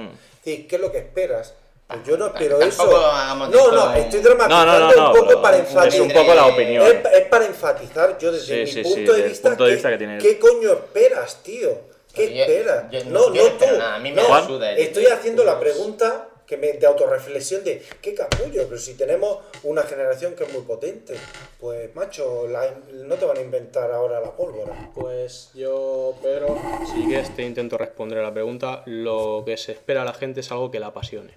Sí, 0.45 0.67
¿Qué 0.69 0.77
es 0.77 0.83
lo 0.83 0.91
que 0.93 0.99
esperas? 0.99 1.55
Pues 1.89 2.01
yo 2.05 2.17
no 2.17 2.27
espero 2.27 2.61
eso. 2.61 2.85
No, 2.85 3.71
no, 3.73 3.95
estoy 3.95 4.21
dramatizando 4.21 4.67
No, 4.67 4.79
no, 4.79 4.91
no, 4.91 4.93
no, 4.97 5.13
un 5.13 5.27
poco 5.27 5.41
para 5.43 5.59
es 5.59 5.69
enfatizar. 5.69 6.01
un 6.03 6.13
poco 6.13 6.35
la 6.35 6.47
opinión. 6.47 6.85
Es, 6.87 6.97
es 7.15 7.29
para 7.29 7.47
enfatizar 7.47 8.19
yo 8.19 8.33
desde 8.33 8.47
Sí, 8.47 8.61
mi 8.61 8.67
sí, 8.67 8.73
sí, 8.85 8.95
punto 8.95 9.13
de 9.13 9.23
vista, 9.23 9.49
punto 9.51 9.65
de 9.65 9.71
¿qué, 9.71 9.75
vista 9.77 9.99
que. 9.99 10.19
¿qué 10.19 10.39
coño 10.41 10.73
esperas, 10.73 11.43
tío? 11.45 11.79
¿Qué 12.13 12.35
yo- 12.35 12.43
esperas? 12.43 12.91
yo 12.91 13.05
no- 13.05 13.31
no, 13.31 13.43
tú. 13.53 13.65
nada, 13.79 13.95
a 13.95 13.99
mí 14.01 14.11
me 14.11 14.23
suda 14.47 14.73
el- 14.73 14.79
estoy 14.79 15.07
haciendo 15.07 15.45
la 15.45 15.61
pregunta 15.61 16.29
que 16.47 16.57
me, 16.57 16.73
de 16.73 16.87
autorreflexión 16.87 17.65
de 17.65 17.83
qué 18.01 18.15
capullo, 18.15 18.65
pero 18.69 18.79
si 18.79 18.95
tenemos 18.95 19.39
una 19.65 19.83
generación 19.83 20.35
que 20.35 20.45
es 20.45 20.53
muy 20.53 20.63
potente, 20.63 21.15
pues 21.59 21.95
macho, 21.95 22.47
no 22.93 23.15
te 23.17 23.25
van 23.25 23.39
a 23.39 23.41
inventar 23.41 23.91
ahora 23.91 24.21
la 24.21 24.33
pólvora. 24.33 24.91
Pues 24.95 25.51
yo, 25.55 26.15
Pedro, 26.23 26.59
si 26.95 27.05
quieres 27.07 27.35
te 27.35 27.43
intento 27.43 27.77
responder 27.79 28.19
a 28.19 28.23
la 28.23 28.33
pregunta. 28.33 28.83
Lo 28.87 29.43
que 29.45 29.57
se 29.57 29.73
espera 29.73 30.03
a 30.03 30.05
la 30.05 30.15
gente 30.15 30.41
es 30.41 30.51
algo 30.53 30.71
que 30.71 30.81
la 30.81 30.89
apasione. 30.89 31.35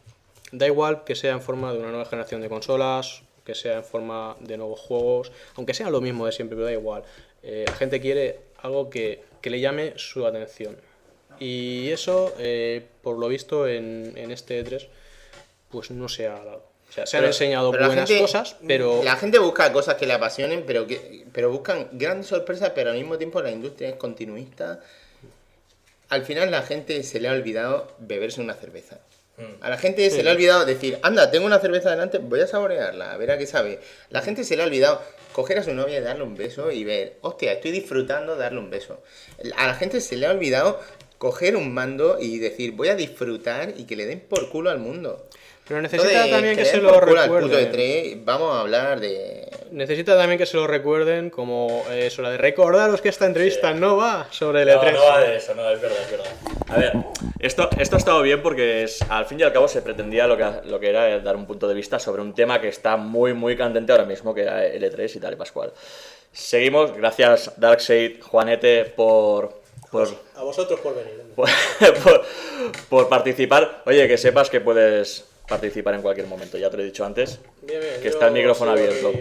Da 0.51 0.65
igual 0.65 1.03
que 1.03 1.15
sea 1.15 1.33
en 1.33 1.41
forma 1.41 1.73
de 1.73 1.79
una 1.79 1.89
nueva 1.89 2.05
generación 2.05 2.41
de 2.41 2.49
consolas, 2.49 3.23
que 3.45 3.55
sea 3.55 3.77
en 3.77 3.83
forma 3.83 4.35
de 4.39 4.57
nuevos 4.57 4.79
juegos, 4.79 5.31
aunque 5.55 5.73
sea 5.73 5.89
lo 5.89 6.01
mismo 6.01 6.25
de 6.25 6.31
siempre, 6.31 6.55
pero 6.55 6.65
da 6.65 6.71
igual. 6.71 7.03
Eh, 7.43 7.65
la 7.67 7.73
gente 7.73 7.99
quiere 7.99 8.39
algo 8.57 8.89
que, 8.89 9.23
que 9.41 9.49
le 9.49 9.59
llame 9.59 9.93
su 9.95 10.25
atención. 10.25 10.77
Y 11.39 11.89
eso, 11.89 12.33
eh, 12.37 12.85
por 13.01 13.17
lo 13.17 13.27
visto, 13.27 13.67
en, 13.67 14.13
en 14.15 14.31
este 14.31 14.63
E3, 14.63 14.87
pues 15.69 15.91
no 15.91 16.09
se 16.09 16.27
ha 16.27 16.33
dado. 16.33 16.69
O 16.89 16.91
sea, 16.91 17.05
se 17.05 17.17
han 17.17 17.25
enseñado 17.25 17.69
buenas 17.69 17.93
gente- 18.09 18.19
cosas, 18.19 18.55
pero... 18.67 19.03
La 19.03 19.15
gente 19.15 19.37
busca 19.37 19.71
cosas 19.71 19.95
que 19.95 20.07
le 20.07 20.13
apasionen, 20.13 20.63
pero 20.65 20.87
que 20.87 21.25
pero 21.31 21.51
buscan 21.51 21.87
grandes 21.91 22.27
sorpresas, 22.27 22.71
pero 22.73 22.89
al 22.89 22.97
mismo 22.97 23.17
tiempo 23.17 23.41
la 23.41 23.51
industria 23.51 23.89
es 23.89 23.95
continuista. 23.95 24.79
Al 26.09 26.23
final 26.25 26.49
la 26.49 26.63
gente 26.63 27.03
se 27.03 27.19
le 27.19 27.27
ha 27.29 27.33
olvidado 27.33 27.91
beberse 27.99 28.41
una 28.41 28.55
cerveza. 28.55 28.99
A 29.61 29.69
la 29.69 29.77
gente 29.77 30.09
se 30.09 30.21
le 30.21 30.29
ha 30.29 30.33
olvidado 30.33 30.65
decir, 30.65 30.99
anda, 31.01 31.31
tengo 31.31 31.45
una 31.45 31.59
cerveza 31.59 31.91
delante, 31.91 32.17
voy 32.17 32.41
a 32.41 32.47
saborearla, 32.47 33.13
a 33.13 33.17
ver 33.17 33.31
a 33.31 33.37
qué 33.37 33.45
sabe. 33.47 33.79
La 34.09 34.21
gente 34.21 34.43
se 34.43 34.57
le 34.57 34.63
ha 34.63 34.65
olvidado 34.65 35.01
coger 35.31 35.59
a 35.59 35.63
su 35.63 35.73
novia 35.73 35.99
y 35.99 36.01
darle 36.01 36.23
un 36.23 36.35
beso 36.35 36.71
y 36.71 36.83
ver, 36.83 37.15
hostia, 37.21 37.53
estoy 37.53 37.71
disfrutando 37.71 38.35
de 38.35 38.41
darle 38.41 38.59
un 38.59 38.69
beso. 38.69 39.01
A 39.55 39.67
la 39.67 39.75
gente 39.75 40.01
se 40.01 40.17
le 40.17 40.25
ha 40.25 40.31
olvidado 40.31 40.81
coger 41.19 41.55
un 41.55 41.73
mando 41.73 42.17
y 42.19 42.39
decir, 42.39 42.73
voy 42.73 42.89
a 42.89 42.95
disfrutar 42.95 43.75
y 43.77 43.85
que 43.85 43.95
le 43.95 44.07
den 44.07 44.19
por 44.19 44.49
culo 44.49 44.71
al 44.71 44.79
mundo. 44.79 45.25
Pero 45.69 45.81
necesita 45.81 46.09
Entonces, 46.11 46.31
también 46.31 46.57
que 46.57 46.65
se 46.65 46.77
lo 46.81 46.91
por 46.91 47.07
culo 47.07 47.21
al 47.21 47.29
puto 47.29 47.47
recuerde. 47.47 47.71
E3, 48.17 48.21
vamos 48.25 48.53
a 48.55 48.59
hablar 48.61 48.99
de 48.99 49.47
necesita 49.71 50.17
también 50.17 50.39
que 50.39 50.47
se 50.47 50.57
lo 50.57 50.65
recuerden 50.65 51.29
como 51.29 51.83
eh, 51.91 52.07
eso, 52.07 52.23
la 52.23 52.31
de 52.31 52.37
recordaros 52.39 53.01
que 53.01 53.09
esta 53.09 53.27
entrevista 53.27 53.71
no 53.71 53.95
va 53.97 54.27
sobre 54.31 54.63
el 54.63 54.69
E 54.69 54.73
No, 54.75 54.81
E3. 54.81 54.93
no 54.93 55.03
va 55.05 55.19
de 55.21 55.35
eso, 55.37 55.53
no, 55.53 55.69
es 55.69 55.79
verdad, 55.79 55.97
es 56.03 56.11
verdad. 56.11 56.27
A 56.69 56.77
ver, 56.77 56.93
esto, 57.39 57.69
esto 57.77 57.95
ha 57.95 57.99
estado 57.99 58.21
bien 58.23 58.41
porque 58.41 58.81
es- 58.83 58.99
al 59.09 59.25
fin 59.27 59.39
y 59.39 59.43
al 59.43 59.53
cabo 59.53 59.67
se 59.67 59.83
pretendía 59.83 60.25
lo 60.25 60.35
que, 60.37 60.45
lo 60.67 60.79
que 60.79 60.89
era 60.89 61.19
dar 61.19 61.35
un 61.35 61.45
punto 61.45 61.67
de 61.67 61.75
vista 61.75 61.99
sobre 61.99 62.23
un 62.23 62.33
tema 62.33 62.59
que 62.59 62.67
está 62.67 62.97
muy, 62.97 63.33
muy 63.33 63.55
candente 63.55 63.91
ahora 63.91 64.05
mismo, 64.05 64.33
que 64.33 64.41
era 64.41 64.65
el 64.65 64.81
E3 64.83 65.15
y 65.15 65.19
tal 65.19 65.33
y 65.33 65.35
Pascual. 65.35 65.71
Seguimos, 66.31 66.95
gracias 66.97 67.53
Darkseid, 67.57 68.21
Juanete, 68.23 68.85
por, 68.85 69.61
por, 69.91 70.07
A 70.35 70.41
vosotros 70.43 70.79
por 70.79 70.95
venir. 70.95 71.21
por, 71.35 71.47
por- 72.03 72.25
por 72.89 73.07
participar. 73.09 73.83
Oye, 73.85 74.07
que 74.07 74.17
sepas 74.17 74.49
que 74.49 74.61
puedes 74.61 75.25
participar 75.49 75.95
en 75.95 76.01
cualquier 76.01 76.27
momento, 76.27 76.57
ya 76.57 76.69
te 76.69 76.77
lo 76.77 76.83
he 76.83 76.85
dicho 76.85 77.03
antes. 77.03 77.39
Bien, 77.63 77.79
bien, 77.81 78.01
Que 78.01 78.07
está 78.09 78.27
el 78.27 78.33
micrófono 78.33 78.71
abierto. 78.71 79.11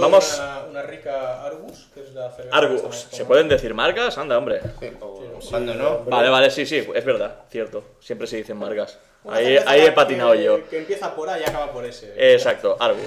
Vamos- 0.00 0.34
Una, 0.38 0.64
una 0.70 0.82
rica 0.82 1.44
Argus, 1.44 1.88
que 1.94 2.00
es 2.00 2.12
la 2.14 2.34
Argus, 2.50 3.06
¿se 3.10 3.24
pueden 3.24 3.48
decir 3.48 3.74
marcas? 3.74 4.16
Anda, 4.18 4.38
hombre. 4.38 4.60
Sí, 4.80 4.90
o- 5.00 5.38
Cuando 5.50 5.74
no. 5.74 6.04
Vale, 6.04 6.28
vale, 6.30 6.50
sí, 6.50 6.66
sí, 6.66 6.86
es 6.94 7.04
verdad, 7.04 7.44
cierto. 7.50 7.84
Siempre 8.00 8.26
se 8.26 8.36
dicen 8.38 8.56
marcas. 8.56 8.98
Una 9.22 9.36
Ahí, 9.36 9.58
ahí 9.66 9.80
he 9.82 9.84
que- 9.86 9.92
patinado 9.92 10.34
yo. 10.34 10.66
Que 10.68 10.78
empieza 10.78 11.14
por 11.14 11.28
A 11.28 11.38
y 11.38 11.42
acaba 11.44 11.70
por 11.72 11.84
S. 11.84 12.12
Exacto, 12.16 12.76
Argus. 12.80 13.06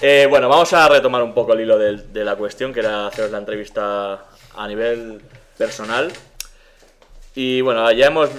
Eh, 0.00 0.26
bueno, 0.30 0.48
vamos 0.48 0.72
a 0.74 0.88
retomar 0.88 1.22
un 1.22 1.34
poco 1.34 1.54
el 1.54 1.60
hilo 1.62 1.78
del- 1.78 2.12
de, 2.12 2.24
la 2.24 2.36
cuestión, 2.36 2.72
que 2.72 2.80
era 2.80 3.06
haceros 3.06 3.30
la 3.30 3.38
entrevista 3.38 4.24
a 4.54 4.68
nivel 4.68 5.20
personal. 5.56 6.12
Y 7.34 7.60
bueno, 7.62 7.90
ya 7.92 8.06
hemos, 8.06 8.30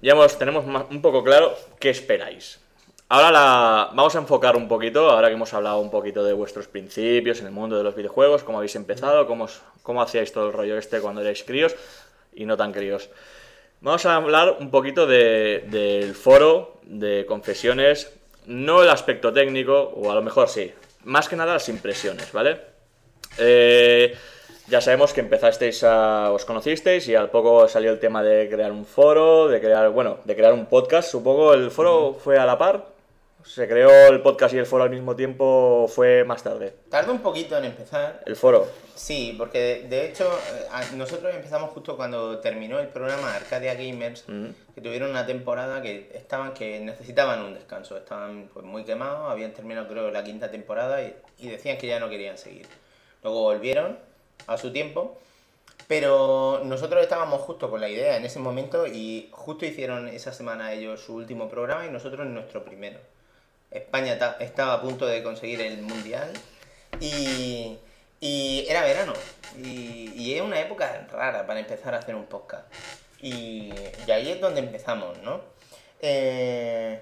ya 0.00 0.12
hemos, 0.12 0.38
tenemos 0.38 0.64
un 0.90 1.02
poco 1.02 1.22
claro 1.24 1.56
qué 1.78 1.90
esperáis. 1.90 2.60
Ahora 3.08 3.30
la, 3.30 3.90
vamos 3.94 4.16
a 4.16 4.18
enfocar 4.18 4.56
un 4.56 4.66
poquito, 4.66 5.10
ahora 5.10 5.28
que 5.28 5.34
hemos 5.34 5.54
hablado 5.54 5.78
un 5.78 5.90
poquito 5.92 6.24
de 6.24 6.32
vuestros 6.32 6.66
principios 6.66 7.38
en 7.40 7.46
el 7.46 7.52
mundo 7.52 7.78
de 7.78 7.84
los 7.84 7.94
videojuegos, 7.94 8.42
cómo 8.42 8.58
habéis 8.58 8.74
empezado, 8.74 9.28
cómo, 9.28 9.46
cómo 9.84 10.02
hacíais 10.02 10.32
todo 10.32 10.48
el 10.48 10.52
rollo 10.52 10.76
este 10.76 11.00
cuando 11.00 11.20
erais 11.20 11.44
críos 11.44 11.76
y 12.34 12.46
no 12.46 12.56
tan 12.56 12.72
críos. 12.72 13.08
Vamos 13.80 14.04
a 14.06 14.16
hablar 14.16 14.56
un 14.58 14.72
poquito 14.72 15.06
de- 15.06 15.64
del 15.68 16.14
foro, 16.16 16.80
de 16.82 17.24
confesiones, 17.28 18.12
no 18.46 18.82
el 18.82 18.90
aspecto 18.90 19.32
técnico, 19.32 19.92
o 19.94 20.10
a 20.10 20.14
lo 20.16 20.22
mejor 20.22 20.48
sí, 20.48 20.72
más 21.04 21.28
que 21.28 21.36
nada 21.36 21.52
las 21.54 21.68
impresiones, 21.68 22.32
¿vale? 22.32 22.60
Eh, 23.38 24.16
ya 24.66 24.80
sabemos 24.80 25.12
que 25.12 25.20
empezasteis 25.20 25.84
a. 25.84 26.32
os 26.32 26.44
conocisteis 26.44 27.06
y 27.06 27.14
al 27.14 27.30
poco 27.30 27.68
salió 27.68 27.92
el 27.92 28.00
tema 28.00 28.24
de 28.24 28.48
crear 28.50 28.72
un 28.72 28.84
foro, 28.84 29.46
de 29.46 29.60
crear, 29.60 29.90
bueno, 29.90 30.18
de 30.24 30.34
crear 30.34 30.52
un 30.54 30.66
podcast. 30.66 31.08
Supongo 31.08 31.54
el 31.54 31.70
foro 31.70 32.14
fue 32.14 32.36
a 32.38 32.44
la 32.46 32.58
par. 32.58 32.95
Se 33.46 33.66
creó 33.68 34.08
el 34.08 34.20
podcast 34.20 34.54
y 34.54 34.58
el 34.58 34.66
foro 34.66 34.84
al 34.84 34.90
mismo 34.90 35.14
tiempo, 35.14 35.86
fue 35.88 36.24
más 36.24 36.42
tarde. 36.42 36.74
Tardó 36.90 37.12
un 37.12 37.20
poquito 37.20 37.56
en 37.56 37.64
empezar. 37.64 38.22
El 38.26 38.36
foro. 38.36 38.68
Sí, 38.94 39.34
porque 39.38 39.58
de, 39.58 39.88
de 39.88 40.06
hecho 40.06 40.28
eh, 40.52 40.66
nosotros 40.96 41.34
empezamos 41.34 41.70
justo 41.70 41.96
cuando 41.96 42.38
terminó 42.40 42.80
el 42.80 42.88
programa 42.88 43.34
Arcadia 43.34 43.74
Gamers, 43.74 44.24
que 44.74 44.80
tuvieron 44.80 45.10
una 45.10 45.24
temporada 45.24 45.80
que 45.80 46.10
estaban 46.14 46.54
que 46.54 46.80
necesitaban 46.80 47.40
un 47.40 47.54
descanso, 47.54 47.96
estaban 47.96 48.50
pues 48.52 48.66
muy 48.66 48.84
quemados, 48.84 49.30
habían 49.30 49.52
terminado 49.52 49.86
creo 49.88 50.10
la 50.10 50.24
quinta 50.24 50.50
temporada 50.50 51.02
y, 51.02 51.14
y 51.38 51.48
decían 51.48 51.78
que 51.78 51.86
ya 51.86 52.00
no 52.00 52.10
querían 52.10 52.36
seguir. 52.36 52.66
Luego 53.22 53.42
volvieron 53.42 53.98
a 54.48 54.58
su 54.58 54.72
tiempo, 54.72 55.18
pero 55.86 56.62
nosotros 56.64 57.00
estábamos 57.02 57.40
justo 57.42 57.70
con 57.70 57.80
la 57.80 57.88
idea 57.88 58.16
en 58.16 58.24
ese 58.24 58.40
momento 58.40 58.86
y 58.86 59.28
justo 59.30 59.64
hicieron 59.64 60.08
esa 60.08 60.32
semana 60.32 60.72
ellos 60.72 61.00
su 61.00 61.14
último 61.14 61.48
programa 61.48 61.86
y 61.86 61.90
nosotros 61.90 62.26
nuestro 62.26 62.64
primero. 62.64 62.98
España 63.70 64.18
ta- 64.18 64.36
estaba 64.40 64.74
a 64.74 64.80
punto 64.82 65.06
de 65.06 65.22
conseguir 65.22 65.60
el 65.60 65.82
mundial 65.82 66.32
y, 67.00 67.78
y 68.20 68.66
era 68.68 68.82
verano. 68.82 69.12
Y, 69.62 70.34
es 70.34 70.40
una 70.42 70.60
época 70.60 71.06
rara 71.10 71.46
para 71.46 71.60
empezar 71.60 71.94
a 71.94 71.98
hacer 71.98 72.14
un 72.14 72.26
podcast. 72.26 72.66
Y, 73.20 73.72
ahí 74.12 74.30
es 74.30 74.40
donde 74.40 74.60
empezamos, 74.60 75.18
¿no? 75.22 75.40
Eh, 76.00 77.00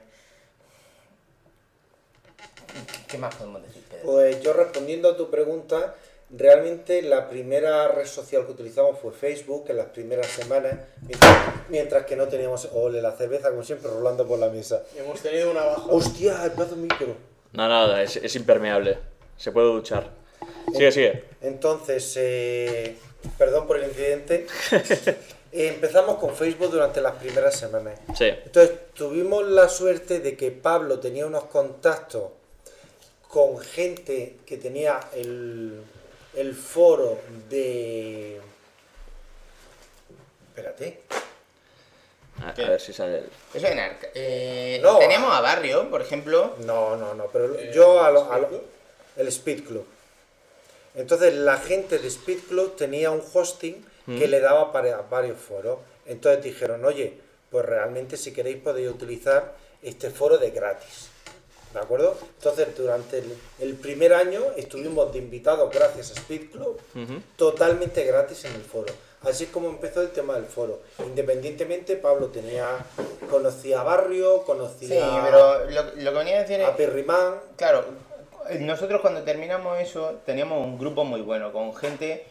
¿Qué 3.08 3.18
más 3.18 3.34
podemos 3.34 3.62
decir? 3.62 3.82
Pues 4.04 4.40
yo 4.42 4.52
respondiendo 4.52 5.10
a 5.10 5.16
tu 5.16 5.30
pregunta, 5.30 5.94
realmente 6.36 7.02
la 7.02 7.28
primera 7.28 7.88
red 7.88 8.06
social 8.06 8.44
que 8.44 8.52
utilizamos 8.52 8.98
fue 8.98 9.12
Facebook 9.12 9.64
en 9.68 9.76
las 9.76 9.86
primeras 9.86 10.26
semanas, 10.26 10.74
mientras, 11.02 11.36
mientras 11.68 12.06
que 12.06 12.16
no 12.16 12.28
teníamos 12.28 12.68
ole 12.72 13.00
la 13.00 13.12
cerveza, 13.12 13.50
como 13.50 13.62
siempre, 13.62 13.90
rolando 13.90 14.26
por 14.26 14.38
la 14.38 14.48
mesa. 14.48 14.82
Hemos 14.96 15.20
tenido 15.20 15.50
una 15.50 15.64
baja. 15.64 15.86
¡Hostia, 15.88 16.44
el 16.44 16.54
de 16.54 16.76
micro! 16.76 17.16
No, 17.52 17.68
nada, 17.68 18.02
es, 18.02 18.16
es 18.16 18.34
impermeable. 18.36 18.98
Se 19.36 19.52
puede 19.52 19.68
duchar. 19.68 20.10
Sigue, 20.72 20.92
sigue. 20.92 21.24
Entonces, 21.40 22.14
eh, 22.16 22.96
perdón 23.38 23.66
por 23.66 23.78
el 23.78 23.88
incidente. 23.88 24.46
Eh, 25.52 25.68
empezamos 25.74 26.18
con 26.18 26.34
Facebook 26.34 26.70
durante 26.70 27.00
las 27.00 27.14
primeras 27.16 27.56
semanas. 27.56 27.98
Sí. 28.16 28.26
Entonces, 28.26 28.72
tuvimos 28.94 29.46
la 29.46 29.68
suerte 29.68 30.20
de 30.20 30.36
que 30.36 30.50
Pablo 30.50 30.98
tenía 30.98 31.26
unos 31.26 31.44
contactos 31.44 32.24
con 33.28 33.58
gente 33.58 34.36
que 34.46 34.56
tenía 34.56 35.00
el, 35.14 35.80
el 36.36 36.54
foro 36.54 37.20
de... 37.48 38.40
Espérate. 40.48 41.00
A, 42.44 42.52
ver 42.52 42.80
si 42.80 42.92
sale 42.92 43.18
el... 43.18 43.30
Eso 43.54 43.66
en 43.66 43.78
Arca- 43.78 44.08
eh, 44.14 44.80
No. 44.82 44.98
Teníamos 44.98 45.32
a 45.32 45.40
Barrio, 45.40 45.88
por 45.90 46.02
ejemplo. 46.02 46.54
No, 46.60 46.96
no, 46.96 47.14
no, 47.14 47.26
pero 47.28 47.60
yo 47.72 48.02
a 48.02 48.10
lo, 48.10 48.30
a 48.32 48.38
lo- 48.38 48.62
el 49.16 49.28
Speed 49.28 49.64
Club. 49.64 49.86
Entonces 50.96 51.34
la 51.34 51.58
gente 51.58 51.98
de 51.98 52.08
Speed 52.08 52.40
Club 52.48 52.76
tenía 52.76 53.10
un 53.10 53.22
hosting 53.32 53.84
que 54.06 54.28
le 54.28 54.40
daba 54.40 54.70
para 54.72 54.98
varios 55.02 55.38
foros. 55.38 55.78
Entonces 56.06 56.44
dijeron, 56.44 56.84
oye, 56.84 57.18
pues 57.50 57.64
realmente 57.64 58.16
si 58.16 58.32
queréis 58.32 58.58
podéis 58.62 58.90
utilizar 58.90 59.54
este 59.82 60.10
foro 60.10 60.36
de 60.38 60.50
gratis. 60.50 61.08
¿De 61.74 61.80
acuerdo? 61.80 62.16
Entonces 62.38 62.68
durante 62.76 63.18
el, 63.18 63.36
el 63.58 63.74
primer 63.74 64.14
año 64.14 64.40
estuvimos 64.56 65.12
de 65.12 65.18
invitados 65.18 65.70
gracias 65.74 66.12
a 66.12 66.14
Speed 66.14 66.52
Club, 66.52 66.80
totalmente 67.36 68.04
gratis 68.04 68.44
en 68.44 68.54
el 68.54 68.62
foro. 68.62 68.92
Así 69.22 69.44
es 69.44 69.50
como 69.50 69.68
empezó 69.68 70.02
el 70.02 70.10
tema 70.10 70.34
del 70.34 70.44
foro. 70.44 70.82
Independientemente, 71.04 71.96
Pablo 71.96 72.28
tenía, 72.28 72.78
conocía 73.28 73.80
a 73.80 73.82
Barrio, 73.82 74.44
conocía 74.44 74.88
Sí, 74.88 75.18
pero 75.24 75.64
lo, 75.70 75.82
lo 75.96 76.12
que 76.12 76.18
venía 76.18 76.36
a 76.36 76.40
decir 76.42 76.60
es... 76.60 76.66
a 76.68 76.76
Perrimán, 76.76 77.40
Claro, 77.56 77.84
nosotros 78.60 79.00
cuando 79.00 79.22
terminamos 79.22 79.80
eso 79.80 80.20
teníamos 80.26 80.64
un 80.64 80.78
grupo 80.78 81.04
muy 81.04 81.22
bueno, 81.22 81.52
con 81.52 81.74
gente 81.74 82.24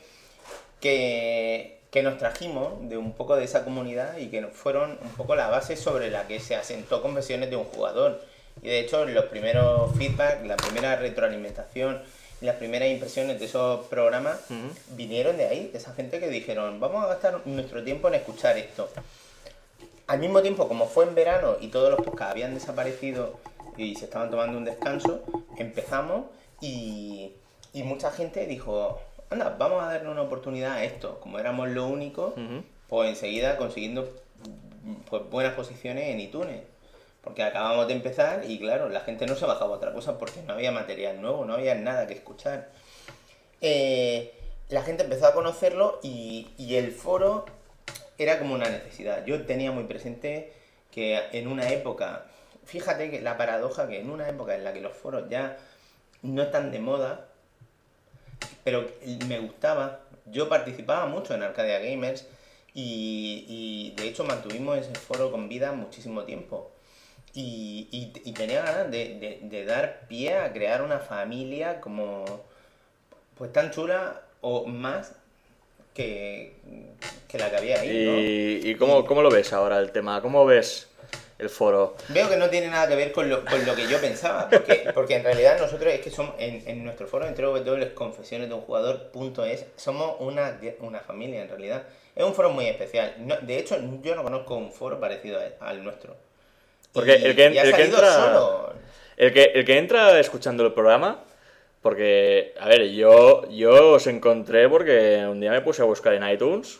que, 0.79 1.79
que 1.91 2.03
nos 2.03 2.17
trajimos 2.17 2.87
de 2.87 2.97
un 2.97 3.13
poco 3.13 3.35
de 3.35 3.43
esa 3.43 3.63
comunidad 3.63 4.17
y 4.17 4.29
que 4.29 4.39
nos 4.39 4.53
fueron 4.53 4.99
un 5.01 5.09
poco 5.17 5.35
la 5.35 5.49
base 5.49 5.75
sobre 5.75 6.11
la 6.11 6.27
que 6.27 6.39
se 6.39 6.55
asentó 6.55 7.01
conversiones 7.01 7.49
de 7.49 7.55
un 7.55 7.65
jugador. 7.65 8.21
Y 8.63 8.69
de 8.69 8.79
hecho 8.79 9.05
los 9.05 9.25
primeros 9.25 9.95
feedback, 9.95 10.43
la 10.45 10.57
primera 10.57 10.95
retroalimentación 10.95 12.01
las 12.43 12.57
primeras 12.57 12.89
impresiones 12.89 13.39
de 13.39 13.45
esos 13.45 13.85
programas 13.87 14.37
vinieron 14.91 15.37
de 15.37 15.47
ahí, 15.47 15.69
de 15.69 15.77
esa 15.77 15.93
gente 15.93 16.19
que 16.19 16.27
dijeron, 16.29 16.79
vamos 16.79 17.03
a 17.03 17.07
gastar 17.07 17.41
nuestro 17.47 17.83
tiempo 17.83 18.09
en 18.09 18.15
escuchar 18.15 18.57
esto. 18.57 18.89
Al 20.07 20.19
mismo 20.19 20.41
tiempo, 20.41 20.67
como 20.67 20.87
fue 20.87 21.05
en 21.05 21.15
verano 21.15 21.55
y 21.61 21.69
todos 21.69 21.89
los 21.89 22.01
podcasts 22.01 22.31
habían 22.31 22.53
desaparecido 22.53 23.39
y 23.77 23.95
se 23.95 24.05
estaban 24.05 24.29
tomando 24.29 24.57
un 24.57 24.65
descanso, 24.65 25.23
empezamos 25.57 26.25
y, 26.59 27.31
y 27.71 27.83
mucha 27.83 28.11
gente 28.11 28.45
dijo, 28.45 28.99
anda, 29.29 29.55
vamos 29.57 29.81
a 29.81 29.87
darle 29.87 30.09
una 30.09 30.23
oportunidad 30.23 30.73
a 30.73 30.83
esto. 30.83 31.21
Como 31.21 31.39
éramos 31.39 31.69
lo 31.69 31.87
único, 31.87 32.35
pues 32.89 33.09
enseguida 33.09 33.55
consiguiendo 33.55 34.09
pues, 35.09 35.23
buenas 35.29 35.53
posiciones 35.53 36.09
en 36.09 36.19
iTunes. 36.19 36.61
Porque 37.23 37.41
acabamos 37.41 37.87
de 37.87 37.93
empezar 37.93 38.43
y 38.45 38.59
claro, 38.59 38.89
la 38.89 38.99
gente 38.99 39.25
no 39.25 39.35
se 39.35 39.45
bajaba 39.45 39.75
a 39.75 39.77
otra 39.77 39.93
cosa 39.93 40.17
porque 40.17 40.41
no 40.41 40.53
había 40.53 40.71
material 40.71 41.21
nuevo, 41.21 41.45
no 41.45 41.53
había 41.53 41.73
nada 41.73 42.05
que 42.05 42.13
escuchar. 42.13 42.69
Eh, 43.61 44.33
la 44.67 44.83
gente 44.83 45.03
empezó 45.03 45.27
a 45.27 45.33
conocerlo 45.33 45.99
y, 46.03 46.49
el 46.75 46.91
foro 46.91 47.45
era 48.17 48.39
como 48.39 48.55
una 48.55 48.69
necesidad. 48.69 49.25
Yo 49.25 49.45
tenía 49.45 49.71
muy 49.71 49.85
presente 49.85 50.51
que 50.91 51.21
en 51.31 51.47
una 51.47 51.69
época, 51.69 52.25
fíjate 52.65 53.09
que 53.09 53.21
la 53.21 53.37
paradoja 53.37 53.87
que 53.87 54.01
en 54.01 54.09
una 54.09 54.27
época 54.27 54.55
en 54.55 54.65
la 54.65 54.73
que 54.73 54.81
los 54.81 54.93
foros 54.93 55.29
ya 55.29 55.57
no 56.23 56.43
están 56.43 56.71
de 56.71 56.79
moda, 56.79 57.29
pero 58.65 58.85
me 59.27 59.39
gustaba, 59.39 60.01
yo 60.25 60.49
participaba 60.49 61.05
mucho 61.05 61.33
en 61.35 61.43
Arcadia 61.43 61.79
Gamers 61.79 62.27
y 62.73 63.93
de 63.95 64.07
hecho 64.09 64.25
mantuvimos 64.25 64.77
ese 64.77 64.95
foro 64.95 65.31
con 65.31 65.47
vida 65.47 65.71
muchísimo 65.71 66.23
tiempo. 66.23 66.72
Y, 67.35 67.87
y- 67.91 68.29
y 68.29 68.33
tenía 68.33 68.61
ganas 68.63 68.91
de, 68.91 69.15
de- 69.19 69.39
de 69.41 69.65
dar 69.65 70.01
pie 70.07 70.35
a 70.37 70.53
crear 70.53 70.81
una 70.83 70.99
familia 70.99 71.81
como 71.81 72.25
pues 73.37 73.51
tan 73.51 73.71
chula 73.71 74.21
o 74.41 74.65
más 74.67 75.13
que, 75.95 76.53
que 77.27 77.37
la 77.39 77.49
que 77.49 77.57
había 77.57 77.79
ahí, 77.81 78.05
¿no? 78.05 78.19
¿Y, 78.19 78.69
y 78.71 78.75
cómo, 78.75 79.05
cómo 79.05 79.21
lo 79.21 79.31
ves 79.31 79.51
ahora 79.53 79.79
el 79.79 79.91
tema? 79.91 80.21
¿Cómo 80.21 80.45
ves 80.45 80.87
el 81.39 81.49
foro? 81.49 81.95
Veo 82.09 82.29
que 82.29 82.37
no 82.37 82.49
tiene 82.49 82.67
nada 82.67 82.87
que 82.87 82.95
ver 82.95 83.11
con 83.11 83.27
lo, 83.29 83.43
con 83.45 83.65
lo 83.65 83.75
que 83.75 83.87
yo 83.87 83.99
pensaba, 83.99 84.49
porque, 84.49 84.91
porque 84.93 85.15
en 85.15 85.23
realidad 85.23 85.59
nosotros 85.59 85.91
es 85.91 86.01
que 86.01 86.11
somos, 86.11 86.35
en, 86.37 86.67
en 86.67 86.83
nuestro 86.83 87.07
foro, 87.07 87.27
entre 87.27 87.93
confesiones 87.95 88.49
de 88.49 88.53
un 88.55 88.61
jugador.es, 88.61 89.65
somos 89.75 90.17
una, 90.19 90.59
una 90.81 90.99
familia 90.99 91.41
en 91.41 91.49
realidad. 91.49 91.83
Es 92.15 92.23
un 92.23 92.35
foro 92.35 92.51
muy 92.51 92.67
especial. 92.67 93.15
No- 93.19 93.37
de 93.37 93.57
hecho, 93.57 93.77
yo 94.03 94.15
no 94.15 94.23
conozco 94.23 94.55
un 94.55 94.71
foro 94.71 94.99
parecido 94.99 95.39
a- 95.39 95.67
al 95.67 95.83
nuestro. 95.83 96.15
Porque 96.93 97.17
Y- 97.17 97.25
el 97.25 97.35
que, 97.35 97.51
y 97.51 97.57
ha 97.57 97.63
el 97.63 97.75
que 97.75 97.83
entra. 97.83 98.13
solo. 98.13 98.73
El 99.17 99.33
que, 99.33 99.43
el 99.55 99.65
que 99.65 99.77
entra 99.77 100.19
escuchando 100.19 100.65
el 100.65 100.73
programa. 100.73 101.23
Porque, 101.81 102.53
a 102.59 102.67
ver, 102.69 102.89
yo, 102.91 103.49
yo 103.49 103.91
os 103.93 104.07
encontré 104.07 104.69
porque 104.69 105.25
un 105.29 105.41
día 105.41 105.51
me 105.51 105.59
puse 105.61 105.81
a 105.81 105.85
buscar 105.85 106.13
en 106.13 106.25
iTunes 106.29 106.79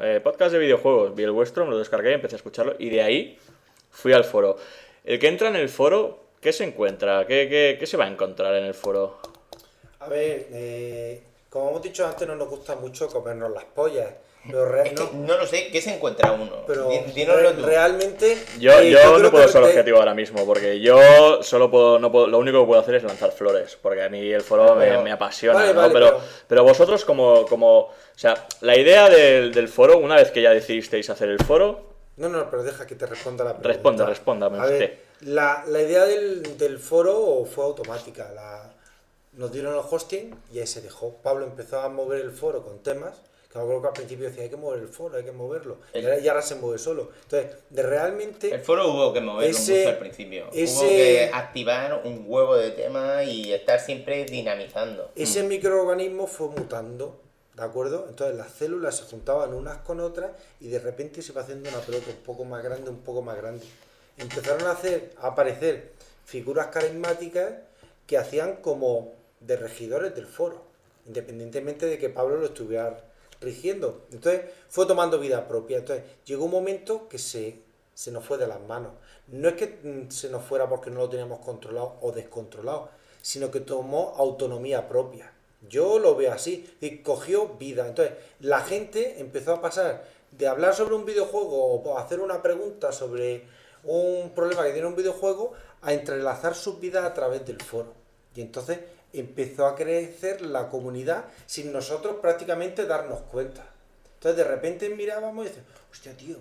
eh, 0.00 0.18
podcast 0.22 0.52
de 0.52 0.58
videojuegos. 0.58 1.14
Vi 1.14 1.22
el 1.22 1.30
vuestro, 1.30 1.64
me 1.66 1.70
lo 1.70 1.78
descargué, 1.78 2.14
empecé 2.14 2.34
a 2.34 2.38
escucharlo 2.38 2.74
y 2.78 2.90
de 2.90 3.00
ahí 3.02 3.38
fui 3.90 4.12
al 4.12 4.24
foro. 4.24 4.56
El 5.04 5.20
que 5.20 5.28
entra 5.28 5.48
en 5.50 5.56
el 5.56 5.68
foro, 5.68 6.24
¿qué 6.40 6.52
se 6.52 6.64
encuentra? 6.64 7.26
¿Qué, 7.28 7.48
qué, 7.48 7.76
qué 7.78 7.86
se 7.86 7.96
va 7.96 8.06
a 8.06 8.08
encontrar 8.08 8.54
en 8.56 8.64
el 8.64 8.74
foro? 8.74 9.18
A 10.00 10.08
ver, 10.08 10.48
eh, 10.50 11.22
como 11.48 11.70
hemos 11.70 11.82
dicho 11.82 12.04
antes, 12.04 12.26
no 12.26 12.34
nos 12.34 12.48
gusta 12.48 12.74
mucho 12.74 13.06
comernos 13.06 13.52
las 13.52 13.64
pollas. 13.66 14.08
Pero, 14.46 14.64
re- 14.64 14.82
Es 14.88 14.88
que 14.90 14.94
no, 14.94 15.10
no 15.26 15.36
lo 15.36 15.46
sé, 15.46 15.68
¿qué 15.70 15.80
se 15.82 15.94
encuentra 15.94 16.32
uno? 16.32 16.64
pero 16.66 16.88
dínoslo 17.14 17.52
tú. 17.52 17.62
realmente. 17.62 18.38
Yo, 18.58 18.72
eh, 18.78 18.90
yo 18.90 19.18
no 19.18 19.30
puedo 19.30 19.46
ser 19.48 19.62
te- 19.62 19.68
objetivo 19.68 19.98
ahora 19.98 20.14
mismo, 20.14 20.46
porque 20.46 20.80
yo 20.80 21.42
solo 21.42 21.70
puedo, 21.70 21.98
no 21.98 22.10
puedo, 22.10 22.26
lo 22.26 22.38
único 22.38 22.60
que 22.60 22.66
puedo 22.66 22.80
hacer 22.80 22.94
es 22.94 23.02
lanzar 23.02 23.32
flores, 23.32 23.76
porque 23.82 24.02
a 24.02 24.08
mí 24.08 24.32
el 24.32 24.40
foro 24.40 24.74
me, 24.76 24.86
Pero- 24.86 25.02
me 25.02 25.12
apasiona, 25.12 25.58
Vale, 25.58 25.74
¿no? 25.74 25.80
vale, 25.82 25.92
pero, 25.92 26.06
pero- 26.06 26.20
pero 26.48 26.64
vosotros 26.64 27.04
como, 27.04 27.44
como, 27.46 27.78
o 27.80 27.92
sea, 28.16 28.46
la 28.62 28.78
idea 28.78 29.10
del, 29.10 29.52
del 29.52 29.68
foro, 29.68 29.98
una 29.98 30.16
vez 30.16 30.30
que 30.30 30.40
ya 30.42 30.50
decidisteis 30.50 31.10
hacer 31.10 31.28
el 31.28 31.38
foro, 31.44 31.90
No, 32.16 32.28
no, 32.30 32.48
pero 32.50 32.62
deja 32.62 32.86
que 32.86 32.94
te 32.94 33.06
responda 33.06 33.44
la 33.44 33.50
pregunta. 33.50 33.68
Responda, 33.68 34.06
respóndame 34.06 34.58
A 34.58 34.64
ver, 34.64 34.72
usted. 34.72 34.98
la, 35.22 35.64
la 35.66 35.82
idea 35.82 36.04
del, 36.06 36.56
del 36.58 36.78
foro 36.78 37.44
fue 37.44 37.64
automática. 37.64 38.30
La, 38.34 38.69
nos 39.40 39.50
dieron 39.50 39.72
el 39.72 39.80
hosting 39.90 40.34
y 40.52 40.58
ahí 40.58 40.66
se 40.66 40.82
dejó. 40.82 41.14
Pablo 41.22 41.46
empezó 41.46 41.80
a 41.80 41.88
mover 41.88 42.20
el 42.20 42.30
foro 42.30 42.62
con 42.62 42.82
temas. 42.82 43.14
Que 43.50 43.58
me 43.58 43.64
acuerdo 43.64 43.80
que 43.82 43.88
al 43.88 43.94
principio 43.94 44.26
decía, 44.28 44.42
hay 44.44 44.50
que 44.50 44.56
mover 44.56 44.80
el 44.80 44.88
foro, 44.88 45.16
hay 45.16 45.24
que 45.24 45.32
moverlo. 45.32 45.78
Y 45.94 46.04
ahora, 46.04 46.18
y 46.20 46.28
ahora 46.28 46.42
se 46.42 46.54
mueve 46.56 46.78
solo. 46.78 47.10
Entonces, 47.22 47.56
de 47.70 47.82
realmente... 47.82 48.54
El 48.54 48.60
foro 48.60 48.88
hubo 48.92 49.12
que 49.14 49.20
moverlo 49.22 49.50
Ese- 49.50 49.78
mucho 49.78 49.88
al 49.88 49.98
principio. 49.98 50.46
Hubo 50.52 50.80
que 50.88 51.30
activar 51.32 52.02
un 52.04 52.24
huevo 52.28 52.54
de 52.56 52.70
temas 52.72 53.26
y 53.26 53.52
estar 53.52 53.80
siempre 53.80 54.24
dinamizando. 54.26 55.10
Ese 55.16 55.42
microorganismo 55.42 56.26
fue 56.28 56.48
mutando, 56.48 57.18
¿de 57.54 57.62
acuerdo? 57.62 58.06
Entonces 58.10 58.36
las 58.36 58.52
células 58.52 58.98
se 58.98 59.04
juntaban 59.04 59.54
unas 59.54 59.78
con 59.78 59.98
otras 60.00 60.30
y 60.60 60.68
de 60.68 60.78
repente 60.78 61.22
se 61.22 61.32
iba 61.32 61.40
haciendo 61.40 61.70
una 61.70 61.80
pelota 61.80 62.10
un 62.10 62.22
poco 62.22 62.44
más 62.44 62.62
grande, 62.62 62.90
un 62.90 63.00
poco 63.00 63.22
más 63.22 63.36
grande. 63.38 63.64
Empezaron 64.18 64.64
a, 64.68 64.72
hacer, 64.72 65.12
a 65.18 65.28
aparecer 65.28 65.92
figuras 66.24 66.66
carismáticas 66.68 67.54
que 68.06 68.16
hacían 68.18 68.56
como 68.56 69.18
de 69.40 69.56
regidores 69.56 70.14
del 70.14 70.26
foro, 70.26 70.62
independientemente 71.06 71.86
de 71.86 71.98
que 71.98 72.10
Pablo 72.10 72.36
lo 72.36 72.46
estuviera 72.46 73.04
rigiendo. 73.40 74.02
Entonces 74.12 74.42
fue 74.68 74.86
tomando 74.86 75.18
vida 75.18 75.48
propia. 75.48 75.78
Entonces 75.78 76.04
llegó 76.24 76.44
un 76.44 76.50
momento 76.50 77.08
que 77.08 77.18
se, 77.18 77.58
se 77.94 78.12
nos 78.12 78.24
fue 78.24 78.38
de 78.38 78.46
las 78.46 78.60
manos. 78.60 78.92
No 79.28 79.48
es 79.48 79.54
que 79.54 79.78
mm, 79.82 80.10
se 80.10 80.28
nos 80.28 80.44
fuera 80.44 80.68
porque 80.68 80.90
no 80.90 81.00
lo 81.00 81.08
teníamos 81.08 81.40
controlado 81.40 81.96
o 82.00 82.12
descontrolado, 82.12 82.90
sino 83.22 83.50
que 83.50 83.60
tomó 83.60 84.14
autonomía 84.16 84.88
propia. 84.88 85.32
Yo 85.68 85.98
lo 85.98 86.16
veo 86.16 86.32
así, 86.32 86.74
y 86.80 86.98
cogió 86.98 87.48
vida. 87.58 87.86
Entonces, 87.86 88.14
la 88.40 88.60
gente 88.60 89.20
empezó 89.20 89.54
a 89.54 89.60
pasar 89.60 90.04
de 90.30 90.46
hablar 90.46 90.74
sobre 90.74 90.94
un 90.94 91.04
videojuego 91.04 91.74
o 91.74 91.98
hacer 91.98 92.20
una 92.20 92.40
pregunta 92.40 92.92
sobre 92.92 93.44
un 93.84 94.30
problema 94.30 94.64
que 94.64 94.72
tiene 94.72 94.88
un 94.88 94.96
videojuego 94.96 95.52
a 95.82 95.92
entrelazar 95.92 96.54
sus 96.54 96.80
vidas 96.80 97.04
a 97.04 97.14
través 97.14 97.44
del 97.44 97.60
foro. 97.60 97.92
Y 98.34 98.40
entonces 98.40 98.78
empezó 99.12 99.66
a 99.66 99.76
crecer 99.76 100.40
la 100.42 100.68
comunidad 100.68 101.24
sin 101.46 101.72
nosotros 101.72 102.16
prácticamente 102.20 102.86
darnos 102.86 103.20
cuenta. 103.22 103.66
Entonces 104.14 104.44
de 104.44 104.50
repente 104.50 104.88
mirábamos 104.90 105.46
y 105.46 105.48
dices, 105.48 105.64
hostia 105.90 106.16
tío, 106.16 106.36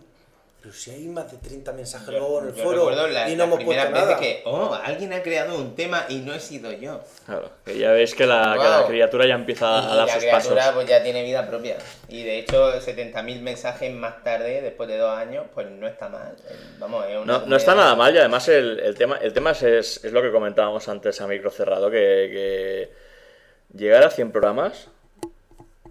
pero 0.61 0.73
si 0.73 0.91
hay 0.91 1.07
más 1.07 1.31
de 1.31 1.37
30 1.37 1.71
mensajes 1.71 2.09
nuevos 2.09 2.43
en 2.43 2.49
el 2.49 2.55
foro 2.55 2.89
la- 3.07 3.29
y 3.29 3.35
no 3.37 3.45
hemos 3.45 3.63
puesto 3.63 3.89
nada. 3.91 4.17
que, 4.17 4.41
oh, 4.45 4.73
alguien 4.73 5.13
ha 5.13 5.23
creado 5.23 5.55
un 5.57 5.73
tema 5.75 6.05
y 6.09 6.17
no 6.17 6.33
he 6.33 6.39
sido 6.39 6.71
yo. 6.73 7.01
claro, 7.25 7.49
que 7.63 7.77
ya 7.77 7.91
veis 7.93 8.13
que 8.13 8.25
la, 8.25 8.55
que 8.57 8.63
la 8.67 8.79
Wow. 8.79 8.87
criatura 8.89 9.25
ya 9.25 9.35
empieza 9.35 9.79
a 9.79 9.81
y 9.81 9.97
dar 9.97 10.07
la 10.07 10.13
sus 10.13 10.23
criatura 10.23 10.55
pasos. 10.55 10.73
pues 10.75 10.87
ya 10.87 11.01
tiene 11.01 11.23
vida 11.23 11.47
propia. 11.47 11.77
Y 12.09 12.23
de 12.23 12.39
hecho, 12.39 12.73
70.000 12.81 13.41
mensajes 13.41 13.93
más 13.93 14.21
tarde, 14.23 14.61
después 14.61 14.89
de 14.89 14.97
dos 14.97 15.17
años, 15.17 15.45
pues 15.53 15.67
no 15.69 15.87
está 15.87 16.09
mal. 16.09 16.35
Vamos, 16.77 17.05
es 17.07 17.15
una 17.17 17.39
No, 17.39 17.45
no 17.45 17.55
está 17.55 17.73
nada 17.75 17.95
mal 17.95 18.13
y 18.13 18.17
además 18.17 18.47
el, 18.49 18.79
el 18.81 18.95
tema, 18.95 19.17
el 19.21 19.31
tema 19.31 19.51
es, 19.51 19.63
es, 19.63 20.03
es 20.03 20.11
lo 20.11 20.21
que 20.21 20.31
comentábamos 20.31 20.89
antes 20.89 21.21
a 21.21 21.27
micro 21.27 21.51
cerrado, 21.51 21.89
que, 21.89 21.97
que 21.97 23.77
llegar 23.77 24.03
a 24.03 24.09
100 24.09 24.31
programas 24.33 24.87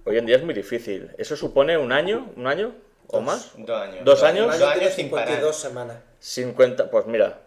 hoy 0.04 0.18
en 0.18 0.26
día 0.26 0.36
es 0.36 0.42
muy 0.42 0.52
difícil. 0.54 1.10
¿Eso 1.16 1.36
supone 1.36 1.78
un 1.78 1.92
año? 1.92 2.30
¿Un 2.36 2.46
año? 2.46 2.74
¿O 3.08 3.16
Dos. 3.18 3.24
más? 3.26 3.50
Dos 3.56 3.80
años. 3.82 4.04
¿Dos 4.04 4.22
años? 4.22 4.48
año 4.50 4.58
Dos 4.58 4.72
tiene 4.72 4.84
años 4.86 4.94
sin 4.94 5.10
parar. 5.10 5.26
52 5.28 5.56
semanas. 5.56 5.96
50, 6.20 6.90
pues 6.90 7.06
mira, 7.06 7.38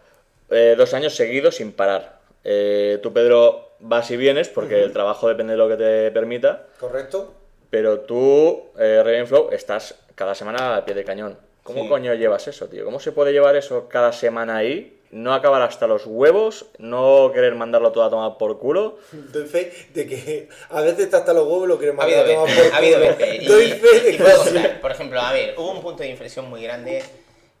eh, 0.50 0.74
dos 0.76 0.92
años 0.94 1.14
seguidos 1.14 1.56
sin 1.56 1.72
parar. 1.72 2.20
Eh, 2.44 2.98
tú, 3.02 3.12
Pedro, 3.12 3.70
vas 3.80 4.10
y 4.10 4.16
vienes 4.16 4.48
porque 4.48 4.82
el 4.82 4.92
trabajo 4.92 5.28
depende 5.28 5.52
de 5.52 5.56
lo 5.58 5.68
que 5.68 5.76
te 5.76 6.10
permita, 6.10 6.66
¿Correcto? 6.80 7.32
pero 7.70 8.00
tú, 8.00 8.64
eh, 8.78 9.00
Ravenflow, 9.04 9.50
estás 9.52 9.94
cada 10.14 10.34
semana 10.34 10.76
al 10.76 10.84
pie 10.84 10.94
de 10.94 11.04
cañón. 11.04 11.38
¿Cómo 11.62 11.82
Sí. 11.84 11.88
coño 11.88 12.12
llevas 12.14 12.48
eso, 12.48 12.66
tío? 12.66 12.84
¿Cómo 12.84 12.98
se 12.98 13.12
puede 13.12 13.32
llevar 13.32 13.54
eso 13.56 13.88
cada 13.88 14.12
semana 14.12 14.56
ahí? 14.56 14.98
No 15.12 15.34
acabar 15.34 15.60
hasta 15.60 15.86
los 15.86 16.06
huevos, 16.06 16.66
no 16.78 17.30
querer 17.34 17.54
mandarlo 17.54 17.92
todo 17.92 18.04
a 18.04 18.10
tomar 18.10 18.38
por 18.38 18.58
culo. 18.58 18.98
Doy 19.12 19.46
fe 19.46 19.70
de 19.92 20.06
que 20.06 20.48
a 20.70 20.80
veces 20.80 21.12
hasta 21.12 21.34
los 21.34 21.44
huevos 21.46 21.68
lo 21.68 21.76
quieren 21.78 21.96
Ha 22.00 22.02
mandar 22.02 22.20
habido 22.24 22.42
a 22.42 22.46
tomar 22.46 22.56
por 22.64 22.72
ha 22.72 22.76
habido 22.78 22.98
culo. 22.98 23.16
veces. 23.18 23.42
Y, 23.42 23.46
Doy 23.46 23.68
fe 23.72 24.00
de 24.00 24.10
y 24.10 24.16
que 24.16 24.24
contar, 24.24 24.80
por 24.80 24.90
ejemplo, 24.90 25.20
a 25.20 25.32
ver, 25.32 25.54
hubo 25.58 25.70
un 25.70 25.82
punto 25.82 26.02
de 26.02 26.08
inflexión 26.08 26.48
muy 26.48 26.62
grande 26.62 27.02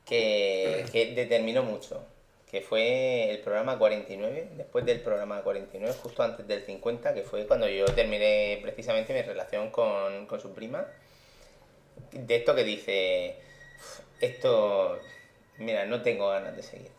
que, 0.06 0.86
que 0.92 1.14
determinó 1.14 1.62
mucho, 1.62 2.02
que 2.50 2.62
fue 2.62 3.30
el 3.30 3.40
programa 3.40 3.78
49, 3.78 4.48
después 4.56 4.86
del 4.86 5.00
programa 5.00 5.42
49, 5.42 5.94
justo 6.02 6.22
antes 6.22 6.48
del 6.48 6.64
50, 6.64 7.12
que 7.12 7.22
fue 7.22 7.46
cuando 7.46 7.68
yo 7.68 7.84
terminé 7.84 8.60
precisamente 8.62 9.12
mi 9.12 9.20
relación 9.20 9.70
con, 9.70 10.26
con 10.26 10.40
su 10.40 10.54
prima. 10.54 10.86
De 12.12 12.36
esto 12.36 12.54
que 12.54 12.64
dice, 12.64 13.36
esto, 14.22 14.98
mira, 15.58 15.84
no 15.84 16.00
tengo 16.02 16.30
ganas 16.30 16.56
de 16.56 16.62
seguir. 16.62 16.90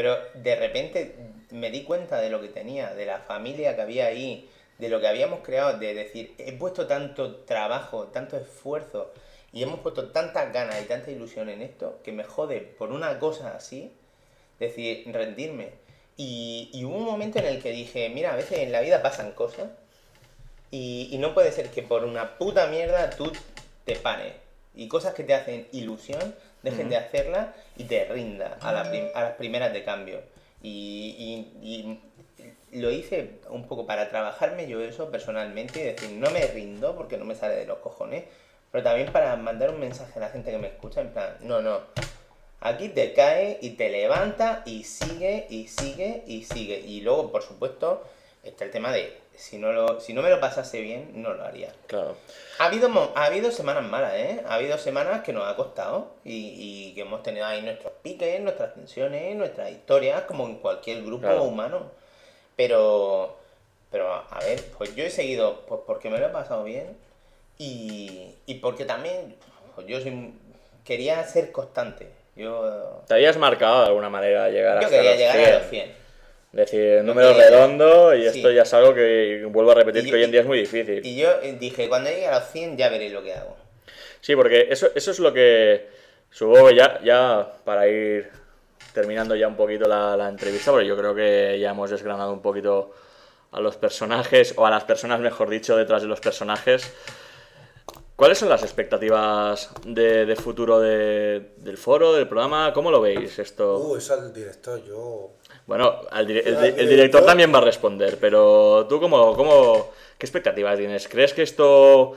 Pero 0.00 0.16
de 0.32 0.56
repente 0.56 1.14
me 1.50 1.70
di 1.70 1.82
cuenta 1.82 2.22
de 2.22 2.30
lo 2.30 2.40
que 2.40 2.48
tenía, 2.48 2.94
de 2.94 3.04
la 3.04 3.18
familia 3.18 3.76
que 3.76 3.82
había 3.82 4.06
ahí, 4.06 4.48
de 4.78 4.88
lo 4.88 4.98
que 4.98 5.06
habíamos 5.06 5.40
creado, 5.40 5.78
de 5.78 5.92
decir, 5.92 6.34
he 6.38 6.54
puesto 6.54 6.86
tanto 6.86 7.36
trabajo, 7.44 8.06
tanto 8.06 8.38
esfuerzo 8.38 9.12
y 9.52 9.62
hemos 9.62 9.80
puesto 9.80 10.08
tantas 10.08 10.54
ganas 10.54 10.80
y 10.80 10.86
tanta 10.86 11.10
ilusión 11.10 11.50
en 11.50 11.60
esto 11.60 12.00
que 12.02 12.12
me 12.12 12.24
jode 12.24 12.62
por 12.62 12.92
una 12.92 13.18
cosa 13.18 13.54
así, 13.54 13.92
decir, 14.58 15.04
rendirme. 15.12 15.72
Y, 16.16 16.70
hubo 16.82 16.96
un 16.96 17.04
momento 17.04 17.38
en 17.38 17.44
el 17.44 17.62
que 17.62 17.70
dije, 17.70 18.08
mira, 18.08 18.32
a 18.32 18.36
veces 18.36 18.60
en 18.60 18.72
la 18.72 18.80
vida 18.80 19.02
pasan 19.02 19.32
cosas 19.32 19.68
y, 20.70 21.10
y 21.12 21.18
no 21.18 21.34
puede 21.34 21.52
ser 21.52 21.68
que 21.68 21.82
por 21.82 22.04
una 22.04 22.38
puta 22.38 22.68
mierda 22.68 23.10
tú 23.10 23.30
te 23.84 23.96
pares 23.96 24.32
y 24.74 24.88
cosas 24.88 25.12
que 25.12 25.24
te 25.24 25.34
hacen 25.34 25.68
ilusión 25.72 26.34
dejen 26.62 26.88
de 26.88 26.96
hacerlas 26.96 27.48
y 27.76 27.84
te 27.84 28.04
rinda 28.06 28.58
a, 28.60 28.72
la 28.72 28.82
prim- 28.90 29.08
a 29.14 29.22
las 29.22 29.32
primeras 29.34 29.72
de 29.72 29.84
cambio. 29.84 30.20
Y, 30.62 31.48
y- 31.62 32.00
y 32.72 32.80
lo 32.80 32.90
hice 32.90 33.40
un 33.48 33.66
poco 33.66 33.86
para 33.86 34.08
trabajarme 34.10 34.68
yo 34.68 34.80
eso 34.82 35.10
personalmente 35.10 35.80
y 35.80 35.84
decir, 35.84 36.10
no 36.12 36.30
me 36.30 36.46
rindo 36.46 36.94
porque 36.96 37.16
no 37.16 37.24
me 37.24 37.34
sale 37.34 37.56
de 37.56 37.66
los 37.66 37.78
cojones, 37.78 38.24
pero 38.70 38.84
también 38.84 39.10
para 39.10 39.34
mandar 39.36 39.70
un 39.70 39.80
mensaje 39.80 40.12
a 40.18 40.20
la 40.22 40.28
gente 40.28 40.50
que 40.50 40.58
me 40.58 40.68
escucha 40.68 41.00
en 41.00 41.08
plan, 41.10 41.36
no, 41.40 41.60
no, 41.60 41.80
aquí 42.60 42.88
te 42.90 43.12
cae 43.14 43.58
y 43.62 43.70
te 43.70 43.88
levanta 43.88 44.62
y 44.66 44.84
sigue 44.84 45.46
y 45.50 45.66
sigue 45.66 46.22
y 46.26 46.44
sigue. 46.44 46.78
Y 46.78 47.00
luego, 47.00 47.32
por 47.32 47.42
supuesto, 47.42 48.04
está 48.44 48.64
el 48.64 48.70
tema 48.70 48.92
de, 48.92 49.18
si 49.40 49.58
no, 49.58 49.72
lo, 49.72 50.00
si 50.00 50.12
no 50.12 50.22
me 50.22 50.30
lo 50.30 50.38
pasase 50.38 50.80
bien, 50.80 51.10
no 51.22 51.32
lo 51.32 51.42
haría. 51.44 51.72
Claro. 51.86 52.16
Ha 52.58 52.66
habido, 52.66 52.90
ha 53.14 53.24
habido 53.24 53.50
semanas 53.50 53.84
malas, 53.84 54.12
¿eh? 54.14 54.42
Ha 54.46 54.56
habido 54.56 54.76
semanas 54.76 55.22
que 55.22 55.32
nos 55.32 55.48
ha 55.48 55.56
costado 55.56 56.12
y, 56.24 56.88
y 56.90 56.94
que 56.94 57.00
hemos 57.00 57.22
tenido 57.22 57.46
ahí 57.46 57.62
nuestros 57.62 57.92
piques, 58.02 58.38
nuestras 58.40 58.74
tensiones, 58.74 59.34
nuestras 59.36 59.70
historias, 59.70 60.22
como 60.22 60.44
en 60.46 60.56
cualquier 60.56 61.02
grupo 61.02 61.22
Claro. 61.26 61.42
humano. 61.44 61.90
Pero, 62.56 63.36
pero, 63.90 64.12
a 64.12 64.38
ver, 64.44 64.62
pues 64.76 64.94
yo 64.94 65.04
he 65.04 65.10
seguido 65.10 65.62
pues 65.66 65.80
porque 65.86 66.10
me 66.10 66.18
lo 66.18 66.26
he 66.26 66.30
pasado 66.30 66.62
bien 66.64 66.96
y, 67.58 68.34
y 68.46 68.54
porque 68.56 68.84
también 68.84 69.36
pues 69.74 69.86
yo 69.86 70.00
soy- 70.00 70.32
quería 70.84 71.22
ser 71.24 71.50
constante. 71.52 72.10
Yo, 72.36 73.02
Te 73.06 73.14
habías 73.14 73.36
marcado 73.36 73.80
de 73.80 73.86
alguna 73.88 74.08
manera 74.10 74.48
llegar 74.50 74.74
yo 74.80 74.86
hasta 74.86 74.90
quería 74.96 75.10
los 75.12 75.18
llegar 75.18 75.36
100. 75.36 75.48
a 75.54 75.58
los 75.58 75.68
100. 75.70 75.99
Decir, 76.52 77.04
número 77.04 77.28
quería- 77.32 77.48
redondo 77.50 78.14
y 78.14 78.22
Sí. 78.22 78.38
esto 78.38 78.50
ya 78.50 78.62
es 78.62 78.74
algo 78.74 78.92
que 78.92 79.44
vuelvo 79.48 79.70
a 79.70 79.74
repetir 79.74 80.04
Y- 80.06 80.10
que 80.10 80.16
hoy 80.16 80.24
en 80.24 80.32
día 80.32 80.40
es 80.40 80.46
muy 80.46 80.58
difícil. 80.58 81.04
Y 81.06 81.16
yo 81.16 81.30
eh, 81.42 81.56
dije, 81.58 81.88
cuando 81.88 82.10
llegue 82.10 82.26
a 82.26 82.40
los 82.40 82.48
100 82.50 82.76
ya 82.76 82.88
veré 82.88 83.08
lo 83.10 83.22
que 83.22 83.34
hago. 83.34 83.56
Sí, 84.20 84.34
porque 84.34 84.66
eso, 84.68 84.88
eso 84.94 85.10
es 85.12 85.18
lo 85.20 85.32
que 85.32 85.88
supongo 86.30 86.68
que 86.68 86.74
ya, 86.74 87.00
ya 87.04 87.52
para 87.64 87.86
ir 87.86 88.28
terminando 88.92 89.36
ya 89.36 89.46
un 89.46 89.54
poquito 89.56 89.86
la, 89.88 90.16
la 90.16 90.28
entrevista, 90.28 90.72
porque 90.72 90.86
yo 90.86 90.96
creo 90.96 91.14
que 91.14 91.56
ya 91.60 91.70
hemos 91.70 91.88
desgranado 91.90 92.32
un 92.32 92.42
poquito 92.42 92.92
a 93.52 93.60
los 93.60 93.76
personajes, 93.76 94.54
o 94.56 94.66
a 94.66 94.70
las 94.70 94.82
personas, 94.84 95.20
mejor 95.20 95.48
dicho, 95.50 95.76
detrás 95.76 96.02
de 96.02 96.08
los 96.08 96.20
personajes. 96.20 96.92
¿Cuáles 98.20 98.36
son 98.36 98.50
las 98.50 98.62
expectativas 98.62 99.70
de, 99.86 100.26
de 100.26 100.36
futuro 100.36 100.78
de- 100.78 101.52
del 101.56 101.78
foro, 101.78 102.12
del 102.12 102.28
programa? 102.28 102.70
¿Cómo 102.74 102.90
lo 102.90 103.00
veis 103.00 103.38
esto? 103.38 103.78
Uh, 103.78 103.96
eso 103.96 104.12
al 104.12 104.30
director, 104.34 104.84
yo. 104.84 105.30
Bueno, 105.66 106.02
al 106.10 106.30
el, 106.30 106.86
director. 106.86 107.24
también 107.24 107.50
va 107.50 107.56
a 107.56 107.62
responder, 107.62 108.18
pero 108.20 108.84
tú 108.90 109.00
cómo, 109.00 109.34
cómo, 109.34 109.88
¿qué 110.18 110.26
expectativas 110.26 110.76
tienes? 110.76 111.08
¿Crees 111.08 111.32
que 111.32 111.40
esto 111.40 112.12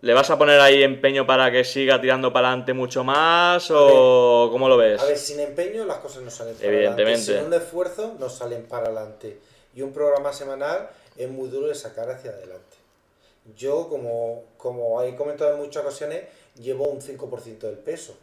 le 0.00 0.12
vas 0.12 0.28
a 0.30 0.36
poner 0.36 0.58
ahí 0.58 0.82
empeño 0.82 1.24
para 1.24 1.52
que 1.52 1.62
siga 1.62 2.00
tirando 2.00 2.32
para 2.32 2.48
adelante 2.48 2.72
mucho 2.72 3.04
más 3.04 3.70
o 3.70 4.48
cómo 4.50 4.68
lo 4.68 4.76
ves? 4.76 5.00
A 5.00 5.04
ver, 5.04 5.16
sin 5.16 5.38
empeño 5.38 5.84
las 5.84 5.98
cosas 5.98 6.24
no 6.24 6.32
salen 6.32 6.56
para 6.56 6.66
Evidentemente. 6.66 7.30
adelante. 7.30 7.38
Sin 7.38 7.46
un 7.46 7.54
esfuerzo 7.62 8.16
no 8.18 8.28
salen 8.28 8.64
para 8.64 8.86
adelante. 8.86 9.38
Y 9.76 9.82
un 9.82 9.92
programa 9.92 10.32
semanal 10.32 10.90
es 11.16 11.30
muy 11.30 11.48
duro 11.48 11.68
de 11.68 11.76
sacar 11.76 12.10
hacia 12.10 12.32
adelante. 12.32 12.81
Yo, 13.56 13.88
como, 13.88 14.44
como 14.56 15.02
he 15.02 15.16
comentado 15.16 15.52
en 15.54 15.58
muchas 15.60 15.82
ocasiones, 15.82 16.22
llevo 16.56 16.84
un 16.88 17.00
5% 17.00 17.58
del 17.58 17.78
peso. 17.78 18.14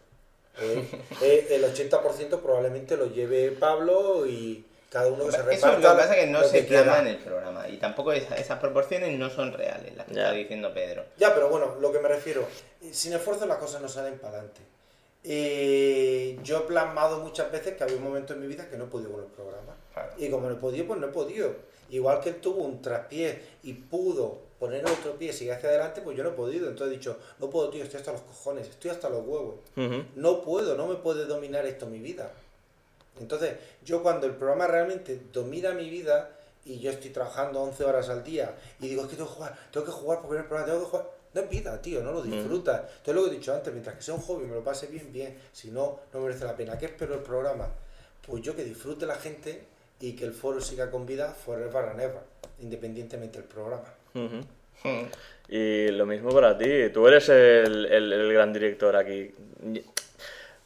Eh, 0.62 0.86
eh, 1.22 1.48
el 1.52 1.64
80% 1.64 2.40
probablemente 2.42 2.96
lo 2.98 3.08
lleve 3.08 3.52
Pablo 3.52 4.26
y 4.26 4.66
cada 4.90 5.08
uno 5.08 5.26
que 5.26 5.32
se 5.32 5.38
Eso 5.38 5.46
reparta 5.46 5.70
lo 5.70 5.78
que 5.78 6.02
pasa 6.02 6.16
es 6.18 6.26
que 6.26 6.32
no 6.32 6.44
se 6.44 6.64
plasma 6.64 7.00
en 7.00 7.08
el 7.08 7.18
programa 7.18 7.68
y 7.70 7.78
tampoco 7.78 8.12
esa- 8.12 8.36
esas 8.38 8.60
proporciones 8.60 9.18
no 9.20 9.30
son 9.30 9.54
reales, 9.54 9.96
las 9.96 10.08
que 10.08 10.16
Ya. 10.16 10.22
está 10.24 10.34
diciendo 10.34 10.74
Pedro. 10.74 11.04
Ya, 11.18 11.34
pero 11.36 11.50
bueno, 11.50 11.76
lo 11.80 11.92
que 11.92 12.00
me 12.00 12.08
refiero, 12.10 12.48
eh, 12.82 12.90
sin 12.94 13.14
esfuerzo 13.14 13.46
las 13.46 13.58
cosas 13.58 13.82
no 13.82 13.88
salen 13.90 14.18
para 14.18 14.34
adelante. 14.40 14.62
Eh, 15.24 16.40
yo 16.44 16.60
he 16.60 16.62
plasmado 16.62 17.20
muchas 17.20 17.52
veces 17.52 17.76
que 17.76 17.84
había 17.84 17.98
un 17.98 18.04
momento 18.04 18.34
en 18.34 18.40
mi 18.42 18.48
vida 18.48 18.68
que 18.70 18.78
no 18.78 18.86
he 18.86 18.88
podido 18.88 19.12
con 19.12 19.22
el 19.24 19.28
programa. 19.30 19.76
Claro. 19.94 20.14
Y 20.18 20.30
como 20.30 20.48
no 20.50 20.56
he 20.56 20.60
podido, 20.60 20.88
pues 20.88 21.00
no 21.00 21.08
he 21.08 21.12
podido. 21.12 21.54
Igual 21.90 22.20
que 22.22 22.30
él 22.30 22.36
tuvo 22.42 22.64
un 22.64 22.82
traspié 22.82 23.40
y 23.64 23.74
pudo 23.74 24.40
poner 24.60 24.86
otro 24.86 25.14
pie 25.18 25.30
y 25.30 25.34
seguir 25.34 25.54
hacia 25.54 25.70
adelante, 25.70 26.02
pues 26.02 26.18
yo 26.18 26.24
no 26.24 26.32
he 26.32 26.34
podido. 26.34 26.68
Entonces 26.68 26.94
he 26.94 26.98
dicho, 26.98 27.18
no 27.40 27.50
puedo, 27.50 27.70
tío, 27.70 27.84
estoy 27.84 28.00
hasta 28.00 28.12
los 28.12 28.22
cojones, 28.22 28.68
estoy 28.68 28.92
hasta 28.92 29.10
los 29.10 29.26
huevos. 29.26 29.56
No 30.16 30.42
puedo, 30.42 30.76
no 30.76 30.88
me 30.88 30.96
puede 30.96 31.26
dominar 31.26 31.66
esto 31.66 31.86
mi 31.86 32.00
vida. 32.00 32.32
Entonces, 33.20 33.56
yo 33.84 34.04
cuando 34.04 34.28
el 34.28 34.36
programa 34.36 34.68
realmente 34.68 35.20
domina 35.34 35.74
mi 35.74 35.90
vida 35.90 36.32
y 36.66 36.80
yo 36.80 36.92
estoy 36.92 37.12
trabajando 37.12 37.62
11 37.62 37.84
horas 37.86 38.10
al 38.10 38.24
día 38.24 38.56
y 38.80 38.88
digo, 38.88 39.04
es 39.04 39.10
que 39.10 39.16
tengo 39.16 39.30
que 39.30 39.36
jugar, 39.36 39.58
tengo 39.72 39.86
que 39.86 39.92
jugar 39.92 40.20
porque 40.20 40.36
en 40.36 40.42
el 40.42 40.48
programa 40.48 40.72
tengo 40.72 40.86
que 40.86 40.92
jugar. 40.92 41.20
No 41.32 41.42
es 41.42 41.50
vida, 41.50 41.80
tío, 41.80 42.02
no 42.02 42.12
lo 42.12 42.24
disfrutas. 42.24 42.82
Entonces, 42.82 43.16
lo 43.16 43.24
que 43.24 43.30
he 43.30 43.34
dicho 43.38 43.54
antes, 43.54 43.72
mientras 43.72 43.96
que 43.96 44.02
sea 44.02 44.16
un 44.16 44.22
hobby, 44.22 44.46
me 44.46 44.56
lo 44.56 44.64
pase 44.64 44.88
bien, 44.88 45.14
bien. 45.14 45.38
Si 45.54 45.70
no, 45.70 46.00
no 46.12 46.22
merece 46.22 46.44
la 46.44 46.56
pena. 46.56 46.76
¿Qué 46.78 46.88
espero 46.88 47.14
el 47.14 47.22
programa? 47.22 47.68
Pues 48.26 48.42
yo 48.42 48.56
que 48.56 48.64
disfrute 48.64 49.06
la 49.06 49.16
gente 49.16 49.64
y 50.00 50.14
que 50.14 50.26
el 50.26 50.34
foro 50.34 50.60
siga 50.60 50.90
con 50.90 51.06
vida 51.06 51.32
forever 51.32 51.90
and 51.90 52.02
ever, 52.02 52.22
independientemente 52.60 53.38
del 53.38 53.48
programa. 53.48 53.94
Hmm. 54.14 55.04
Y 55.50 55.88
lo 55.90 56.06
mismo 56.06 56.32
para 56.32 56.58
ti, 56.58 56.90
tú 56.94 57.08
eres 57.08 57.28
el, 57.30 57.86
el- 57.86 58.14
el 58.14 58.34
gran 58.34 58.54
director 58.54 58.96
aquí. 58.96 59.32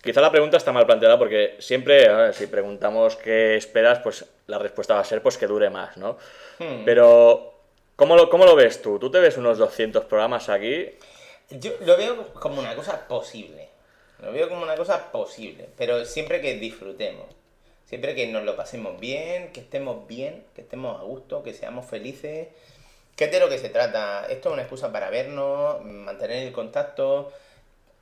Quizá 0.02 0.20
la 0.20 0.32
pregunta 0.32 0.58
está 0.58 0.74
mal 0.74 0.86
planteada 0.86 1.18
porque 1.18 1.56
siempre, 1.60 2.34
si 2.34 2.48
preguntamos 2.48 3.16
qué 3.16 3.56
esperas, 3.56 4.00
pues 4.00 4.26
la 4.48 4.60
respuesta 4.60 4.96
va 4.96 5.00
a 5.00 5.06
ser 5.06 5.22
pues 5.22 5.38
que 5.38 5.48
dure 5.48 5.70
más, 5.70 5.96
¿no? 5.96 6.18
Hmm. 6.60 6.84
Pero, 6.84 7.54
¿cómo 7.96 8.18
lo, 8.18 8.30
¿cómo 8.30 8.46
lo 8.46 8.56
ves 8.56 8.82
tú? 8.82 9.00
¿Tú 9.00 9.10
te 9.10 9.20
ves 9.20 9.38
unos 9.38 9.58
200 9.58 10.04
programas 10.06 10.50
aquí? 10.50 10.89
Yo 11.50 11.72
lo 11.86 11.96
veo 11.96 12.34
como 12.34 12.60
una 12.60 12.76
cosa 12.76 13.08
posible. 13.08 13.70
Lo 14.22 14.32
veo 14.34 14.50
como 14.50 14.64
una 14.64 14.76
cosa 14.76 15.12
posible. 15.12 15.70
Pero 15.78 16.04
siempre 16.06 16.41
que 16.41 16.56
disfrutemos. 16.56 17.28
Siempre 17.86 18.16
que 18.16 18.28
nos 18.28 18.44
lo 18.44 18.56
pasemos 18.58 19.00
bien, 19.00 19.54
que 19.54 19.60
estemos 19.62 20.08
bien, 20.08 20.44
que 20.56 20.62
estemos 20.62 21.00
a 21.00 21.04
gusto, 21.04 21.44
que 21.44 21.54
seamos 21.54 21.86
felices. 21.86 22.48
Es 23.18 23.32
de 23.32 23.39
lo 23.39 23.47
que 23.47 23.57
se 23.57 23.70
trata. 23.70 24.26
Esto 24.30 24.49
es 24.49 24.53
una 24.53 24.64
excusa 24.64 24.91
para 24.91 25.09
vernos, 25.09 25.84
mantener 25.86 26.47
el 26.47 26.51
contacto, 26.51 27.32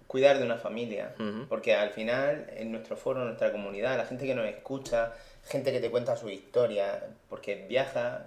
cuidar 0.08 0.40
de 0.40 0.46
una 0.46 0.58
familia. 0.58 1.14
Porque 1.48 1.76
al 1.76 1.92
final, 1.92 2.50
en 2.56 2.72
nuestro 2.72 2.96
foro, 2.96 3.20
en 3.20 3.28
nuestra 3.28 3.52
comunidad, 3.52 3.98
la 3.98 4.06
gente 4.06 4.26
que 4.26 4.34
nos 4.34 4.46
escucha, 4.48 5.14
gente 5.46 5.72
que 5.72 5.80
te 5.80 5.92
cuenta 5.92 6.16
su 6.16 6.30
historia, 6.30 7.04
porque 7.30 7.66
viaja, 7.70 8.26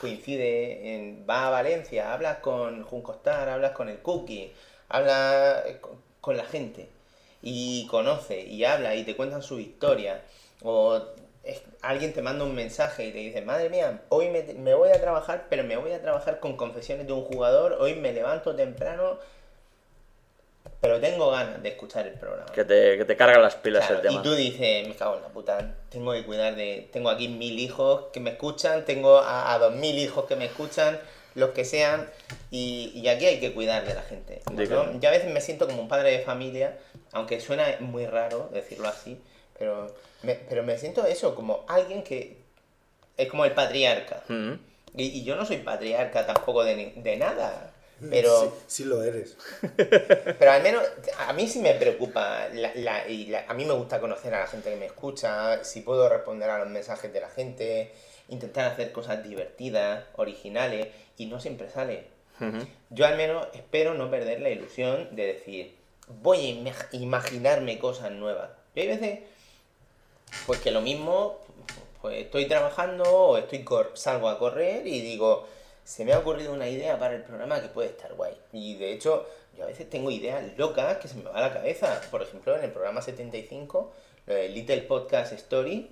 coincide, 0.00 0.94
en, 0.94 1.24
va 1.28 1.46
a 1.46 1.50
Valencia, 1.50 2.12
hablas 2.12 2.38
con 2.38 2.82
Juncostar, 2.82 3.48
hablas 3.48 3.72
con 3.72 3.88
el 3.88 3.98
Cookie, 4.00 4.52
hablas 4.88 5.62
con, 5.80 5.92
con 6.20 6.36
la 6.36 6.44
gente 6.44 6.88
y 7.42 7.86
conoce 7.86 8.40
y 8.42 8.64
habla 8.64 8.94
y 8.94 9.04
te 9.04 9.16
cuentan 9.16 9.42
su 9.42 9.58
historia. 9.58 10.20
O 10.62 11.00
es- 11.44 11.62
alguien 11.82 12.12
te 12.12 12.22
manda 12.22 12.44
un 12.44 12.54
mensaje 12.54 13.06
y 13.06 13.12
te 13.12 13.18
dice, 13.18 13.42
madre 13.42 13.68
mía, 13.70 14.02
hoy 14.08 14.28
me, 14.28 14.42
me 14.54 14.74
voy 14.74 14.90
a 14.90 15.00
trabajar, 15.00 15.46
pero 15.48 15.64
me 15.64 15.76
voy 15.76 15.92
a 15.92 16.00
trabajar 16.02 16.40
con 16.40 16.56
confesiones 16.56 17.06
de 17.06 17.12
un 17.12 17.24
jugador, 17.24 17.78
hoy 17.80 17.94
me 17.94 18.12
levanto 18.12 18.54
temprano, 18.54 19.18
pero 20.80 21.00
tengo 21.00 21.30
ganas 21.30 21.62
de 21.62 21.68
escuchar 21.70 22.06
el 22.06 22.14
programa. 22.14 22.50
Que 22.52 22.64
te, 22.64 22.96
que 22.96 23.04
te 23.04 23.16
cargan 23.16 23.42
las 23.42 23.56
pilas 23.56 23.86
Claro, 23.86 23.96
el 23.96 24.08
tema. 24.08 24.20
Y 24.20 24.22
tú 24.22 24.34
dices, 24.34 24.88
me 24.88 24.94
cago 24.94 25.16
en 25.16 25.22
la 25.22 25.28
puta, 25.28 25.74
tengo 25.90 26.12
que 26.12 26.24
cuidar 26.24 26.54
de... 26.54 26.88
Tengo 26.92 27.10
aquí 27.10 27.28
mil 27.28 27.58
hijos 27.58 28.06
que 28.12 28.20
me 28.20 28.30
escuchan, 28.30 28.84
tengo 28.84 29.18
a, 29.18 29.52
a 29.52 29.58
dos 29.58 29.74
mil 29.74 29.98
hijos 29.98 30.24
que 30.24 30.36
me 30.36 30.46
escuchan, 30.46 30.98
los 31.34 31.50
que 31.50 31.64
sean, 31.64 32.08
y, 32.50 32.92
y 32.94 33.08
aquí 33.08 33.26
hay 33.26 33.40
que 33.40 33.52
cuidar 33.52 33.86
de 33.86 33.94
la 33.94 34.02
gente. 34.02 34.40
Digo. 34.52 34.86
Yo 35.00 35.08
a 35.08 35.12
veces 35.12 35.30
me 35.32 35.40
siento 35.40 35.66
como 35.66 35.82
un 35.82 35.88
padre 35.88 36.10
de 36.12 36.20
familia, 36.20 36.76
aunque 37.12 37.40
suena 37.40 37.66
muy 37.80 38.06
raro 38.06 38.48
decirlo 38.52 38.88
así, 38.88 39.20
pero 39.60 39.94
me, 40.22 40.34
pero 40.34 40.62
me 40.64 40.76
siento 40.78 41.04
eso, 41.06 41.34
como 41.36 41.64
alguien 41.68 42.02
que 42.02 42.38
es 43.16 43.28
como 43.28 43.44
el 43.44 43.52
patriarca. 43.52 44.24
Ujú. 44.24 44.58
Y, 44.96 45.04
y 45.20 45.22
yo 45.24 45.36
no 45.36 45.44
soy 45.46 45.58
patriarca 45.58 46.26
tampoco 46.26 46.64
de, 46.64 46.74
ni- 46.74 46.92
de 47.02 47.16
nada, 47.16 47.72
pero... 48.10 48.40
Sí, 48.40 48.48
sí 48.82 48.84
lo 48.86 49.02
eres. 49.04 49.36
Pero 50.38 50.50
al 50.50 50.62
menos 50.62 50.82
a 51.18 51.32
mí 51.34 51.46
sí 51.46 51.58
me 51.60 51.74
preocupa 51.74 52.48
la- 52.54 52.72
la- 52.74 53.06
y 53.06 53.26
la- 53.26 53.44
a 53.46 53.52
mí 53.54 53.64
me 53.66 53.74
gusta 53.74 54.00
conocer 54.00 54.34
a 54.34 54.40
la 54.40 54.46
gente 54.46 54.70
que 54.70 54.76
me 54.76 54.86
escucha, 54.86 55.62
si 55.62 55.82
puedo 55.82 56.08
responder 56.08 56.48
a 56.50 56.58
los 56.58 56.68
mensajes 56.68 57.12
de 57.12 57.20
la 57.20 57.28
gente, 57.28 57.92
intentar 58.28 58.72
hacer 58.72 58.90
cosas 58.92 59.22
divertidas, 59.22 60.04
originales 60.16 60.88
y 61.18 61.26
no 61.26 61.38
siempre 61.40 61.68
sale. 61.70 62.06
Yo 62.88 63.04
al 63.06 63.18
menos 63.18 63.46
espero 63.52 63.92
no 63.92 64.10
perder 64.10 64.40
la 64.40 64.48
ilusión 64.48 65.14
de 65.14 65.26
decir, 65.26 65.76
voy 66.22 66.38
a 66.38 66.50
ima- 66.54 66.88
imaginarme 66.92 67.78
cosas 67.78 68.10
nuevas. 68.12 68.48
Y 68.74 68.80
hay 68.80 68.88
veces, 68.88 69.18
pues 70.46 70.60
que 70.60 70.70
lo 70.70 70.80
mismo, 70.80 71.38
pues 72.02 72.18
estoy 72.24 72.46
trabajando 72.46 73.04
o 73.04 73.36
estoy 73.38 73.62
cor- 73.64 73.92
salgo 73.94 74.28
a 74.28 74.38
correr 74.38 74.86
y 74.86 75.00
digo, 75.00 75.46
se 75.84 76.04
me 76.04 76.12
ha 76.12 76.18
ocurrido 76.18 76.52
una 76.52 76.68
idea 76.68 76.98
para 76.98 77.14
el 77.14 77.22
programa 77.22 77.60
que 77.60 77.68
puede 77.68 77.88
estar 77.90 78.14
guay. 78.14 78.34
Y 78.52 78.74
de 78.76 78.92
hecho, 78.92 79.26
yo 79.56 79.64
a 79.64 79.66
veces 79.66 79.88
tengo 79.90 80.10
ideas 80.10 80.44
locas 80.56 80.98
que 80.98 81.08
se 81.08 81.16
me 81.16 81.24
va 81.24 81.36
a 81.36 81.40
la 81.40 81.52
cabeza. 81.52 82.00
Por 82.10 82.22
ejemplo, 82.22 82.56
en 82.56 82.64
el 82.64 82.70
programa 82.70 83.02
75, 83.02 83.92
lo 84.26 84.34
de 84.34 84.48
Little 84.48 84.82
Podcast 84.82 85.32
Story, 85.32 85.90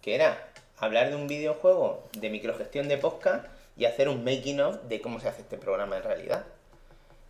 que 0.00 0.14
era 0.14 0.48
hablar 0.78 1.10
de 1.10 1.16
un 1.16 1.26
videojuego 1.28 2.02
de 2.18 2.30
microgestión 2.30 2.88
de 2.88 2.98
podcast 2.98 3.46
y 3.76 3.84
hacer 3.84 4.08
un 4.08 4.24
making 4.24 4.60
of 4.60 4.76
de 4.84 5.00
cómo 5.00 5.20
se 5.20 5.28
hace 5.28 5.42
este 5.42 5.58
programa 5.58 5.96
en 5.96 6.02
realidad. 6.04 6.44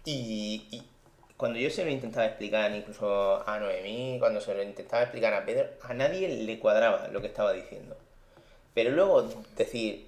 Y, 0.05 0.67
y 0.71 0.83
cuando 1.37 1.59
yo 1.59 1.69
se 1.71 1.85
lo 1.85 1.91
intentaba 1.91 2.27
explicar 2.27 2.71
incluso 2.73 3.47
a 3.47 3.59
Noemí, 3.59 4.19
cuando 4.19 4.41
se 4.41 4.55
lo 4.55 4.63
intentaba 4.63 5.03
explicar 5.03 5.35
a 5.35 5.45
Pedro, 5.45 5.69
a 5.83 5.93
nadie 5.93 6.29
le 6.29 6.59
cuadraba 6.59 7.09
lo 7.09 7.21
que 7.21 7.27
estaba 7.27 7.53
diciendo. 7.53 7.97
Pero 8.73 8.91
luego 8.91 9.29
decir, 9.57 10.07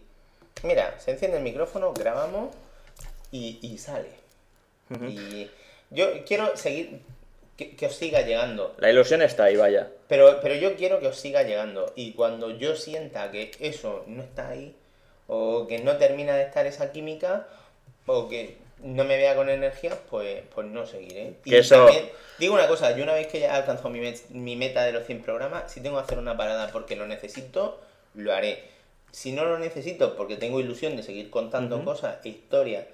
mira, 0.62 0.98
se 1.00 1.12
enciende 1.12 1.38
el 1.38 1.42
micrófono, 1.42 1.92
grabamos 1.92 2.54
y, 3.30 3.58
y 3.62 3.78
sale. 3.78 4.10
Y 5.08 5.50
yo 5.90 6.24
quiero 6.24 6.56
seguir, 6.56 7.00
que, 7.56 7.74
que 7.74 7.86
os 7.86 7.96
siga 7.96 8.22
llegando. 8.22 8.74
La 8.78 8.90
ilusión 8.90 9.22
está 9.22 9.44
ahí, 9.44 9.56
vaya. 9.56 9.90
Pero, 10.08 10.40
pero 10.40 10.54
yo 10.54 10.76
quiero 10.76 11.00
que 11.00 11.08
os 11.08 11.18
siga 11.18 11.42
llegando. 11.42 11.92
Y 11.96 12.12
cuando 12.12 12.50
yo 12.50 12.76
sienta 12.76 13.30
que 13.32 13.50
eso 13.58 14.04
no 14.06 14.22
está 14.22 14.48
ahí, 14.48 14.76
o 15.26 15.66
que 15.66 15.80
no 15.80 15.96
termina 15.96 16.36
de 16.36 16.44
estar 16.44 16.66
esa 16.66 16.92
química, 16.92 17.48
o 18.06 18.28
que 18.28 18.58
no 18.82 19.04
me 19.04 19.16
vea 19.16 19.34
con 19.34 19.48
energía, 19.48 19.98
pues, 20.10 20.42
pues 20.54 20.66
no 20.66 20.86
seguiré. 20.86 21.34
Y 21.44 21.50
Que 21.50 21.58
eso- 21.58 21.86
también, 21.86 22.08
digo 22.38 22.54
una 22.54 22.68
cosa, 22.68 22.94
yo 22.96 23.02
una 23.04 23.14
vez 23.14 23.26
que 23.28 23.40
ya 23.40 23.48
he 23.48 23.50
alcanzado 23.56 23.88
mi, 23.90 24.00
met- 24.00 24.28
mi 24.30 24.56
meta 24.56 24.84
de 24.84 24.92
los 24.92 25.06
100 25.06 25.22
programas, 25.22 25.72
si 25.72 25.80
tengo 25.80 25.96
que 25.96 26.04
hacer 26.04 26.18
una 26.18 26.36
parada 26.36 26.70
porque 26.72 26.94
lo 26.96 27.06
necesito, 27.06 27.80
lo 28.14 28.32
haré. 28.34 28.62
Si 29.12 29.32
no 29.32 29.44
lo 29.44 29.58
necesito 29.58 30.14
porque 30.16 30.36
tengo 30.36 30.60
ilusión 30.60 30.96
de 30.96 31.02
seguir 31.02 31.30
contando 31.30 31.82
cosas 31.84 32.18
e 32.24 32.28
historias 32.28 32.84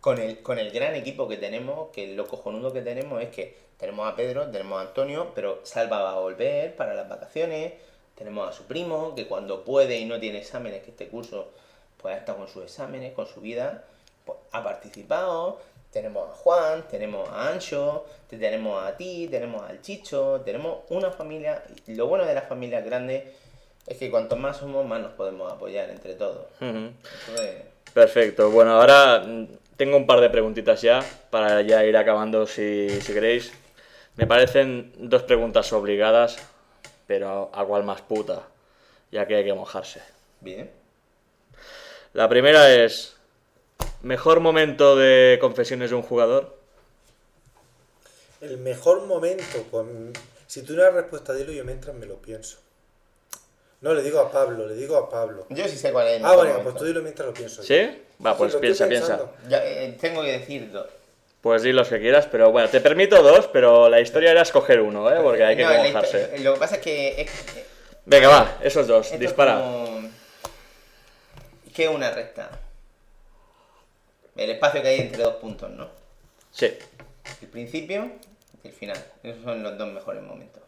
con 0.00 0.18
el, 0.18 0.40
con 0.42 0.58
el 0.58 0.70
gran 0.70 0.94
equipo 0.94 1.28
que 1.28 1.36
tenemos, 1.36 1.90
que 1.92 2.14
lo 2.14 2.26
cojonudo 2.26 2.72
que 2.72 2.80
tenemos 2.80 3.22
es 3.22 3.28
que 3.28 3.56
tenemos 3.76 4.10
a 4.10 4.16
Pedro, 4.16 4.50
tenemos 4.50 4.78
a 4.78 4.88
Antonio, 4.88 5.32
pero 5.34 5.60
Salva 5.64 6.00
va 6.02 6.12
a 6.12 6.18
volver 6.20 6.74
para 6.74 6.94
las 6.94 7.08
vacaciones, 7.08 7.74
tenemos 8.16 8.48
a 8.48 8.52
su 8.52 8.64
primo, 8.64 9.14
que 9.14 9.26
cuando 9.26 9.62
puede 9.64 9.98
y 9.98 10.04
no 10.06 10.18
tiene 10.18 10.38
exámenes, 10.38 10.82
que 10.82 10.90
este 10.90 11.08
curso 11.08 11.50
pues 11.98 12.16
estado 12.16 12.38
con 12.38 12.48
sus 12.48 12.64
exámenes, 12.64 13.12
con 13.12 13.26
su 13.26 13.40
vida, 13.40 13.84
ha 14.52 14.62
participado, 14.64 15.60
tenemos 15.92 16.28
a 16.30 16.32
Juan, 16.32 16.84
tenemos 16.88 17.28
a 17.28 17.48
Ancho, 17.48 18.06
te 18.28 18.38
tenemos 18.38 18.82
a 18.82 18.96
ti, 18.96 19.28
tenemos 19.30 19.62
al 19.62 19.80
Chicho, 19.82 20.40
tenemos 20.44 20.78
una 20.88 21.10
familia. 21.10 21.62
Lo 21.88 22.06
bueno 22.06 22.24
de 22.24 22.34
las 22.34 22.48
familias 22.48 22.84
grandes 22.84 23.24
es 23.86 23.98
que 23.98 24.10
cuanto 24.10 24.36
más 24.36 24.56
somos, 24.56 24.86
más 24.86 25.00
nos 25.00 25.12
podemos 25.12 25.52
apoyar 25.52 25.90
entre 25.90 26.14
todos. 26.14 26.46
Entonces, 26.60 27.62
Perfecto. 27.92 28.50
Bueno, 28.50 28.72
ahora 28.80 29.20
mm, 29.26 29.46
tengo 29.76 29.96
un 29.96 30.06
par 30.06 30.20
de 30.20 30.30
preguntitas 30.30 30.80
ya 30.80 31.04
para 31.30 31.60
ya 31.62 31.84
ir 31.84 31.96
acabando 31.96 32.46
si, 32.46 32.88
si 32.88 33.12
queréis. 33.12 33.52
Me 34.16 34.26
parecen 34.26 34.92
dos 34.96 35.22
preguntas 35.22 35.72
obligadas, 35.72 36.36
pero 37.06 37.50
a 37.52 37.64
cuál 37.64 37.82
más 37.82 38.00
puta, 38.02 38.42
ya 39.10 39.26
que 39.26 39.36
hay 39.36 39.44
que 39.44 39.54
mojarse. 39.54 40.00
bien. 40.40 40.70
La 42.14 42.28
primera 42.28 42.70
es, 42.70 43.16
¿mejor 44.02 44.40
momento 44.40 44.96
de 44.96 45.38
confesiones 45.40 45.90
de 45.90 45.96
un 45.96 46.02
jugador? 46.02 46.56
El 48.40 48.58
mejor 48.58 49.02
momento, 49.06 49.64
pues 49.70 49.86
si 50.46 50.62
tú 50.62 50.74
una 50.74 50.90
respuesta 50.90 51.32
dilo 51.32 51.52
yo 51.52 51.64
mientras 51.64 51.94
me 51.94 52.06
lo 52.06 52.16
pienso. 52.16 52.58
No, 53.80 53.94
le 53.94 54.02
digo 54.02 54.20
a 54.20 54.30
Pablo, 54.30 54.66
le 54.66 54.74
digo 54.74 54.96
a 54.96 55.08
Pablo. 55.10 55.46
Yo 55.48 55.66
sí 55.68 55.76
sé 55.76 55.92
cuál 55.92 56.06
es. 56.08 56.16
el 56.18 56.24
Ah, 56.24 56.34
bueno, 56.36 56.60
pues 56.62 56.76
tú 56.76 56.84
dilo 56.84 57.02
mientras 57.02 57.26
lo 57.26 57.34
pienso. 57.34 57.62
yo. 57.62 57.66
¿Sí? 57.68 58.02
Va, 58.24 58.36
pues 58.36 58.52
Sí, 58.52 58.58
piensa, 58.60 58.86
piensa. 58.88 59.20
Ya, 59.48 59.64
eh, 59.64 59.96
tengo 60.00 60.22
que 60.22 60.32
decirlo. 60.38 60.86
Pues 61.40 61.62
di 61.64 61.72
los 61.72 61.88
que 61.88 61.98
quieras, 62.00 62.28
pero 62.30 62.52
bueno, 62.52 62.68
te 62.68 62.80
permito 62.80 63.20
dos, 63.22 63.48
pero 63.52 63.88
la 63.88 64.00
historia 64.00 64.30
era 64.30 64.42
escoger 64.42 64.80
uno, 64.80 65.10
¿eh? 65.10 65.18
Porque 65.20 65.42
hay 65.42 65.56
que 65.56 65.64
No, 65.64 65.70
mojarse. 65.84 66.30
histo- 66.36 66.42
Lo 66.44 66.54
que 66.54 66.60
pasa 66.60 66.76
es 66.76 66.82
que 66.82 67.22
es, 67.22 67.30
Venga, 68.06 68.28
va, 68.28 68.58
esos 68.62 68.86
dos, 68.86 69.06
esto 69.06 69.14
es 69.16 69.20
dispara. 69.20 69.54
como- 69.56 70.08
¿Qué 71.74 71.84
es 71.84 71.90
una 71.90 72.10
recta? 72.12 72.50
El 74.36 74.50
espacio 74.50 74.82
que 74.82 74.88
hay 74.88 75.00
entre 75.00 75.22
dos 75.22 75.36
puntos, 75.36 75.70
¿no? 75.70 75.88
Sí. 76.50 76.70
El 77.40 77.48
principio 77.48 78.12
y 78.62 78.68
el 78.68 78.74
final. 78.74 79.04
Esos 79.22 79.42
son 79.44 79.62
los 79.62 79.76
dos 79.76 79.92
mejores 79.92 80.22
momentos. 80.22 80.62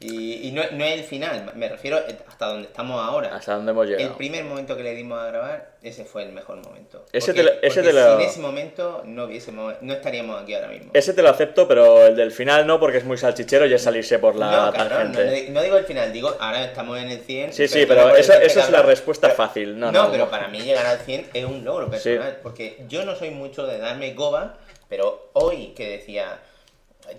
Y, 0.00 0.46
y 0.46 0.52
no, 0.52 0.62
no 0.70 0.84
es 0.84 0.92
el 1.00 1.02
final, 1.04 1.50
me 1.56 1.68
refiero 1.68 1.98
hasta 2.28 2.46
donde 2.46 2.68
estamos 2.68 3.04
ahora. 3.04 3.34
¿Hasta 3.34 3.56
dónde 3.56 3.72
hemos 3.72 3.84
El 3.88 3.96
llegado? 3.96 4.16
primer 4.16 4.44
momento 4.44 4.76
que 4.76 4.84
le 4.84 4.94
dimos 4.94 5.18
a 5.18 5.26
grabar, 5.26 5.72
ese 5.82 6.04
fue 6.04 6.22
el 6.22 6.30
mejor 6.32 6.58
momento. 6.64 7.04
Ese 7.12 7.32
Porque- 7.32 7.42
te 7.50 7.54
lo- 7.56 7.62
ese 7.62 7.82
te 7.82 7.92
lo- 7.92 8.18
Sin 8.20 8.28
ese 8.28 8.38
momento 8.40 9.02
no 9.04 9.24
hubiésemos, 9.24 9.74
no 9.80 9.92
estaríamos 9.94 10.40
aquí 10.40 10.54
ahora 10.54 10.68
mismo. 10.68 10.92
Ese 10.94 11.14
te 11.14 11.22
lo 11.22 11.30
acepto, 11.30 11.66
pero 11.66 12.06
el 12.06 12.14
del 12.14 12.30
final 12.30 12.64
no, 12.64 12.78
porque 12.78 12.98
es 12.98 13.04
muy 13.04 13.18
salchichero 13.18 13.66
y 13.66 13.74
es 13.74 13.82
salirse 13.82 14.20
por 14.20 14.36
la 14.36 14.66
no, 14.66 14.72
cabrón, 14.72 15.10
no, 15.10 15.18
tangente. 15.18 15.46
no, 15.48 15.54
no 15.54 15.62
digo 15.62 15.76
el 15.76 15.84
final, 15.84 16.12
digo 16.12 16.36
ahora 16.38 16.64
estamos 16.64 16.96
en 17.00 17.10
el 17.10 17.18
100. 17.18 17.52
Sí, 17.52 17.66
sí, 17.66 17.84
pero 17.84 18.14
eso- 18.14 18.34
eso 18.34 18.60
es 18.60 18.70
la 18.70 18.82
respuesta 18.82 19.26
pero- 19.26 19.36
fácil, 19.36 19.80
no, 19.80 19.90
No, 19.90 20.04
no, 20.04 20.12
pero 20.12 20.30
para 20.30 20.46
mí 20.46 20.60
llegar 20.60 20.86
al 20.86 21.00
100 21.00 21.26
es 21.34 21.44
un 21.44 21.64
logro 21.64 21.90
personal, 21.90 22.38
porque 22.44 22.84
yo 22.88 23.04
no 23.04 23.16
soy 23.16 23.30
mucho 23.30 23.66
de 23.66 23.78
darme 23.78 24.14
goba, 24.14 24.58
pero 24.88 25.30
hoy 25.32 25.74
que 25.76 25.88
decía, 25.88 26.38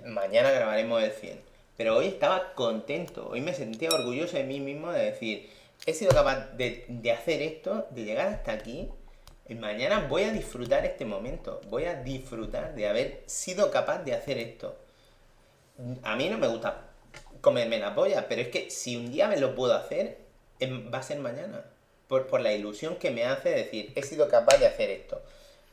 mañana 0.06 0.50
grabaremos 0.52 1.04
el 1.04 1.12
100, 1.12 1.49
pero 1.80 1.96
hoy 1.96 2.08
estaba 2.08 2.56
contento, 2.56 3.30
hoy 3.30 3.40
me 3.40 3.54
sentía 3.54 3.88
orgulloso 3.88 4.36
de 4.36 4.44
mí 4.44 4.60
mismo 4.60 4.92
de 4.92 5.06
decir, 5.06 5.50
he 5.86 5.94
sido 5.94 6.12
capaz 6.12 6.48
de, 6.58 6.84
hacer 7.18 7.42
esto, 7.42 7.88
de 7.92 8.04
llegar 8.04 8.28
hasta 8.28 8.52
aquí, 8.52 8.90
y 9.48 9.56
mañana 9.56 10.06
voy 10.10 10.24
a 10.24 10.34
disfrutar 10.34 10.86
este 10.86 11.06
momento, 11.06 11.62
voy 11.70 11.86
a 11.86 12.04
disfrutar 12.04 12.76
de 12.76 12.86
haber 12.86 13.24
sido 13.28 13.72
capaz 13.72 14.00
de 14.00 14.14
hacer 14.14 14.38
esto. 14.40 14.76
A 16.04 16.18
mí 16.18 16.28
no 16.28 16.38
me 16.38 16.50
gusta 16.50 16.82
comerme 17.40 17.80
la 17.80 17.96
polla, 17.96 18.28
pero 18.28 18.42
es 18.42 18.50
que 18.50 18.70
si 18.70 18.98
un 18.98 19.10
día 19.10 19.30
me 19.30 19.38
lo 19.38 19.56
puedo 19.56 19.74
hacer, 19.74 20.18
em- 20.60 20.94
va 20.94 20.98
a 20.98 21.04
ser 21.04 21.20
mañana. 21.20 21.64
Por, 22.10 22.28
por 22.28 22.42
la 22.42 22.52
ilusión 22.52 22.98
que 22.98 23.10
me 23.10 23.24
hace 23.24 23.52
decir, 23.52 23.94
he 23.96 24.04
sido 24.04 24.28
capaz 24.28 24.58
de 24.58 24.68
hacer 24.68 24.90
esto. 24.90 25.22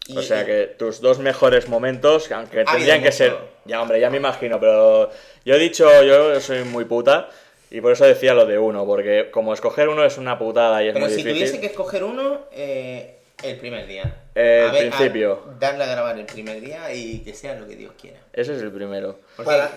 Y- 0.08 0.16
O 0.16 0.22
sea 0.22 0.44
que 0.46 0.66
tus 0.66 1.00
dos 1.00 1.18
mejores 1.18 1.68
momentos, 1.68 2.30
aunque 2.30 2.60
Ha 2.60 2.64
tendrían 2.72 3.02
que 3.02 3.10
ser. 3.12 3.36
Ya, 3.64 3.82
hombre, 3.82 3.98
ya 4.00 4.08
me 4.10 4.18
imagino, 4.18 4.60
pero 4.60 5.10
yo 5.44 5.54
he 5.54 5.58
dicho, 5.58 5.88
yo 6.04 6.40
soy 6.40 6.62
muy 6.64 6.84
puta 6.84 7.28
y 7.70 7.80
por 7.80 7.90
eso 7.92 8.04
decía 8.04 8.32
lo 8.32 8.46
de 8.46 8.56
uno, 8.58 8.86
porque 8.86 9.30
como 9.32 9.52
escoger 9.52 9.88
uno 9.88 10.04
es 10.04 10.16
una 10.18 10.38
putada 10.38 10.84
y 10.84 10.88
es 10.88 10.92
Pero 10.92 11.06
muy 11.06 11.10
si 11.14 11.16
difícil. 11.22 11.38
tuviese 11.40 11.60
que 11.60 11.66
escoger 11.66 12.04
uno, 12.04 12.42
eh, 12.52 13.18
el 13.42 13.58
primer 13.58 13.86
día. 13.88 14.22
El 14.36 14.68
A 14.68 14.72
ver, 14.72 14.86
a 14.92 14.96
principio. 14.96 15.42
darle 15.58 15.82
a 15.84 15.86
grabar 15.88 16.16
el 16.18 16.26
primer 16.26 16.60
día 16.60 16.92
y 16.94 17.18
que 17.24 17.34
sea 17.34 17.54
lo 17.58 17.66
que 17.66 17.74
Dios 17.74 17.92
quiera. 18.00 18.20
Ese 18.32 18.54
es 18.54 18.62
el 18.62 18.70
primero. 18.70 19.18
Porque- 19.36 19.50
Para, 19.50 19.70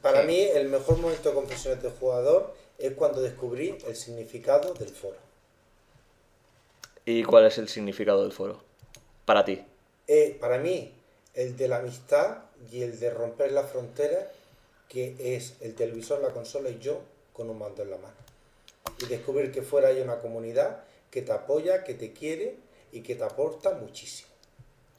para 0.00 0.22
Sí. 0.22 0.26
mí, 0.28 0.40
el 0.54 0.68
mejor 0.68 0.96
momento 0.96 1.28
de 1.28 1.34
confesiones 1.34 1.82
del 1.82 1.92
jugador 1.92 2.54
es 2.78 2.92
cuando 2.94 3.20
descubrí 3.20 3.76
el 3.86 3.94
significado 3.94 4.72
del 4.72 4.88
foro. 4.88 5.16
¿Y 7.04 7.22
cuál 7.24 7.44
es 7.44 7.58
el 7.58 7.68
significado 7.68 8.22
del 8.22 8.32
foro? 8.32 8.62
Para 9.26 9.44
ti. 9.44 9.62
Eh, 10.06 10.36
para 10.40 10.58
mí, 10.58 10.92
el 11.34 11.56
de 11.56 11.68
la 11.68 11.78
amistad 11.78 12.38
y 12.70 12.82
el 12.82 12.98
de 12.98 13.10
romper 13.10 13.52
las 13.52 13.70
fronteras, 13.70 14.26
que 14.88 15.16
es 15.36 15.56
el 15.60 15.74
televisor, 15.74 16.20
la 16.20 16.30
consola 16.30 16.70
y 16.70 16.78
yo 16.78 17.00
con 17.32 17.50
un 17.50 17.58
mando 17.58 17.82
en 17.82 17.90
la 17.90 17.96
mano. 17.96 18.14
Y 19.00 19.06
descubrir 19.06 19.50
que 19.50 19.62
fuera 19.62 19.88
hay 19.88 20.00
una 20.00 20.20
comunidad 20.20 20.84
que 21.10 21.22
te 21.22 21.32
apoya, 21.32 21.84
que 21.84 21.94
te 21.94 22.12
quiere 22.12 22.56
y 22.92 23.00
que 23.00 23.14
te 23.14 23.24
aporta 23.24 23.72
muchísimo. 23.72 24.28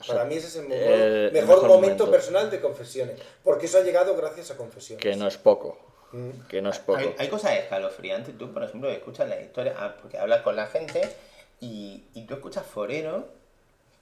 Para 0.05 0.25
mí 0.25 0.35
ese 0.35 0.47
es 0.47 0.55
el 0.57 0.67
mejor, 0.67 0.93
el 0.93 1.31
mejor 1.31 1.47
mejor 1.47 1.67
momento, 1.67 2.05
momento. 2.05 2.11
personal 2.11 2.51
de 2.51 2.59
confesiones, 2.59 3.19
porque 3.43 3.67
eso 3.67 3.77
ha 3.77 3.81
llegado 3.81 4.15
gracias 4.15 4.51
a 4.51 4.57
confesiones. 4.57 5.01
Que 5.01 5.15
no 5.15 5.27
es 5.27 5.37
poco. 5.37 5.79
Mm. 6.11 6.47
Que 6.49 6.61
no 6.61 6.69
es 6.69 6.79
poco. 6.79 6.99
Hay, 6.99 7.15
hay 7.17 7.29
cosas 7.29 7.53
escalofriantes, 7.53 8.37
tú 8.37 8.53
por 8.53 8.63
ejemplo 8.63 8.89
escuchas 8.89 9.29
las 9.29 9.41
historias, 9.41 9.75
ah, 9.79 9.95
porque 10.01 10.17
hablas 10.17 10.41
con 10.41 10.55
la 10.55 10.67
gente 10.67 11.01
y, 11.61 12.03
y 12.13 12.25
tú 12.25 12.33
escuchas 12.33 12.65
foreros 12.65 13.23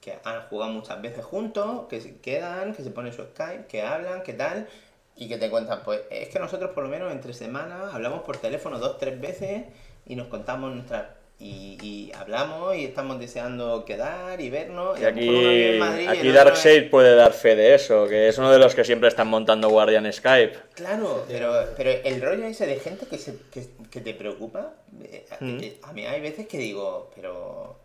que 0.04 0.18
han 0.24 0.41
jugado 0.49 0.72
muchas 0.72 1.01
veces 1.01 1.24
juntos, 1.24 1.88
que 1.89 2.01
se 2.01 2.18
quedan, 2.18 2.74
que 2.74 2.84
se 2.84 2.89
ponen 2.89 3.14
su 3.14 3.24
Skype, 3.24 3.68
que 3.68 3.82
hablan, 3.82 4.22
que 4.24 4.34
tal, 4.34 4.68
y 5.16 5.28
que 5.30 5.38
te 5.38 5.49
cuentan, 5.49 5.82
pues 5.84 6.01
es 6.10 6.30
que 6.30 6.39
nosotros 6.39 6.72
por 6.72 6.84
lo 6.84 6.89
menos 6.89 7.12
entre 7.12 7.34
semanas 7.34 7.93
hablamos 7.93 8.24
por 8.24 8.38
teléfono 8.38 8.80
dos, 8.80 8.97
tres 8.97 9.20
veces 9.22 9.64
y 10.06 10.16
nos 10.16 10.28
contamos 10.28 10.74
nuestras... 10.74 11.06
Y, 11.39 11.78
y 11.82 12.12
hablamos 12.14 12.74
y 12.76 12.86
estamos 12.86 13.20
deseando 13.20 13.84
quedar 13.84 14.39
y 14.39 14.49
vernos. 14.49 14.97
Y 15.01 15.04
aquí, 15.04 15.28
en 15.28 15.80
Madrid 15.80 16.04
y 16.06 16.08
aquí 16.08 16.32
Darkseid 16.32 16.89
puede 16.89 17.16
dar 17.16 17.34
fe 17.34 17.56
de 17.58 17.74
eso, 17.76 18.08
que 18.08 18.30
es 18.30 18.38
uno 18.38 18.49
de 18.49 18.60
los 18.60 18.76
que 18.76 18.86
siempre 18.86 19.10
están 19.10 19.28
montando 19.28 19.68
Guardian 19.70 20.14
Skype. 20.14 20.56
Claro, 20.74 21.26
pero, 21.28 21.51
pero 21.76 21.89
el 21.89 22.22
rollo 22.22 22.45
ese 22.45 22.66
de 22.66 22.80
gente 22.80 23.08
que, 23.08 23.18
se, 23.18 23.36
que, 23.51 23.66
que 23.91 23.99
te 23.99 24.14
preocupa, 24.14 24.74
eh, 25.04 25.26
Mm. 25.41 25.58
que- 25.60 25.80
a 25.82 25.91
mí 25.91 26.06
hay 26.06 26.22
veces 26.22 26.47
que 26.47 26.58
digo, 26.60 27.12
pero 27.16 27.76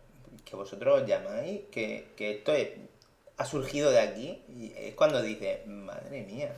que 0.49 0.55
vosotros 0.55 1.05
llamáis, 1.05 1.61
que, 1.71 2.07
que 2.17 2.31
esto 2.31 2.53
es- 2.53 2.69
ha 3.37 3.45
surgido 3.45 3.91
de 3.91 3.99
aquí, 4.01 4.41
y 4.49 4.73
es 4.75 4.95
cuando 4.95 5.21
dices, 5.21 5.65
madre 5.67 6.23
mía. 6.23 6.51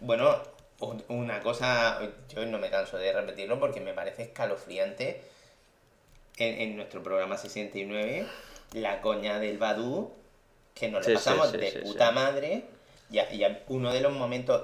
Bueno, 0.00 0.36
un- 0.80 1.04
una 1.08 1.40
cosa, 1.40 1.98
yo 2.28 2.44
no 2.46 2.58
me 2.58 2.70
canso 2.70 2.96
de 2.98 3.12
repetirlo 3.12 3.58
porque 3.58 3.80
me 3.80 3.92
parece 3.94 4.22
escalofriante 4.24 5.20
en, 6.36 6.60
en 6.60 6.76
nuestro 6.76 7.02
programa 7.02 7.36
69, 7.36 8.26
la 8.72 9.00
coña 9.00 9.38
del 9.40 9.58
Badu, 9.58 10.12
que 10.74 10.88
nos 10.88 11.04
Sí, 11.04 11.12
lo 11.12 11.18
sí, 11.18 11.24
pasamos 11.24 11.50
sí, 11.50 11.56
de 11.58 11.72
puta 11.82 12.12
madre, 12.12 12.64
y, 13.10 13.18
y 13.18 13.56
uno 13.68 13.92
de 13.92 14.00
los 14.00 14.12
momentos 14.12 14.62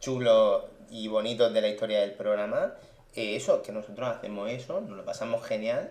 chulos 0.00 0.64
y 0.90 1.08
bonitos 1.08 1.52
de 1.52 1.60
la 1.60 1.68
historia 1.68 2.00
del 2.00 2.12
programa 2.12 2.74
es 3.14 3.42
eso, 3.42 3.62
que 3.62 3.72
nosotros 3.72 4.08
hacemos 4.08 4.48
eso, 4.50 4.80
nos 4.80 4.96
lo 4.96 5.04
pasamos 5.04 5.44
genial, 5.44 5.90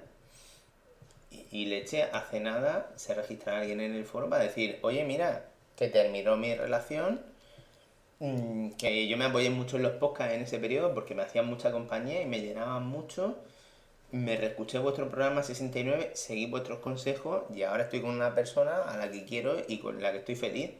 y, 1.32 1.48
y 1.52 1.66
leche, 1.68 2.04
hace 2.04 2.40
nada 2.40 2.92
se 2.96 3.14
registra 3.14 3.60
alguien 3.60 3.82
en 3.82 3.94
el 3.96 4.06
foro 4.06 4.30
para 4.30 4.44
decir, 4.44 4.80
oye, 4.82 5.04
mira, 5.06 5.46
que 5.76 5.88
terminó 5.90 6.38
mi 6.38 6.56
relación, 6.56 7.22
mm, 8.20 8.72
que 8.72 9.08
yo 9.08 9.18
me 9.18 9.26
apoyé 9.26 9.50
mucho 9.50 9.78
en 9.78 9.84
los 9.84 9.94
podcasts 9.94 10.34
en 10.36 10.42
ese 10.42 10.60
periodo 10.60 10.94
porque 10.94 11.16
me 11.16 11.24
hacían 11.24 11.48
mucha 11.48 11.72
compañía 11.72 12.22
y 12.22 12.26
me 12.26 12.42
llenaban 12.42 12.86
mucho. 12.88 13.36
Me 14.12 14.38
reescuché 14.38 14.80
vuestro 14.80 15.10
programa 15.10 15.44
69, 15.44 16.12
seguí 16.16 16.48
vuestros 16.48 16.80
consejos 16.80 17.44
y 17.56 17.64
ahora 17.64 17.84
estoy 17.86 18.02
con 18.02 18.12
una 18.12 18.36
persona 18.36 18.84
a 18.84 18.98
la 18.98 19.12
que 19.12 19.26
quiero 19.26 19.58
y 19.68 19.80
con 19.80 20.02
la 20.02 20.12
que 20.14 20.20
estoy 20.20 20.36
feliz. 20.36 20.72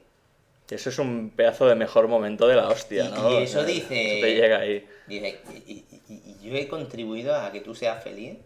Eso 0.70 0.90
es 0.90 1.00
un 1.00 1.30
pedazo 1.30 1.68
de 1.68 1.76
mejor 1.76 2.08
momento 2.08 2.48
de 2.48 2.56
la 2.56 2.68
hostia, 2.70 3.10
¿no? 3.10 3.32
y 3.32 3.36
eso 3.44 3.64
dice- 3.64 4.06
eso 4.06 4.16
te 4.22 4.36
llega 4.36 4.60
ahí. 4.60 4.86
Dice, 5.08 5.40
y- 5.66 5.86
y 6.10 6.50
yo 6.50 6.56
he 6.56 6.68
contribuido 6.68 7.36
a 7.36 7.52
que 7.52 7.62
tú 7.62 7.74
seas 7.74 8.04
feliz. 8.04 8.38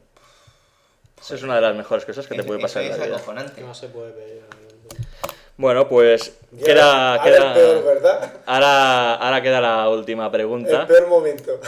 Eso 1.22 1.36
es 1.36 1.44
una 1.44 1.56
de 1.56 1.62
las 1.62 1.76
mejores 1.76 2.04
cosas 2.06 2.28
que 2.28 2.36
te 2.36 2.44
puede 2.44 2.60
pasar 2.60 2.84
en 2.84 2.90
la 2.92 2.98
vida. 3.06 3.16
acojonante. 3.16 3.54
¿Qué 3.56 3.64
más 3.64 3.78
se 3.78 3.88
puede 3.88 4.12
pedir? 4.12 4.42
Bueno, 5.58 5.88
pues 5.88 6.34
Ya, 6.52 6.66
queda, 6.66 7.12
ahora 7.16 7.24
queda- 7.24 7.48
el 7.48 7.54
peor, 7.54 7.84
¿verdad? 7.86 8.34
ahora, 8.48 9.14
ahora 9.16 9.42
queda 9.44 9.62
la 9.62 9.90
última 9.90 10.32
pregunta. 10.32 10.82
El 10.82 10.88
peor 10.88 11.08
momento. 11.08 11.60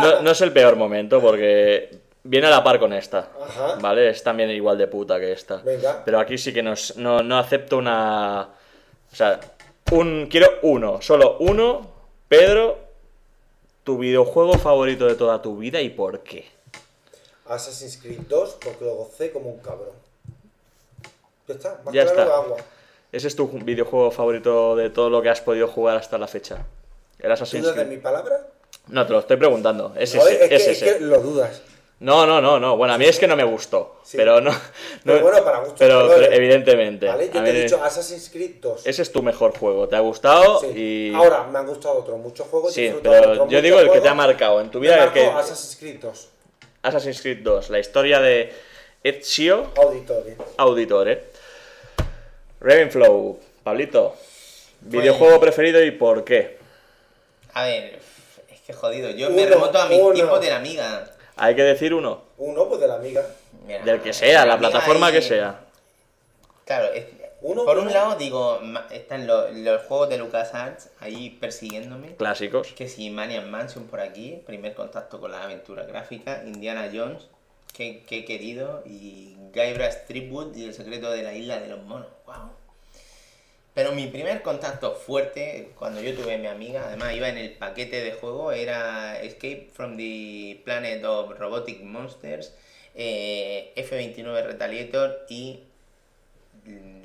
No, 0.00 0.22
no 0.22 0.30
es 0.32 0.40
el 0.40 0.52
peor 0.52 0.74
momento 0.74 1.20
porque 1.20 1.90
viene 2.24 2.48
a 2.48 2.50
la 2.50 2.64
par 2.64 2.80
con 2.80 2.92
esta. 2.92 3.28
Ajá. 3.40 3.76
¿Vale? 3.80 4.08
Es 4.10 4.22
también 4.24 4.50
igual 4.50 4.76
de 4.76 4.88
puta 4.88 5.20
que 5.20 5.30
esta. 5.30 5.58
Venga. 5.58 6.02
Pero 6.04 6.18
aquí 6.18 6.36
sí 6.36 6.52
que 6.52 6.62
nos, 6.64 6.96
no, 6.96 7.22
no 7.22 7.38
acepto 7.38 7.76
una. 7.78 8.48
O 9.12 9.14
sea, 9.14 9.38
un, 9.92 10.26
quiero 10.28 10.48
uno, 10.62 11.00
solo 11.00 11.36
uno. 11.38 11.92
Pedro, 12.26 12.78
tu 13.84 13.98
videojuego 13.98 14.54
favorito 14.54 15.06
de 15.06 15.14
toda 15.14 15.40
tu 15.42 15.58
vida 15.58 15.80
y 15.80 15.90
por 15.90 16.20
qué. 16.20 16.46
Assassin's 17.54 17.96
Creed 17.98 18.20
2 18.28 18.58
porque 18.64 18.84
lo 18.84 18.94
gocé 18.94 19.30
como 19.30 19.50
un 19.50 19.58
cabrón. 19.60 19.92
Ya 21.48 21.54
está, 21.54 21.80
más 21.84 21.92
Ya 21.94 22.02
claro 22.04 22.10
está. 22.20 22.24
que 22.24 22.32
agua. 22.32 22.56
Ese 23.12 23.28
es 23.28 23.36
tu 23.36 23.46
ju- 23.48 23.64
videojuego 23.64 24.10
favorito 24.10 24.74
de 24.76 24.90
todo 24.90 25.10
lo 25.10 25.20
que 25.22 25.28
has 25.28 25.40
podido 25.40 25.68
jugar 25.68 25.96
hasta 25.96 26.16
la 26.18 26.26
fecha. 26.28 26.64
El 27.18 27.30
Assassin's 27.30 27.62
¿Dudas 27.64 27.76
de 27.76 27.84
mi 27.84 27.98
palabra? 27.98 28.46
No, 28.88 29.06
te 29.06 29.12
lo 29.12 29.18
estoy 29.20 29.36
preguntando. 29.36 29.92
Es 29.96 30.14
No, 30.14 30.22
ese, 30.26 30.32
es, 30.44 30.48
que, 30.48 30.54
es 30.56 30.62
es 30.68 30.82
ese. 30.82 30.94
que 30.94 31.00
lo 31.00 31.20
dudas. 31.20 31.62
No, 32.00 32.26
no, 32.26 32.40
no, 32.40 32.58
no. 32.58 32.76
Bueno, 32.76 32.94
a 32.94 32.98
mí 32.98 33.04
es 33.04 33.16
que 33.18 33.28
no 33.28 33.36
me 33.36 33.44
gustó. 33.44 33.96
Sí. 34.02 34.16
Pero 34.16 34.40
no. 34.40 34.50
Pero 35.04 35.18
no- 35.18 35.22
bueno, 35.22 35.44
para 35.44 35.58
gustos 35.58 35.76
pero, 35.78 36.08
pero 36.08 36.32
evidentemente. 36.32 37.06
¿Vale? 37.06 37.30
Yo 37.32 37.44
te 37.44 37.50
he 37.50 37.62
dicho 37.62 37.84
Assassin's 37.84 38.28
Creed 38.30 38.56
2. 38.60 38.86
Ese 38.86 39.02
es 39.02 39.12
tu 39.12 39.22
mejor 39.22 39.56
juego. 39.56 39.86
¿Te 39.88 39.94
ha 39.96 40.00
gustado? 40.00 40.58
Sí. 40.60 40.66
Y... 40.74 41.14
Ahora, 41.14 41.44
me 41.44 41.58
han 41.58 41.66
gustado 41.66 41.98
otros 41.98 42.18
muchos 42.18 42.48
juegos. 42.48 42.72
Sí, 42.72 42.92
pero 43.02 43.32
otros 43.32 43.48
yo 43.50 43.60
digo 43.62 43.78
el 43.78 43.90
que 43.92 44.00
te 44.00 44.08
ha 44.08 44.14
marcado 44.14 44.60
en 44.60 44.70
tu 44.70 44.78
Me 44.80 44.86
vida. 44.86 44.94
el 44.94 45.00
marcó 45.00 45.14
que... 45.14 45.26
Assassin's 45.26 45.76
Creed 45.78 46.00
2. 46.00 46.28
Assassin's 46.82 47.20
Creed 47.22 47.38
2. 47.42 47.70
La 47.70 47.78
historia 47.78 48.20
de 48.20 48.52
Ezio 49.02 49.70
Auditores. 49.76 50.36
Auditore. 50.56 51.24
Ravenflow. 52.60 53.38
Pablito. 53.62 54.16
Videojuego 54.80 55.38
preferido 55.40 55.82
y 55.84 55.92
por 55.92 56.24
qué. 56.24 56.58
A 57.54 57.64
ver, 57.64 58.00
es 58.50 58.60
que 58.62 58.72
jodido. 58.72 59.10
Yo 59.10 59.28
Uno, 59.28 59.36
me 59.36 59.46
remonto 59.46 59.78
a 59.78 59.86
mis 59.86 60.00
uno. 60.00 60.12
tiempos 60.12 60.40
de 60.40 60.50
la 60.50 60.56
amiga. 60.56 61.10
Hay 61.36 61.54
que 61.54 61.62
decir 61.62 61.94
uno. 61.94 62.22
Uno, 62.38 62.68
pues 62.68 62.80
de 62.80 62.88
la 62.88 62.94
amiga. 62.96 63.24
Mira, 63.66 63.84
Del 63.84 64.00
que 64.00 64.12
sea, 64.12 64.44
la 64.44 64.58
plataforma 64.58 65.10
y- 65.10 65.12
que 65.12 65.22
sea. 65.22 65.60
Claro, 66.64 66.92
es- 66.92 67.04
Uno, 67.42 67.64
por 67.64 67.78
uno. 67.78 67.88
un 67.88 67.92
lado 67.92 68.16
digo, 68.16 68.60
están 68.90 69.26
los, 69.26 69.52
los 69.52 69.82
juegos 69.82 70.08
de 70.08 70.18
LucasArts 70.18 70.90
ahí 71.00 71.30
persiguiéndome. 71.40 72.16
Clásicos. 72.16 72.72
Que 72.72 72.88
si 72.88 73.10
Maniac 73.10 73.46
Mansion 73.46 73.86
por 73.86 74.00
aquí, 74.00 74.40
primer 74.46 74.74
contacto 74.74 75.20
con 75.20 75.32
la 75.32 75.42
aventura 75.42 75.84
gráfica, 75.84 76.44
Indiana 76.46 76.88
Jones, 76.92 77.26
que, 77.72 78.04
que 78.04 78.18
he 78.18 78.24
querido, 78.24 78.82
y 78.86 79.36
Guybrush 79.52 80.04
Streetwood 80.04 80.56
y 80.56 80.66
el 80.66 80.74
secreto 80.74 81.10
de 81.10 81.22
la 81.22 81.34
isla 81.34 81.58
de 81.58 81.68
los 81.68 81.82
monos. 81.82 82.08
Wow. 82.26 82.52
Pero 83.74 83.92
mi 83.92 84.06
primer 84.06 84.42
contacto 84.42 84.94
fuerte, 84.94 85.72
cuando 85.78 86.02
yo 86.02 86.14
tuve 86.14 86.34
a 86.34 86.38
mi 86.38 86.46
amiga, 86.46 86.84
además 86.88 87.14
iba 87.14 87.28
en 87.28 87.38
el 87.38 87.52
paquete 87.54 88.02
de 88.02 88.12
juego, 88.12 88.52
era 88.52 89.20
Escape 89.20 89.70
from 89.72 89.96
the 89.96 90.60
Planet 90.64 91.02
of 91.04 91.38
Robotic 91.38 91.82
Monsters, 91.82 92.54
eh, 92.94 93.72
F-29 93.74 94.44
Retaliator 94.44 95.24
y 95.30 95.60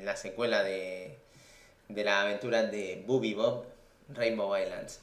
la 0.03 0.16
secuela 0.16 0.64
de, 0.64 1.18
de 1.89 2.03
las 2.03 2.24
aventuras 2.24 2.72
de 2.72 3.03
Booby 3.05 3.34
Bob, 3.34 3.66
Rainbow 4.10 4.55
Islands. 4.58 4.99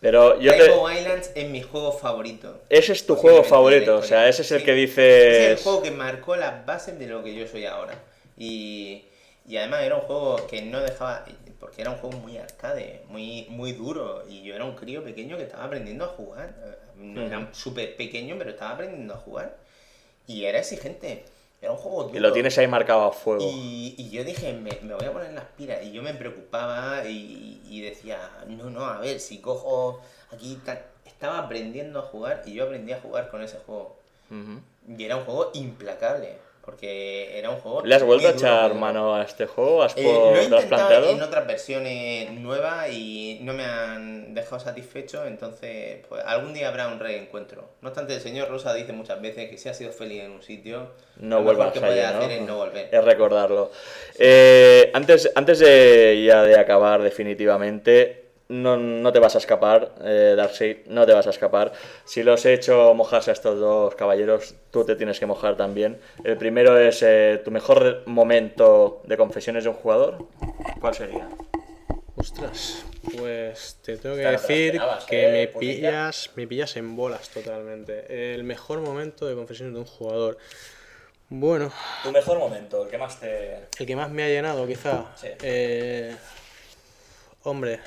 Pero 0.00 0.40
yo 0.40 0.52
te... 0.52 0.58
Rainbow 0.68 0.90
Islands 0.90 1.32
es 1.34 1.48
mi 1.50 1.62
juego 1.62 1.92
favorito. 1.92 2.60
Ese 2.68 2.92
es 2.92 3.04
tu 3.04 3.16
juego 3.16 3.38
la 3.38 3.44
favorito. 3.44 3.96
O 3.96 4.02
sea, 4.02 4.28
ese 4.28 4.42
es 4.42 4.52
el 4.52 4.60
Sí. 4.60 4.64
que 4.64 4.84
Ese 4.84 5.52
es 5.52 5.58
el 5.58 5.64
juego 5.64 5.82
que 5.82 5.90
marcó 5.90 6.36
las 6.36 6.64
bases 6.64 6.98
de 6.98 7.06
lo 7.06 7.22
que 7.24 7.34
yo 7.34 7.46
soy 7.46 7.66
ahora. 7.66 7.94
Y, 8.36 9.04
y 9.48 9.56
además 9.56 9.82
era 9.82 9.96
un 9.96 10.02
juego 10.02 10.46
que 10.46 10.62
no 10.62 10.80
dejaba. 10.80 11.24
Porque 11.58 11.82
era 11.82 11.90
un 11.90 11.96
juego 11.96 12.16
muy 12.18 12.38
arcade, 12.38 13.02
muy, 13.08 13.46
muy 13.50 13.72
duro. 13.72 14.22
Y 14.28 14.44
yo 14.44 14.54
era 14.54 14.64
un 14.64 14.76
crío 14.76 15.02
pequeño 15.02 15.36
que 15.36 15.42
estaba 15.42 15.64
aprendiendo 15.64 16.04
a 16.04 16.08
jugar. 16.08 16.54
No 16.96 17.26
era 17.26 17.48
súper 17.52 17.96
pequeño, 17.96 18.36
pero 18.38 18.50
estaba 18.50 18.72
aprendiendo 18.72 19.14
a 19.14 19.16
jugar. 19.16 19.56
Y 20.28 20.44
era 20.44 20.60
exigente. 20.60 21.24
Era 21.60 21.72
un 21.72 21.78
juego 21.78 22.04
duro. 22.04 22.16
Y 22.16 22.20
lo 22.20 22.32
tienes 22.32 22.56
ahí 22.58 22.68
marcado 22.68 23.02
a 23.02 23.12
fuego. 23.12 23.42
Y, 23.42 23.94
y 23.98 24.10
yo 24.10 24.22
dije, 24.22 24.52
me, 24.52 24.70
me 24.82 24.94
voy 24.94 25.06
a 25.06 25.12
poner 25.12 25.32
las 25.32 25.44
pilas. 25.56 25.82
Y 25.84 25.92
yo 25.92 26.02
me 26.02 26.14
preocupaba 26.14 27.04
y, 27.06 27.60
y 27.68 27.80
decía, 27.80 28.30
no, 28.46 28.70
no, 28.70 28.84
a 28.84 29.00
ver, 29.00 29.18
si 29.20 29.38
cojo 29.38 30.00
aquí. 30.32 30.58
tal". 30.64 30.80
Estaba 31.04 31.38
aprendiendo 31.40 31.98
a 31.98 32.02
jugar 32.02 32.42
y 32.46 32.54
yo 32.54 32.64
aprendí 32.64 32.92
a 32.92 33.00
jugar 33.00 33.28
con 33.30 33.42
ese 33.42 33.58
juego. 33.58 33.96
Y 34.86 35.04
era 35.04 35.16
un 35.16 35.24
juego 35.24 35.50
implacable. 35.54 36.38
Porque 36.68 37.38
era 37.38 37.48
un 37.48 37.56
juego. 37.60 37.82
¿Le 37.82 37.94
has 37.94 38.02
vuelto 38.02 38.28
a 38.28 38.32
echar 38.32 38.68
duro. 38.68 38.74
mano 38.80 39.14
a 39.14 39.22
este 39.22 39.46
juego? 39.46 39.82
¿Has 39.82 39.96
Eh, 39.96 40.02
lo 40.02 40.36
he 40.36 40.42
¿Te 40.44 40.50
lo 40.50 40.56
has 40.58 40.64
intentado 40.64 40.68
planteado? 40.68 41.10
en 41.16 41.22
otras 41.22 41.46
versiones 41.46 42.30
nuevas 42.32 42.90
y 42.92 43.38
no 43.40 43.54
me 43.54 43.64
han 43.64 44.34
dejado 44.34 44.60
satisfecho, 44.60 45.24
entonces 45.24 46.04
pues 46.10 46.22
algún 46.26 46.52
día 46.52 46.68
habrá 46.68 46.88
un 46.88 47.00
reencuentro. 47.00 47.70
No 47.80 47.88
obstante, 47.88 48.14
el 48.16 48.20
señor 48.20 48.50
Rosa 48.50 48.74
dice 48.74 48.92
muchas 48.92 49.18
veces 49.22 49.48
que 49.48 49.56
si 49.56 49.70
ha 49.70 49.72
sido 49.72 49.92
feliz 49.92 50.24
en 50.24 50.32
un 50.32 50.42
sitio, 50.42 50.90
No 51.16 51.40
lo 51.40 51.52
mejor 51.54 51.72
que 51.72 51.80
puede 51.80 52.02
¿no? 52.02 52.18
hacer 52.18 52.30
es 52.32 52.42
no 52.42 52.56
volver. 52.58 52.88
Es 52.92 53.02
recordarlo. 53.02 53.70
Eh, 54.18 54.90
antes, 54.92 55.32
antes 55.34 55.60
de 55.60 56.22
ya 56.26 56.42
de 56.42 56.58
acabar 56.58 57.00
definitivamente, 57.00 58.27
no, 58.48 58.76
no 58.76 59.12
te 59.12 59.18
vas 59.18 59.34
a 59.34 59.38
escapar, 59.38 59.94
eh, 60.02 60.34
Darkseid, 60.36 60.86
no 60.86 61.04
te 61.04 61.12
vas 61.12 61.26
a 61.26 61.30
escapar. 61.30 61.72
Si 62.04 62.22
los 62.22 62.44
he 62.46 62.54
hecho 62.54 62.94
mojarse 62.94 63.30
a 63.30 63.34
estos 63.34 63.60
dos 63.60 63.94
caballeros, 63.94 64.54
tú 64.70 64.84
te 64.84 64.96
tienes 64.96 65.20
que 65.20 65.26
mojar 65.26 65.56
también. 65.56 66.00
El 66.24 66.36
primero 66.38 66.78
es 66.78 67.02
eh, 67.02 67.40
tu 67.44 67.50
mejor 67.50 68.02
momento 68.06 69.02
de 69.04 69.16
confesiones 69.16 69.64
de 69.64 69.70
un 69.70 69.76
jugador. 69.76 70.26
¿Cuál 70.80 70.94
sería? 70.94 71.28
Ostras, 72.16 72.84
pues 73.16 73.78
te 73.82 73.96
tengo 73.96 74.16
que 74.16 74.22
te 74.22 74.30
decir 74.30 74.80
que 75.06 75.28
¿eh, 75.28 75.32
me 75.32 75.60
pillas, 75.60 76.30
me 76.34 76.46
pillas 76.48 76.76
en 76.76 76.96
bolas 76.96 77.28
totalmente. 77.28 78.34
El 78.34 78.44
mejor 78.44 78.80
momento 78.80 79.26
de 79.26 79.34
confesiones 79.34 79.74
de 79.74 79.80
un 79.80 79.86
jugador. 79.86 80.38
Bueno, 81.28 81.70
Tu 82.02 82.10
mejor 82.10 82.38
momento, 82.38 82.84
el 82.84 82.88
que 82.88 82.96
más 82.96 83.20
te... 83.20 83.56
el 83.78 83.86
que 83.86 83.94
más 83.94 84.10
me 84.10 84.24
ha 84.24 84.28
llenado, 84.28 84.66
quizá. 84.66 85.04
Sí. 85.14 85.28
Eh, 85.42 86.16
hombre, 87.42 87.80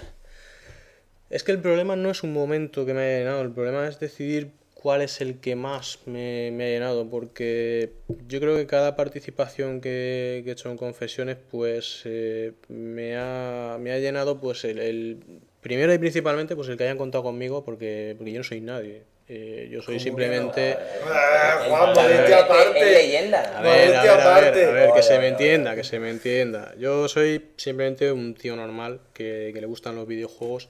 es 1.32 1.44
que 1.44 1.52
el 1.52 1.60
problema 1.60 1.96
no 1.96 2.12
es 2.12 2.24
un 2.24 2.34
momento 2.34 2.86
que 2.86 2.94
me 2.94 3.02
haya 3.02 3.18
llenado, 3.20 3.42
el 3.42 3.52
problema 3.52 3.88
es 3.88 4.00
decidir 4.00 4.52
cuál 4.74 5.02
es 5.04 5.22
el 5.22 5.40
que 5.40 5.56
más 5.56 6.00
me, 6.08 6.50
me 6.52 6.66
ha 6.66 6.68
llenado, 6.70 7.08
porque 7.10 7.92
yo 8.28 8.40
creo 8.40 8.58
que 8.58 8.66
cada 8.66 8.96
participación 8.96 9.80
que, 9.80 10.42
que 10.44 10.50
he 10.50 10.54
hecho 10.54 10.72
en 10.72 10.78
confesiones, 10.78 11.38
pues 11.52 12.02
eh, 12.06 12.54
me, 12.68 13.16
ha, 13.16 13.78
me 13.80 13.92
ha 13.92 14.00
llenado, 14.00 14.40
pues 14.40 14.64
el, 14.66 14.80
el- 14.80 15.18
primero 15.62 15.94
y 15.94 16.00
principalmente, 16.00 16.56
pues 16.56 16.68
el 16.70 16.78
que 16.78 16.86
hayan 16.86 16.98
contado 16.98 17.24
conmigo, 17.24 17.64
porque, 17.64 18.16
porque 18.18 18.32
yo 18.32 18.40
no 18.40 18.44
soy 18.44 18.62
nadie. 18.62 19.04
Eh, 19.28 19.70
yo 19.72 19.82
soy 19.84 20.00
simplemente... 20.00 20.76
Ah, 21.06 21.64
Juan, 21.70 21.94
Claro, 21.94 22.10
modestia 22.10 22.38
es- 22.38 22.44
aparte. 22.44 22.80
es 22.80 22.92
leyenda. 22.92 23.40
A 23.60 23.62
ver, 23.62 23.72
a 23.72 23.76
ver, 23.76 23.86
Modestia 23.88 24.12
a 24.12 24.18
ver, 24.18 24.26
aparte. 24.28 24.66
a 24.66 24.72
ver, 24.72 24.90
que 24.96 25.04
se 25.04 25.20
me 25.20 25.28
entienda, 25.28 25.76
que 25.76 25.84
se 25.84 26.00
me 26.00 26.10
entienda. 26.10 26.74
Yo 26.80 27.08
soy 27.08 27.46
simplemente 27.56 28.12
un 28.12 28.34
tío 28.34 28.56
normal 28.56 29.00
que, 29.14 29.52
que 29.54 29.62
le 29.62 29.68
gustan 29.68 29.96
los 29.96 30.08
videojuegos 30.08 30.68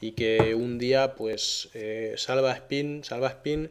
y 0.00 0.12
que 0.12 0.54
un 0.54 0.78
día, 0.78 1.14
pues, 1.14 1.68
eh, 1.74 2.14
Salva 2.16 2.52
Spin, 2.52 3.04
Salva 3.04 3.28
Spin, 3.28 3.70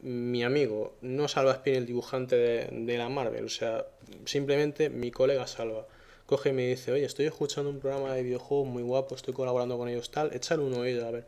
mi 0.00 0.42
amigo, 0.42 0.96
no 1.00 1.28
Salva 1.28 1.52
Spin 1.52 1.74
el 1.74 1.86
dibujante 1.86 2.36
de, 2.36 2.68
de 2.70 2.98
la 2.98 3.08
Marvel, 3.08 3.44
o 3.44 3.48
sea, 3.48 3.86
simplemente 4.24 4.90
mi 4.90 5.10
colega 5.10 5.46
Salva. 5.46 5.86
Coge 6.26 6.50
y 6.50 6.52
me 6.52 6.66
dice, 6.68 6.92
oye, 6.92 7.04
estoy 7.04 7.26
escuchando 7.26 7.70
un 7.70 7.80
programa 7.80 8.14
de 8.14 8.22
videojuegos 8.22 8.68
muy 8.68 8.82
guapo, 8.82 9.14
estoy 9.14 9.34
colaborando 9.34 9.76
con 9.78 9.88
ellos, 9.88 10.10
tal, 10.10 10.32
échale 10.34 10.62
un 10.62 10.74
oído, 10.74 11.06
a 11.06 11.10
ver. 11.10 11.24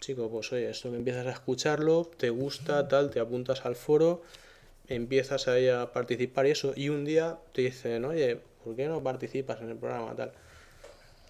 Chico, 0.00 0.30
pues 0.30 0.52
oye, 0.52 0.70
esto 0.70 0.90
que 0.90 0.96
empiezas 0.96 1.26
a 1.26 1.32
escucharlo, 1.32 2.04
te 2.16 2.30
gusta, 2.30 2.86
tal, 2.88 3.10
te 3.10 3.20
apuntas 3.20 3.64
al 3.66 3.74
foro, 3.74 4.22
empiezas 4.86 5.48
ahí 5.48 5.68
a 5.68 5.92
participar 5.92 6.46
y 6.46 6.50
eso, 6.50 6.72
y 6.76 6.88
un 6.88 7.04
día 7.04 7.38
te 7.52 7.62
dicen, 7.62 8.04
oye, 8.04 8.40
¿por 8.62 8.76
qué 8.76 8.86
no 8.86 9.02
participas 9.02 9.60
en 9.60 9.70
el 9.70 9.76
programa 9.76 10.14
tal? 10.14 10.32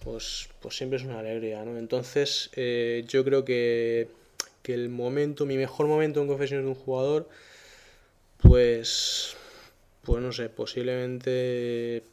Pues, 0.03 0.49
pues 0.61 0.77
siempre 0.77 0.97
es 0.97 1.03
una 1.03 1.19
alegría, 1.19 1.63
¿no? 1.65 1.77
Entonces, 1.77 2.49
eh, 2.55 3.03
yo 3.07 3.23
creo 3.23 3.43
que, 3.43 4.07
que 4.63 4.73
el 4.73 4.89
momento, 4.89 5.45
mi 5.45 5.57
mejor 5.57 5.87
momento 5.87 6.21
en 6.21 6.27
confesiones 6.27 6.65
de 6.65 6.69
un 6.71 6.75
jugador, 6.75 7.27
pues, 8.41 9.35
pues 10.03 10.21
no 10.21 10.31
sé, 10.31 10.49
posiblemente 10.49 12.03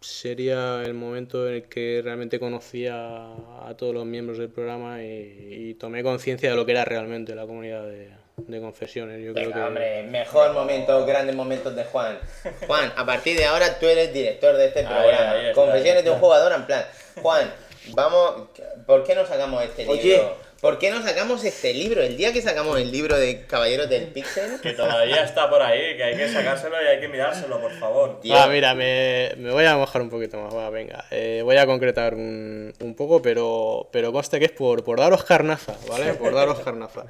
sería 0.00 0.82
el 0.84 0.94
momento 0.94 1.48
en 1.48 1.54
el 1.54 1.62
que 1.64 2.00
realmente 2.04 2.38
conocía 2.38 3.32
a 3.66 3.74
todos 3.78 3.94
los 3.94 4.04
miembros 4.06 4.38
del 4.38 4.50
programa 4.50 5.02
y 5.02 5.74
tomé 5.78 6.02
conciencia 6.02 6.50
de 6.50 6.56
lo 6.56 6.66
que 6.66 6.72
era 6.72 6.84
realmente 6.84 7.34
la 7.34 7.46
comunidad 7.46 7.86
de, 7.86 8.10
de 8.36 8.60
confesiones. 8.60 9.24
Yo 9.24 9.32
creo 9.32 9.46
Venga, 9.48 9.54
que 9.60 9.66
hombre, 9.68 10.02
mejor 10.04 10.52
momento, 10.52 11.04
grandes 11.06 11.34
momentos 11.36 11.74
de 11.76 11.84
Juan. 11.84 12.18
Juan, 12.66 12.92
a 12.96 13.06
partir 13.06 13.36
de 13.36 13.44
ahora 13.46 13.78
tú 13.78 13.86
eres 13.86 14.12
director 14.12 14.56
de 14.56 14.66
este 14.66 14.80
Ahí, 14.80 14.86
programa. 14.86 15.30
ahí 15.32 15.40
está, 15.46 15.54
Confesiones 15.54 15.98
ahí 15.98 16.04
de 16.04 16.10
un 16.10 16.18
jugador 16.18 16.52
en 16.52 16.66
plan. 16.66 16.84
Juan, 17.22 17.52
vamos, 17.92 18.48
¿por 18.86 19.04
qué 19.04 19.14
no 19.14 19.24
sacamos 19.26 19.62
este 19.62 19.82
libro? 19.82 19.94
Oye. 19.94 20.22
¿Por 20.60 20.78
qué 20.78 20.90
no 20.90 21.02
sacamos 21.02 21.44
este 21.44 21.74
libro? 21.74 22.00
El 22.02 22.16
día 22.16 22.32
que 22.32 22.40
sacamos 22.40 22.80
el 22.80 22.90
libro 22.90 23.18
de 23.18 23.44
Caballeros 23.44 23.90
del 23.90 24.04
Pixel. 24.06 24.62
Que 24.62 24.72
todavía 24.72 25.22
está 25.22 25.50
por 25.50 25.60
ahí, 25.60 25.94
que 25.94 26.02
hay 26.02 26.16
que 26.16 26.26
sacárselo 26.26 26.82
y 26.82 26.86
hay 26.86 27.00
que 27.00 27.08
mirárselo, 27.08 27.60
por 27.60 27.70
favor. 27.72 28.18
Tío, 28.20 28.34
Ah, 28.34 28.46
mira, 28.46 28.74
me, 28.74 29.34
me 29.36 29.50
voy 29.52 29.66
a 29.66 29.76
mojar 29.76 30.00
un 30.00 30.08
poquito 30.08 30.38
más, 30.40 30.54
va, 30.54 30.70
venga. 30.70 31.04
Eh, 31.10 31.42
voy 31.44 31.58
a 31.58 31.66
concretar 31.66 32.14
un, 32.14 32.72
un 32.80 32.94
poco, 32.94 33.20
pero, 33.20 33.90
pero 33.92 34.10
conste 34.10 34.38
que 34.38 34.46
es 34.46 34.52
por, 34.52 34.82
por 34.84 34.98
daros 34.98 35.22
carnaza, 35.24 35.74
¿vale? 35.86 36.14
Por 36.14 36.32
daros 36.34 36.58
carnaza. 36.60 37.04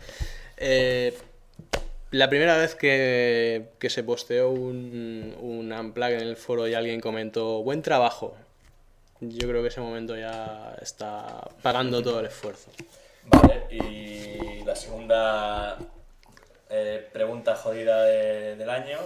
Eh, 0.56 1.16
la 2.10 2.28
primera 2.28 2.56
vez 2.56 2.74
que, 2.74 3.70
que 3.78 3.90
se 3.90 4.04
posteó 4.04 4.50
un, 4.50 5.34
un 5.40 5.72
unplug 5.72 6.10
en 6.10 6.20
el 6.20 6.36
foro 6.36 6.68
y 6.68 6.74
alguien 6.74 7.00
comentó, 7.00 7.62
buen 7.62 7.82
trabajo, 7.82 8.36
yo 9.20 9.48
creo 9.48 9.62
que 9.62 9.68
ese 9.68 9.80
momento 9.80 10.16
ya 10.16 10.76
está 10.80 11.48
pagando 11.62 12.02
todo 12.02 12.20
el 12.20 12.26
esfuerzo. 12.26 12.70
Vale, 13.26 13.62
y 13.70 14.62
la 14.64 14.76
segunda 14.76 15.78
eh, 16.70 17.04
pregunta 17.12 17.56
jodida 17.56 18.04
de- 18.04 18.56
del 18.56 18.70
año, 18.70 18.98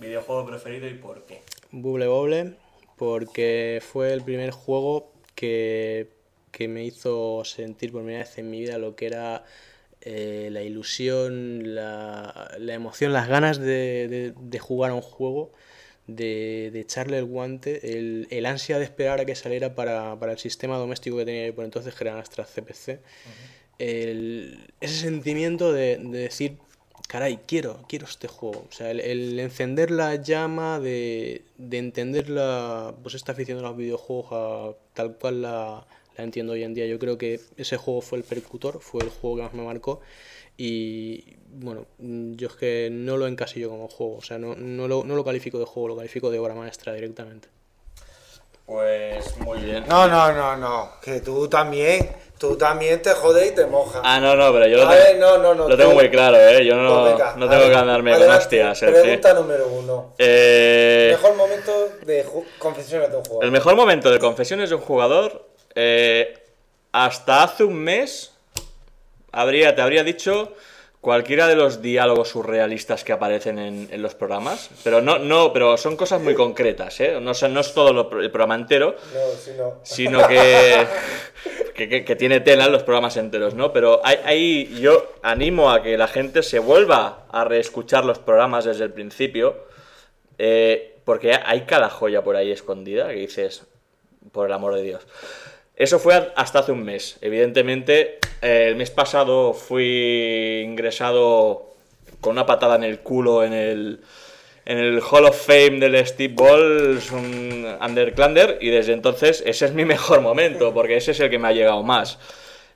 videojuego 0.00 0.46
preferido 0.46 0.88
y 0.88 0.94
por 0.94 1.26
qué. 1.26 1.42
Bubble 1.70 2.06
Bobble, 2.06 2.54
porque 2.96 3.82
fue 3.86 4.12
el 4.12 4.22
primer 4.22 4.52
juego 4.52 5.12
que, 5.34 6.08
que 6.52 6.68
me 6.68 6.84
hizo 6.84 7.44
sentir 7.44 7.90
por 7.92 8.02
primera 8.02 8.24
vez 8.24 8.38
en 8.38 8.50
mi 8.50 8.60
vida 8.60 8.78
lo 8.78 8.94
que 8.96 9.06
era 9.06 9.44
eh, 10.04 10.48
la 10.52 10.62
ilusión, 10.62 11.74
la, 11.74 12.54
la 12.58 12.74
emoción, 12.74 13.12
las 13.12 13.28
ganas 13.28 13.58
de, 13.58 14.32
de- 14.36 14.58
jugar 14.58 14.90
a 14.90 14.94
un 14.94 15.02
juego, 15.02 15.52
de, 16.06 16.70
de 16.72 16.80
echarle 16.80 17.18
el 17.18 17.24
guante, 17.24 17.96
el, 17.96 18.26
el 18.30 18.44
ansia 18.46 18.78
de 18.78 18.84
esperar 18.84 19.20
a 19.20 19.24
que 19.24 19.34
saliera 19.34 19.74
para, 19.74 20.18
para 20.18 20.32
el 20.32 20.38
sistema 20.38 20.76
doméstico 20.76 21.16
que 21.16 21.24
tenía 21.24 21.54
por 21.54 21.64
entonces, 21.64 21.94
que 21.94 22.04
era 22.04 22.14
nuestra 22.14 22.44
CPC. 22.44 23.00
El- 23.78 24.72
ese 24.80 24.94
sentimiento 25.00 25.72
de, 25.72 25.96
de 25.98 26.18
decir, 26.18 26.58
caray, 27.08 27.38
quiero, 27.46 27.84
quiero 27.88 28.06
este 28.06 28.28
juego. 28.28 28.66
O 28.68 28.72
sea, 28.72 28.90
el, 28.90 29.38
encender 29.40 29.90
la 29.90 30.14
llama 30.16 30.78
de, 30.80 31.42
de 31.58 31.78
entender 31.78 32.28
la, 32.30 32.94
pues 33.02 33.14
esta 33.14 33.32
afición 33.32 33.58
de 33.58 33.64
los 33.64 33.76
videojuegos 33.76 34.76
tal 34.92 35.16
cual 35.16 35.42
la, 35.42 35.86
la 36.16 36.24
entiendo 36.24 36.52
hoy 36.52 36.62
en 36.64 36.74
día. 36.74 36.86
Yo 36.86 36.98
creo 36.98 37.18
que 37.18 37.40
ese 37.56 37.76
juego 37.76 38.00
fue 38.00 38.18
el 38.18 38.24
percutor, 38.24 38.80
fue 38.80 39.02
el 39.02 39.10
juego 39.10 39.36
que 39.36 39.42
más 39.42 39.54
me 39.54 39.62
marcó. 39.64 40.00
Y 40.56 41.36
bueno, 41.48 41.86
yo 41.98 42.46
es 42.48 42.54
que 42.54 42.88
no 42.92 43.16
lo 43.16 43.26
encasillo 43.26 43.68
como 43.70 43.88
juego, 43.88 44.16
o 44.18 44.22
sea, 44.22 44.38
no, 44.38 44.54
no, 44.54 44.86
lo, 44.86 45.02
no 45.04 45.16
lo 45.16 45.24
califico 45.24 45.58
de 45.58 45.64
juego, 45.64 45.88
lo 45.88 45.96
califico 45.96 46.30
de 46.30 46.38
obra 46.38 46.54
maestra 46.54 46.92
directamente. 46.92 47.48
Pues 48.66 49.36
muy 49.38 49.58
bien. 49.60 49.84
No, 49.88 50.06
no, 50.08 50.32
no, 50.32 50.56
no. 50.56 50.90
Que 51.02 51.20
tú 51.20 51.48
también, 51.48 52.08
tú 52.38 52.56
también 52.56 53.02
te 53.02 53.10
jodes 53.10 53.52
y 53.52 53.54
te 53.54 53.66
mojas. 53.66 54.00
Ah, 54.02 54.18
no, 54.20 54.34
no, 54.36 54.50
pero 54.54 54.66
yo 54.66 54.76
lo, 54.78 54.88
tengo- 54.88 54.94
ver, 54.94 55.18
no, 55.18 55.36
no, 55.38 55.54
no, 55.54 55.68
lo 55.68 55.76
tengo 55.76 55.92
muy 55.92 56.08
claro, 56.08 56.38
¿eh? 56.38 56.64
Yo 56.64 56.74
no, 56.76 57.04
venga, 57.04 57.34
no 57.36 57.46
tengo 57.48 57.62
ver, 57.64 57.72
que 57.72 57.76
andarme 57.76 58.16
con 58.16 58.30
hostias. 58.30 58.82
el 58.84 58.92
Pregunta 58.92 59.34
número 59.34 59.68
uno. 59.68 60.14
Eh, 60.18 61.08
Mejor 61.10 61.36
momento 61.36 61.88
de 62.06 62.24
confesiones 62.58 63.10
de 63.10 63.16
un 63.18 63.24
juego. 63.24 63.42
El 63.42 63.50
mejor 63.50 63.76
momento 63.76 64.10
de 64.10 64.18
confesiones 64.18 64.70
de 64.70 64.76
un 64.76 64.80
jugador, 64.80 65.46
eh, 65.74 66.38
hasta 66.92 67.42
hace 67.42 67.64
un 67.64 67.74
mes, 67.76 68.32
habría, 69.32 69.74
te 69.74 69.82
habría 69.82 70.04
dicho 70.04 70.54
cualquiera 71.00 71.46
de 71.48 71.54
los 71.56 71.82
diálogos 71.82 72.28
surrealistas 72.30 73.04
que 73.04 73.12
aparecen 73.12 73.58
en, 73.58 73.88
en 73.90 74.00
los 74.00 74.14
programas, 74.14 74.70
pero 74.82 75.02
no, 75.02 75.18
no, 75.18 75.52
pero 75.52 75.76
son 75.76 75.96
cosas 75.96 76.22
muy 76.22 76.34
concretas, 76.34 76.98
¿eh? 77.00 77.18
No, 77.20 77.34
son- 77.34 77.52
no 77.52 77.60
es 77.60 77.74
todo 77.74 77.92
lo- 77.92 78.20
el 78.22 78.30
programa 78.30 78.54
entero, 78.54 78.96
No, 79.12 79.20
si 79.38 79.50
no. 79.52 79.74
sino 79.82 80.26
que, 80.26 80.86
que, 81.74 81.88
que- 81.90 82.04
que 82.06 82.16
tiene 82.16 82.40
tela 82.40 82.64
en 82.66 82.72
los 82.72 82.84
programas 82.84 83.18
enteros, 83.18 83.54
¿no? 83.54 83.70
Pero 83.70 84.00
hay- 84.02 84.78
yo 84.80 85.12
animo 85.22 85.70
a 85.70 85.82
que 85.82 85.98
la 85.98 86.08
gente 86.08 86.42
se 86.42 86.58
vuelva 86.58 87.26
a 87.30 87.44
reescuchar 87.44 88.06
los 88.06 88.18
programas 88.18 88.64
desde 88.64 88.84
el 88.84 88.92
principio, 88.94 89.66
eh, 90.38 90.96
porque 91.04 91.34
hay 91.34 91.62
cada 91.66 91.90
joya 91.90 92.24
por 92.24 92.34
ahí 92.36 92.50
escondida 92.50 93.08
que 93.08 93.16
dices, 93.16 93.66
por 94.32 94.46
el 94.46 94.54
amor 94.54 94.74
de 94.74 94.82
Dios. 94.82 95.02
Eso 95.76 95.98
fue 95.98 96.32
hasta 96.36 96.60
hace 96.60 96.72
un 96.72 96.84
mes. 96.84 97.18
Evidentemente, 97.20 98.18
eh, 98.42 98.66
el 98.68 98.76
mes 98.76 98.90
pasado 98.90 99.54
fui 99.54 100.62
ingresado 100.64 101.74
con 102.20 102.32
una 102.32 102.46
patada 102.46 102.76
en 102.76 102.84
el 102.84 103.00
culo 103.00 103.42
en 103.42 103.52
el, 103.52 104.00
en 104.64 104.78
el 104.78 105.02
Hall 105.02 105.24
of 105.26 105.46
Fame 105.46 105.80
del 105.80 106.06
Steve 106.06 106.34
Balls, 106.36 107.10
un 107.10 107.66
Underclander, 107.80 108.58
y 108.60 108.70
desde 108.70 108.92
entonces 108.92 109.42
ese 109.46 109.66
es 109.66 109.74
mi 109.74 109.84
mejor 109.94 110.20
momento, 110.20 110.72
porque 110.72 110.96
ese 110.96 111.10
es 111.10 111.20
el 111.20 111.28
que 111.28 111.38
me 111.38 111.48
ha 111.48 111.52
llegado 111.52 111.82
más. 111.82 112.18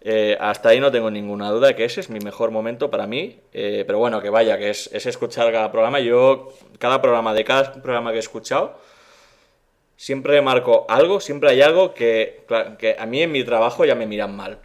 Eh, 0.00 0.36
hasta 0.40 0.70
ahí 0.70 0.80
no 0.80 0.90
tengo 0.90 1.10
ninguna 1.10 1.50
duda 1.50 1.74
que 1.74 1.84
ese 1.84 2.00
es 2.00 2.08
mi 2.08 2.20
mejor 2.20 2.50
momento 2.50 2.90
para 2.90 3.06
mí, 3.06 3.40
eh, 3.52 3.84
pero 3.86 3.98
bueno, 3.98 4.20
que 4.20 4.30
vaya, 4.30 4.56
que 4.58 4.70
es, 4.70 4.90
es 4.92 5.06
escuchar 5.06 5.50
cada 5.52 5.70
programa. 5.70 6.00
Yo, 6.00 6.52
cada 6.78 7.00
programa, 7.00 7.32
de 7.32 7.44
cada 7.44 7.72
programa 7.74 8.10
que 8.10 8.16
he 8.16 8.20
escuchado, 8.20 8.78
siempre 9.98 10.40
marco 10.42 10.86
algo, 10.88 11.18
siempre 11.18 11.50
hay 11.50 11.60
algo 11.60 11.92
que, 11.92 12.44
que 12.78 12.94
a 12.96 13.04
mí 13.04 13.20
en 13.20 13.32
mi 13.32 13.42
trabajo 13.42 13.84
ya 13.84 13.96
me 13.96 14.06
miran 14.06 14.34
mal. 14.34 14.60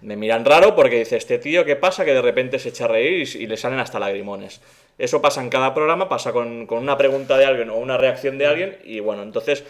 Me 0.00 0.16
miran 0.16 0.44
raro 0.44 0.74
porque 0.76 1.00
dice, 1.00 1.16
este 1.16 1.38
tío, 1.38 1.64
¿qué 1.64 1.74
pasa? 1.74 2.04
Que 2.04 2.14
de 2.14 2.22
repente 2.22 2.58
se 2.60 2.68
echa 2.70 2.84
a 2.84 2.88
reír 2.88 3.28
y, 3.36 3.46
le 3.48 3.56
salen 3.56 3.80
hasta 3.80 3.98
lagrimones. 3.98 4.60
Eso 4.98 5.20
pasa 5.20 5.42
en 5.42 5.48
cada 5.50 5.74
programa, 5.74 6.08
pasa 6.08 6.32
con, 6.32 6.66
con 6.66 6.78
una 6.78 6.96
pregunta 6.96 7.36
de 7.36 7.44
alguien 7.44 7.70
o 7.70 7.76
una 7.76 7.96
reacción 7.98 8.38
de 8.38 8.46
alguien 8.46 8.78
y 8.84 9.00
bueno, 9.00 9.22
entonces 9.24 9.64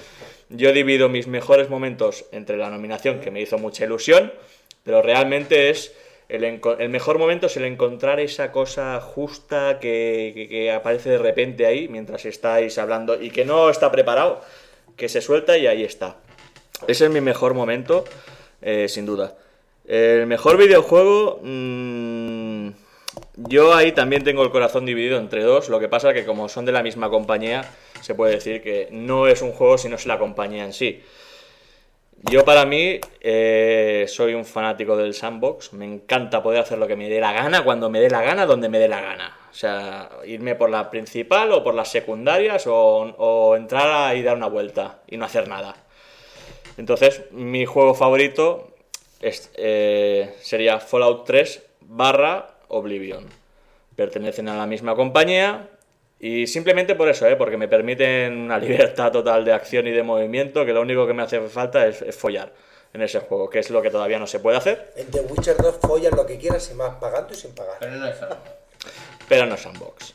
yo 0.51 0.73
divido 0.73 1.09
mis 1.09 1.27
mejores 1.27 1.71
momentos 1.71 2.27
entre 2.33 2.59
la 2.59 2.69
nominación, 2.69 3.21
que 3.21 3.31
me 3.31 3.41
hizo 3.41 3.57
mucha 3.59 3.85
ilusión, 3.87 4.33
pero 4.85 5.01
realmente 5.03 5.71
es... 5.71 5.95
El, 6.29 6.45
el 6.45 6.89
mejor 6.89 7.19
momento 7.19 7.47
es 7.47 7.57
el 7.59 7.65
encontrar 7.65 8.19
esa 8.19 8.53
cosa 8.53 8.99
justa 9.01 9.79
que- 9.81 10.47
que 10.49 10.73
aparece 10.73 11.11
de 11.11 11.19
repente 11.19 11.67
ahí 11.67 11.89
mientras 11.89 12.25
estáis 12.25 12.79
hablando 12.79 13.21
y 13.21 13.31
que 13.31 13.45
no 13.45 13.69
está 13.69 13.93
preparado, 13.93 14.41
que 14.97 15.09
se 15.09 15.21
suelta 15.21 15.57
y 15.59 15.67
ahí 15.67 15.85
está. 15.85 16.17
Ese 16.87 17.07
es 17.07 17.11
mi 17.11 17.21
mejor 17.21 17.55
momento, 17.55 18.05
eh, 18.61 18.89
sin 18.89 19.07
duda. 19.07 19.37
El 19.87 20.27
mejor 20.27 20.57
videojuego, 20.57 21.41
mm, 21.43 22.69
yo 23.37 23.75
ahí 23.75 23.93
también 23.93 24.25
tengo 24.25 24.43
el 24.43 24.51
corazón 24.51 24.87
dividido 24.87 25.19
entre 25.19 25.43
dos. 25.43 25.69
Lo 25.69 25.81
que 25.81 25.89
pasa 25.89 26.11
es 26.11 26.15
que 26.15 26.25
como 26.25 26.49
son 26.49 26.65
de 26.65 26.73
la 26.73 26.83
misma 26.83 27.11
compañía, 27.11 27.65
se 28.01 28.15
puede 28.15 28.35
decir 28.35 28.63
que 28.63 28.89
no 28.91 29.27
es 29.27 29.43
un 29.43 29.53
juego 29.53 29.79
sino 29.79 29.97
es 29.97 30.07
la 30.07 30.19
compañía 30.19 30.65
en 30.65 30.73
sí. 30.73 31.03
Yo 32.31 32.45
para 32.45 32.65
mí 32.65 33.01
eh, 33.21 34.05
soy 34.09 34.35
un 34.35 34.45
fanático 34.45 34.97
del 34.97 35.13
sandbox, 35.13 35.73
me 35.73 35.85
encanta 35.85 36.43
poder 36.43 36.61
hacer 36.61 36.79
lo 36.79 36.87
que 36.87 36.95
me 36.95 37.09
dé 37.09 37.21
la 37.21 37.33
gana, 37.33 37.65
cuando 37.65 37.91
me 37.91 38.01
dé 38.01 38.09
la 38.09 38.23
gana, 38.23 38.47
donde 38.47 38.69
me 38.69 38.79
dé 38.79 38.87
la 38.87 39.01
gana. 39.01 39.37
O 39.51 39.55
sea, 39.55 40.09
irme 40.25 40.55
por 40.55 40.71
la 40.71 40.89
principal 40.89 41.51
o 41.53 41.65
por 41.65 41.75
las 41.75 41.91
secundarias 41.91 42.65
o, 42.67 43.55
entrar 43.57 44.17
y 44.17 44.23
dar 44.23 44.37
una 44.37 44.47
vuelta 44.47 45.01
y 45.09 45.17
no 45.17 45.25
hacer 45.25 45.49
nada. 45.49 45.75
Entonces, 46.77 47.25
mi 47.33 47.67
juego 47.67 47.95
favorito 47.95 48.73
es, 49.21 49.51
eh, 49.57 50.35
sería 50.41 50.79
Fallout 50.79 51.25
3 51.27 51.63
barra 51.81 52.55
Oblivion. 52.69 53.27
Pertenecen 53.97 54.49
a 54.49 54.57
la 54.57 54.67
misma 54.67 54.95
compañía 54.95 55.69
y 56.23 56.47
simplemente 56.47 56.95
por 56.95 57.09
eso, 57.09 57.27
¿eh? 57.27 57.37
porque 57.37 57.57
me 57.59 57.69
permiten 57.69 58.39
una 58.39 58.59
libertad 58.67 59.13
total 59.13 59.45
de 59.45 59.53
acción 59.53 59.87
y 59.87 59.91
de 59.91 60.03
movimiento 60.03 60.65
que 60.65 60.73
lo 60.73 60.81
único 60.81 61.07
que 61.07 61.13
me 61.13 61.23
hace 61.23 61.41
falta 61.41 61.87
es, 61.87 62.01
es 62.01 62.17
follar 62.17 62.53
en 62.95 63.03
ese 63.03 63.21
juego, 63.21 63.51
que 63.51 63.59
es 63.59 63.71
lo 63.71 63.83
que 63.83 63.91
todavía 63.91 64.19
no 64.19 64.27
se 64.27 64.39
puede 64.39 64.57
hacer, 64.59 64.93
En 64.97 65.11
The 65.11 65.21
Witcher 65.23 65.57
2 65.57 65.77
follas 65.81 66.13
lo 66.13 66.25
que 66.25 66.39
quieras 66.39 66.63
sin 66.63 66.77
más, 66.77 66.95
pagando 66.97 67.33
y 67.35 67.37
sin 67.37 67.55
pagar. 67.55 67.77
Pero 67.81 67.93
no 67.97 68.07
es 68.07 68.17
solo. 68.17 68.37
pero 69.29 69.47
no 69.47 69.55
es 69.55 69.61
sandbox. 69.61 70.15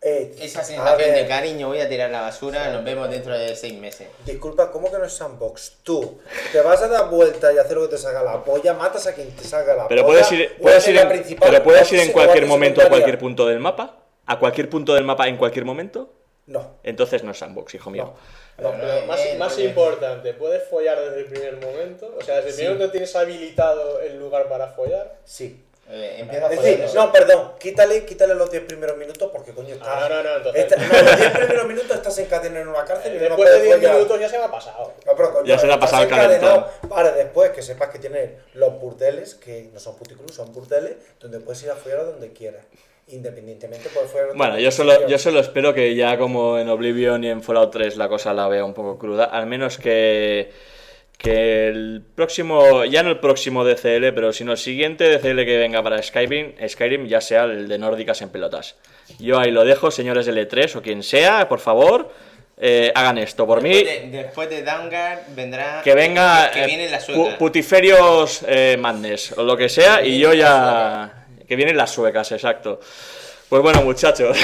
Eh, 0.00 0.36
Esa 0.40 0.62
sensación 0.62 1.12
de 1.12 1.26
cariño, 1.26 1.66
voy 1.68 1.80
a 1.80 1.88
tirar 1.88 2.10
la 2.10 2.20
basura, 2.20 2.70
nos 2.70 2.84
vemos 2.84 3.10
dentro 3.10 3.36
de 3.36 3.56
seis 3.56 3.74
meses. 3.74 4.06
Disculpa, 4.24 4.70
¿cómo 4.70 4.90
que 4.92 4.98
no 4.98 5.04
es 5.04 5.12
sandbox? 5.12 5.78
Tú 5.82 6.20
te 6.52 6.60
vas 6.60 6.80
a 6.82 6.86
dar 6.88 7.10
vuelta 7.10 7.52
y 7.52 7.58
hacer 7.58 7.76
lo 7.76 7.82
que 7.88 7.96
te 7.96 7.98
salga 7.98 8.22
la 8.22 8.44
polla, 8.44 8.72
matas 8.74 9.06
a 9.08 9.14
quien 9.14 9.34
te 9.34 9.42
salga 9.42 9.74
la 9.74 9.88
Pero 9.88 10.02
polla. 10.06 10.20
puedes 10.22 10.32
ir, 10.32 10.56
puedes 10.60 10.84
en 10.86 10.90
ir 10.90 10.96
la 10.96 11.02
en, 11.02 11.08
principal, 11.08 11.50
pero 11.50 11.64
puedes 11.64 11.92
ir 11.92 11.98
en 12.00 12.12
cualquier 12.12 12.46
momento 12.46 12.80
a 12.80 12.88
cualquier 12.88 13.18
punto 13.18 13.46
del 13.46 13.58
mapa. 13.58 14.05
A 14.26 14.38
cualquier 14.38 14.68
punto 14.68 14.94
del 14.94 15.04
mapa 15.04 15.28
en 15.28 15.36
cualquier 15.36 15.64
momento. 15.64 16.12
No. 16.46 16.76
Entonces 16.84 17.24
no 17.24 17.32
es 17.32 17.38
sandbox, 17.38 17.74
hijo 17.74 17.90
mío. 17.90 18.14
No. 18.58 18.72
Pero 18.72 19.06
más, 19.38 19.58
eh, 19.58 19.64
importante, 19.64 20.32
¿puedes 20.34 20.62
follar 20.68 20.98
desde 21.00 21.20
el 21.20 21.26
primer 21.26 21.56
momento? 21.60 22.14
O 22.18 22.22
sea, 22.22 22.36
desde 22.36 22.50
el 22.50 22.54
primer 22.54 22.72
momento 22.74 22.92
tienes 22.92 23.16
habilitado 23.16 24.00
el 24.00 24.18
lugar 24.18 24.48
para 24.48 24.68
follar. 24.68 25.16
Sí. 25.24 25.62
Eh, 25.88 26.16
empieza 26.18 26.52
Es 26.52 26.62
decir, 26.62 26.84
no, 26.96 27.12
perdón, 27.12 27.52
quítale, 27.60 28.04
quítale 28.04 28.34
los 28.34 28.50
10 28.50 28.64
primeros 28.64 28.96
minutos 28.96 29.30
porque 29.32 29.52
coño 29.52 29.74
está. 29.74 30.04
Ah, 30.06 30.08
no, 30.08 30.20
no, 30.22 30.36
entonces- 30.38 30.62
Está- 30.64 30.76
no, 30.78 31.02
los 31.10 31.16
10 31.16 31.30
primeros 31.30 31.66
minutos 31.68 31.90
estás 31.92 32.18
encadenado 32.18 32.62
en 32.62 32.68
una 32.68 32.84
cárcel 32.84 33.12
y 33.12 33.18
no 33.18 33.20
Después 33.22 33.38
de 33.38 33.44
puedes 33.44 33.62
10 33.62 33.76
follar. 33.76 33.94
minutos 33.94 34.20
ya 34.20 34.28
se 34.28 34.38
me 34.38 34.44
ha 34.46 34.50
pasado. 34.50 34.92
No, 35.06 35.12
pero 35.16 35.32
coño, 35.32 35.46
Ya 35.46 35.58
se 35.58 35.66
le 35.66 35.72
ha 35.72 35.74
estás 35.76 35.90
pasado 35.90 36.02
el 36.08 36.12
encadenado 36.12 36.70
Para 36.88 37.12
después 37.12 37.50
que 37.52 37.62
sepas 37.62 37.90
que 37.90 38.00
tienes 38.00 38.30
los 38.54 38.80
burdeles, 38.80 39.36
que 39.36 39.70
no 39.72 39.78
son 39.78 39.94
puticlubs, 39.96 40.34
son 40.34 40.52
burdeles, 40.52 40.96
donde 41.20 41.38
puedes 41.38 41.62
ir 41.62 41.70
a 41.70 41.76
follar 41.76 42.00
a 42.00 42.04
donde 42.04 42.32
quieras. 42.32 42.64
Independientemente 43.08 43.88
puedes 43.90 44.10
follar 44.10 44.28
donde 44.28 44.38
Bueno, 44.38 44.58
yo 44.58 44.70
solo, 44.72 45.06
yo 45.06 45.16
solo 45.18 45.38
espero 45.38 45.72
que 45.72 45.94
ya 45.94 46.18
como 46.18 46.58
en 46.58 46.68
Oblivion 46.68 47.22
y 47.22 47.28
en 47.28 47.42
Fallout 47.42 47.70
3 47.70 47.96
la 47.96 48.08
cosa 48.08 48.34
la 48.34 48.48
vea 48.48 48.64
un 48.64 48.74
poco 48.74 48.98
cruda, 48.98 49.26
al 49.26 49.46
menos 49.46 49.78
que, 49.78 50.50
que 51.16 51.68
el 51.68 52.02
próximo, 52.14 52.84
ya 52.84 53.04
no 53.04 53.10
el 53.10 53.20
próximo 53.20 53.64
DCL, 53.64 54.12
pero 54.12 54.32
sino 54.32 54.52
el 54.52 54.58
siguiente 54.58 55.04
DCL 55.04 55.44
que 55.44 55.56
venga 55.56 55.84
para 55.84 56.02
Skyrim, 56.02 56.54
Skyrim 56.66 57.06
ya 57.06 57.20
sea 57.20 57.44
el 57.44 57.68
de 57.68 57.78
nórdicas 57.78 58.22
en 58.22 58.30
pelotas. 58.30 58.74
Yo 59.20 59.38
ahí 59.38 59.52
lo 59.52 59.64
dejo, 59.64 59.92
señores 59.92 60.26
de 60.26 60.32
L3 60.32 60.74
o 60.74 60.82
quien 60.82 61.04
sea, 61.04 61.48
por 61.48 61.60
favor, 61.60 62.10
eh, 62.58 62.90
hagan 62.92 63.18
esto 63.18 63.46
por 63.46 63.62
mí. 63.62 63.72
Después 63.72 64.00
de, 64.00 64.18
después 64.18 64.50
de 64.50 64.62
Downguard 64.62 65.18
vendrá. 65.36 65.80
Que 65.84 65.94
venga 65.94 66.50
Que 66.50 66.64
eh, 66.64 66.66
viene 66.66 66.90
la 66.90 66.98
pu-. 67.00 67.36
Putiferios 67.36 68.44
eh, 68.48 68.76
Madness 68.78 69.32
o 69.38 69.44
lo 69.44 69.56
que 69.56 69.68
sea 69.68 70.04
y 70.04 70.18
yo 70.18 70.32
ya... 70.34 71.25
Que 71.46 71.56
vienen 71.56 71.76
las 71.76 71.90
suecas, 71.90 72.32
exacto. 72.32 72.80
Pues 73.48 73.62
bueno, 73.62 73.82
muchachos, 73.82 74.36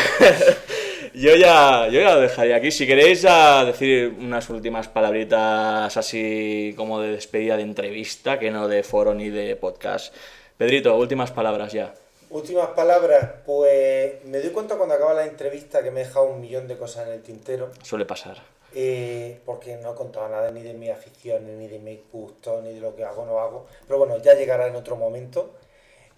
yo 1.15 1.35
ya, 1.37 1.89
yo 1.89 2.01
ya 2.01 2.15
lo 2.15 2.21
dejaría 2.21 2.57
aquí. 2.57 2.71
Si 2.71 2.87
queréis 2.87 3.23
ya 3.23 3.65
decir 3.65 4.15
unas 4.19 4.49
últimas 4.51 4.89
palabritas 4.89 5.97
así 5.97 6.75
como 6.77 7.01
de 7.01 7.13
despedida 7.13 7.57
de 7.57 7.63
entrevista, 7.63 8.39
que 8.39 8.51
no 8.51 8.69
de 8.69 8.83
foro 8.83 9.15
ni 9.15 9.31
de 9.31 9.57
podcast. 9.57 10.15
Pedrito, 10.57 10.97
últimas 10.97 11.31
palabras 11.33 11.73
ya. 11.73 11.95
Últimas 12.31 12.69
palabras, 12.69 13.31
pues 13.45 14.25
me 14.25 14.39
doy 14.39 14.51
cuenta 14.51 14.77
cuando 14.77 14.95
acaba 14.95 15.13
la 15.13 15.27
entrevista 15.27 15.83
que 15.83 15.91
me 15.91 16.01
he 16.03 16.05
dejado 16.05 16.27
un 16.27 16.41
millón 16.41 16.67
de 16.69 16.79
cosas 16.79 17.07
en 17.07 17.15
el 17.15 17.23
tintero. 17.23 17.71
Suele 17.83 18.05
pasar. 18.07 18.39
eh, 18.75 19.39
porque 19.45 19.77
no 19.77 19.95
contaba 19.95 20.31
nada 20.31 20.51
ni 20.51 20.63
de 20.63 20.73
mis 20.73 20.89
aficiones, 20.91 21.59
ni 21.59 21.69
de 21.69 21.79
mis 21.79 21.99
gustos, 22.11 22.63
ni 22.63 22.73
de 22.73 22.81
lo 22.81 22.97
que 22.97 23.05
hago 23.05 23.23
o 23.23 23.27
no 23.27 23.39
hago. 23.41 23.67
Pero 23.87 23.99
bueno, 23.99 24.17
ya 24.23 24.33
llegará 24.35 24.67
en 24.67 24.77
otro 24.77 24.97
momento. 24.97 25.51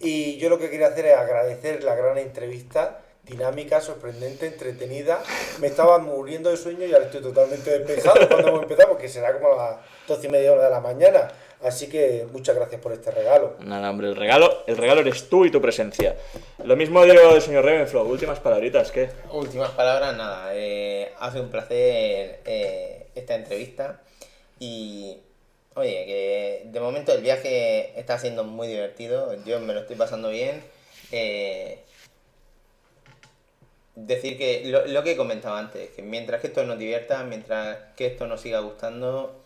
Y 0.01 0.37
yo 0.39 0.49
lo 0.49 0.59
que 0.59 0.71
quería 0.71 0.89
hacer 0.89 1.07
es 1.07 1.17
agradecer 1.17 1.83
la 1.85 1.95
gran 1.95 2.19
entrevista, 2.19 3.01
dinámica, 3.23 3.81
sorprendente, 3.81 4.47
entretenida. 4.47 5.23
Me 5.61 5.69
estaba 5.69 5.99
muriendo 5.99 6.51
de 6.51 6.57
sueño 6.57 6.85
y 6.87 6.93
ahora 6.93 7.07
estoy 7.07 7.23
totalmente 7.23 7.79
despejado 7.79 8.29
cuando 8.29 8.49
hemos 8.49 8.63
empezado, 8.63 8.89
porque 8.91 9.09
será 9.09 9.33
como 9.39 9.59
a 9.59 9.71
las 9.71 9.77
12 10.09 10.27
y 10.27 10.31
media 10.31 10.53
hora 10.53 10.65
de 10.65 10.71
la 10.71 10.81
mañana. 10.81 11.33
Así 11.63 11.89
que 11.89 12.27
muchas 12.31 12.55
gracias 12.57 12.79
por 12.83 12.93
este 12.93 13.11
regalo. 13.11 13.57
Nada, 13.61 13.89
hombre, 13.89 14.09
el 14.09 14.17
regalo, 14.17 14.65
el 14.67 14.77
regalo 14.77 15.01
eres 15.01 15.31
tú 15.31 15.47
y 15.47 15.51
tu 15.51 15.63
presencia. 15.63 16.15
Lo 16.63 16.77
mismo 16.77 17.03
digo 17.05 17.33
del 17.33 17.41
señor 17.41 17.65
Ravenflow. 17.65 18.07
Últimas 18.07 18.39
palabritas, 18.41 18.93
¿qué? 18.93 19.09
Últimas 19.33 19.71
palabras, 19.71 20.15
nada. 20.15 20.51
eh, 20.53 21.11
ha 21.19 21.31
sido 21.31 21.45
un 21.45 21.51
placer 21.51 22.41
eh, 22.45 23.07
esta 23.15 23.37
entrevista. 23.37 24.03
Y 24.61 25.17
oye, 25.75 26.07
que 26.07 26.63
de 26.67 26.81
momento 26.81 27.13
el 27.13 27.23
viaje 27.23 27.99
está 27.99 28.19
siendo 28.19 28.45
muy 28.45 28.69
divertido. 28.69 29.35
Yo 29.45 29.61
me 29.61 29.75
lo 29.75 29.81
estoy 29.81 29.97
pasando 29.97 30.31
bien. 30.31 30.63
Eh, 31.13 31.79
decir 33.95 34.37
que 34.37 34.63
lo, 34.67 34.87
lo 34.87 35.03
que 35.03 35.13
he 35.13 35.17
comentado 35.17 35.55
antes, 35.55 35.91
que 35.91 36.03
mientras 36.03 36.41
que 36.41 36.49
esto 36.49 36.65
nos 36.65 36.79
divierta, 36.79 37.23
mientras 37.25 37.79
que 37.97 38.07
esto 38.07 38.27
nos 38.27 38.41
siga 38.41 38.61
gustando, 38.61 39.41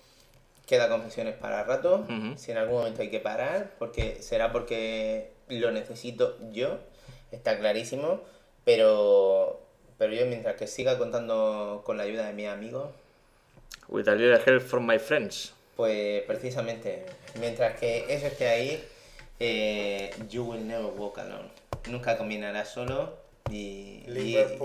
queda 0.66 0.88
confesiones 0.88 1.34
para 1.34 1.64
rato. 1.64 2.06
Ujú. 2.08 2.38
Si 2.38 2.50
en 2.50 2.58
algún 2.58 2.78
momento 2.78 3.02
hay 3.02 3.10
que 3.10 3.20
parar, 3.20 3.72
porque 3.78 4.22
será 4.22 4.52
porque 4.52 5.32
lo 5.48 5.70
necesito 5.70 6.36
yo, 6.52 6.78
está 7.32 7.58
clarísimo. 7.58 8.20
Pero, 8.64 9.60
pero 9.96 10.12
yo 10.12 10.26
mientras 10.26 10.56
que 10.56 10.66
siga 10.66 10.98
contando 10.98 11.82
con 11.84 11.96
la 11.96 12.02
ayuda 12.02 12.26
de 12.26 12.34
mis 12.34 12.48
amigos, 12.48 12.90
With 13.88 14.06
a 14.06 14.14
little 14.14 14.38
help 14.38 14.62
from 14.62 14.86
my 14.86 14.98
friends. 14.98 15.52
Pues 15.78 16.24
precisamente, 16.24 17.06
mientras 17.38 17.78
que 17.78 18.04
eso 18.08 18.26
esté 18.26 18.48
ahí, 18.48 18.84
eh, 19.38 20.10
you 20.28 20.42
will 20.42 20.66
never 20.66 20.86
walk 20.86 21.20
alone. 21.20 21.50
Nunca 21.88 22.18
caminarás 22.18 22.70
solo 22.70 23.14
y, 23.48 24.02
y, 24.08 24.36
es 24.36 24.50
un 24.50 24.58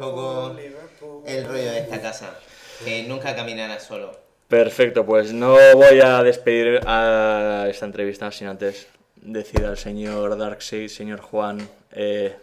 poco 0.00 0.52
Liverpool. 0.56 1.22
el 1.26 1.44
rollo 1.44 1.70
de 1.70 1.78
esta 1.78 2.02
casa, 2.02 2.36
que 2.84 3.04
nunca 3.04 3.36
caminarás 3.36 3.84
solo. 3.84 4.18
Perfecto, 4.48 5.06
pues 5.06 5.32
no 5.32 5.54
voy 5.74 6.00
a 6.00 6.24
despedir 6.24 6.80
a 6.88 7.68
esta 7.70 7.86
entrevista 7.86 8.32
sin 8.32 8.48
antes 8.48 8.88
decir 9.14 9.64
al 9.64 9.78
señor 9.78 10.36
Darkseid, 10.36 10.88
señor 10.88 11.20
Juan, 11.20 11.68
eh, 11.92 12.34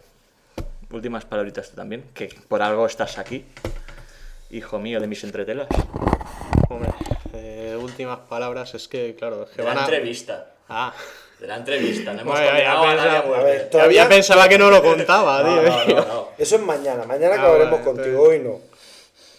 últimas 0.90 1.26
palabritas 1.26 1.72
tú 1.72 1.76
también, 1.76 2.06
que 2.14 2.34
por 2.48 2.62
algo 2.62 2.86
estás 2.86 3.18
aquí, 3.18 3.44
hijo 4.52 4.80
mío 4.80 5.02
de 5.02 5.08
mis 5.08 5.26
entretelas. 5.26 5.68
Hombre, 6.70 6.92
eh, 7.40 7.76
últimas 7.80 8.20
palabras 8.20 8.74
es 8.76 8.88
que, 8.88 9.16
claro, 9.16 9.44
es 9.44 9.50
que 9.52 9.62
De 9.62 9.68
van 9.68 9.76
la 9.76 9.82
a... 9.82 9.86
entrevista, 9.86 10.52
Ah, 10.68 10.94
de 11.40 11.48
la 11.48 11.56
entrevista, 11.58 12.14
no 12.14 12.22
hemos 12.22 12.34
Bueno, 12.34 12.48
ya, 12.58 12.64
ya 12.64 12.76
condenado 12.76 12.84
a 12.84 12.96
nadie 12.96 13.18
a 13.18 13.22
pensaba- 13.24 13.40
A 13.40 13.44
ver, 13.44 13.58
ya, 13.64 13.70
todavía- 13.70 14.04
ya 14.04 14.10
pensaba 14.10 14.50
que 14.50 14.58
no 14.58 14.70
lo 14.70 14.82
contaba, 14.84 15.42
No, 15.44 15.62
tío. 15.62 15.70
no, 15.72 15.86
no, 15.86 16.06
no. 16.06 16.30
Eso 16.38 16.56
es 16.58 16.62
mañana. 16.62 17.06
Mañana 17.06 17.36
Ah, 17.36 17.40
acabaremos 17.40 17.72
vale, 17.80 17.84
contigo, 17.86 18.22
hoy 18.24 18.40
no. 18.40 18.60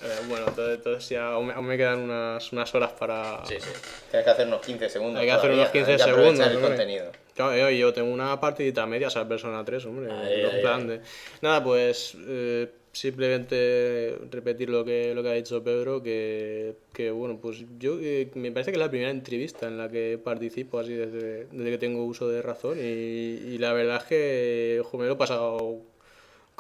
Eh, 0.03 0.19
bueno, 0.29 0.47
entonces, 0.49 0.77
entonces 0.79 1.09
ya 1.11 1.27
aún 1.33 1.49
me, 1.49 1.53
aún 1.53 1.67
me 1.67 1.77
quedan 1.77 1.99
unas, 2.01 2.51
unas 2.53 2.75
horas 2.75 2.93
para... 2.99 3.45
Sí, 3.45 3.57
sí. 3.61 3.69
Tienes 4.11 4.25
que 4.25 4.31
hacer 4.31 4.47
unos 4.47 4.63
15 4.63 4.89
segundos. 4.89 5.21
Hay 5.21 5.27
que 5.27 5.33
hacer 5.33 5.51
unos 5.51 5.71
todavía, 5.71 5.73
15 5.73 5.91
hay 5.93 5.97
que 5.99 6.03
aprovechar 6.03 6.35
segundos, 6.35 6.63
el 6.63 6.69
contenido. 6.69 7.13
Claro, 7.37 7.57
yo, 7.57 7.71
yo 7.71 7.93
tengo 7.93 8.11
una 8.11 8.41
partidita 8.41 8.87
media, 8.87 9.09
o 9.09 9.11
sea, 9.11 9.29
Persona 9.29 9.63
3, 9.63 9.85
hombre. 9.85 10.11
Ahí, 10.11 10.41
los 10.43 10.55
ahí, 10.55 10.61
plan 10.63 10.81
ahí. 10.81 10.87
de- 10.87 11.01
Nada, 11.43 11.63
pues 11.63 12.15
eh, 12.27 12.67
simplemente 12.93 14.19
repetir 14.31 14.69
lo 14.71 14.85
que, 14.85 15.15
lo 15.15 15.23
que 15.23 15.29
ha 15.29 15.33
dicho 15.35 15.63
Pedro, 15.63 16.03
que, 16.03 16.75
que, 16.93 17.11
bueno, 17.11 17.39
pues 17.41 17.65
yo 17.79 17.99
eh, 18.01 18.31
me 18.35 18.51
parece 18.53 18.73
que 18.73 18.77
es 18.77 18.81
la 18.81 18.91
primera 18.91 19.11
entrevista 19.11 19.69
en 19.69 19.79
la 19.79 19.89
que 19.89 20.19
participo 20.23 20.79
así 20.79 20.95
desde, 20.95 21.47
desde 21.47 21.71
que 21.71 21.79
tengo 21.79 22.05
uso 22.05 22.29
de 22.29 22.43
razón 22.43 22.79
y, 22.81 23.59
la 23.59 23.73
verdad 23.73 23.99
es 23.99 24.05
que 24.05 24.79
ojo, 24.81 24.99
me 24.99 25.07
lo 25.07 25.13
he 25.13 25.17
pasado 25.17 25.81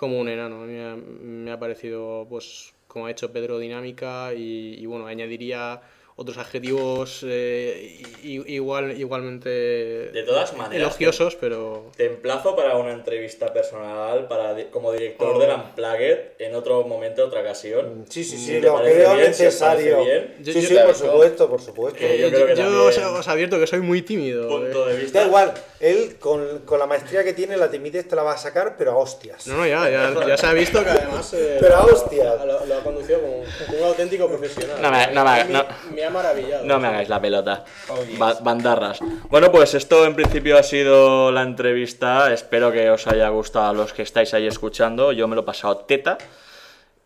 como 0.01 0.19
un 0.19 0.29
enano. 0.29 0.61
Me 0.67 0.83
ha, 0.83 0.97
me 0.97 1.51
ha 1.53 1.59
parecido, 1.59 2.27
pues, 2.29 2.73
como 2.89 3.07
ha 3.07 3.11
hecho 3.11 3.33
Pedro, 3.33 3.59
dinámica 3.59 4.33
y, 4.35 4.85
bueno, 4.87 5.07
añadiría 5.07 5.83
otros 6.21 6.37
adjetivos 6.37 7.25
eh, 7.27 7.99
i- 8.23 8.43
igual, 8.55 8.93
igualmente 9.01 9.49
De 9.49 10.23
todas 10.27 10.55
maneras, 10.55 10.77
elogiosos, 10.89 11.35
pero... 11.37 11.91
Te 11.97 12.05
emplazo 12.05 12.55
para 12.55 12.77
una 12.77 12.93
entrevista 12.93 13.51
personal 13.55 14.29
para 14.29 14.55
como 14.71 14.93
director 14.93 15.37
Oh. 15.37 15.39
del 15.39 15.51
Unplugged 15.51 16.19
en 16.39 16.55
otro 16.55 16.83
momento, 16.87 17.25
otra 17.25 17.41
ocasión. 17.41 18.05
Sí, 18.11 18.23
sí, 18.23 18.37
Si 18.37 18.45
sí, 18.47 18.53
te 18.55 18.61
lo 18.61 18.77
creo 18.83 19.15
bien, 19.17 19.33
si 19.33 19.47
os 19.47 19.55
parece 19.57 19.85
necesario. 19.87 20.05
bien. 20.05 20.35
Yo- 20.43 20.53
Sí, 20.53 20.61
yo- 20.61 20.69
sí, 20.69 20.77
por 20.85 20.95
supuesto, 20.95 21.49
por 21.49 21.61
supuesto. 21.63 22.05
Eh, 22.05 22.19
yo 22.21 22.29
creo 22.29 22.47
que 22.49 22.55
yo 22.57 22.63
también- 22.65 22.81
os, 22.89 22.99
os 22.99 23.29
advierto 23.29 23.59
que 23.59 23.67
soy 23.67 23.81
muy 23.81 24.03
tímido. 24.03 24.47
Punto 24.47 24.91
eh. 24.91 24.93
de 24.95 25.01
vista. 25.01 25.21
Da 25.21 25.27
igual, 25.27 25.55
él 25.81 26.17
con, 26.21 26.61
con 26.67 26.79
la 26.79 26.87
maestría 26.87 27.25
que 27.25 27.33
tiene, 27.33 27.57
la 27.57 27.71
timidez 27.71 28.07
te 28.07 28.15
la 28.15 28.23
va 28.23 28.33
a 28.35 28.37
sacar, 28.39 28.77
pero 28.77 28.93
a 28.93 28.97
hostias. 28.97 29.47
No, 29.47 29.57
no, 29.57 29.67
ya, 29.67 29.89
ya, 29.89 30.15
ya 30.27 30.37
se 30.37 30.47
ha 30.47 30.53
visto 30.53 30.85
que 30.85 30.91
además 30.91 31.33
eh, 31.33 31.57
Pero 31.59 31.77
a 31.77 31.85
hostia. 31.87 32.35
lo, 32.45 32.67
lo 32.67 32.75
ha 32.77 32.81
conducido 32.83 33.21
como, 33.21 33.43
como 33.67 33.79
un 33.79 33.85
auténtico 33.89 34.29
profesional. 34.29 34.77
No 34.83 34.91
me- 34.91 35.07
no 35.09 35.25
me 35.25 35.31
haga- 35.31 35.45
me, 35.45 35.53
no. 35.55 35.65
me 35.95 36.05
ha 36.05 36.11
maravillado. 36.11 36.65
No 36.67 36.79
me 36.79 36.89
hagáis 36.89 37.09
la 37.09 37.21
pelota. 37.21 37.65
Oh, 37.89 38.05
yes. 38.05 38.19
Ba- 38.19 38.39
bandarras. 38.43 38.99
Bueno, 39.31 39.51
pues 39.51 39.73
esto 39.75 40.05
en 40.05 40.15
principio 40.15 40.59
ha 40.59 40.63
sido 40.63 41.33
la 41.33 41.43
entrevista. 41.43 42.31
Espero 42.33 42.71
que 42.73 42.91
os 42.91 43.07
haya 43.07 43.29
gustado 43.31 43.71
a 43.71 43.73
los 43.73 43.93
que 43.95 44.03
estáis 44.03 44.35
ahí 44.35 44.47
escuchando. 44.47 45.13
Yo 45.13 45.27
me 45.29 45.35
lo 45.35 45.41
he 45.43 45.45
pasado 45.45 45.79
teta. 45.79 46.19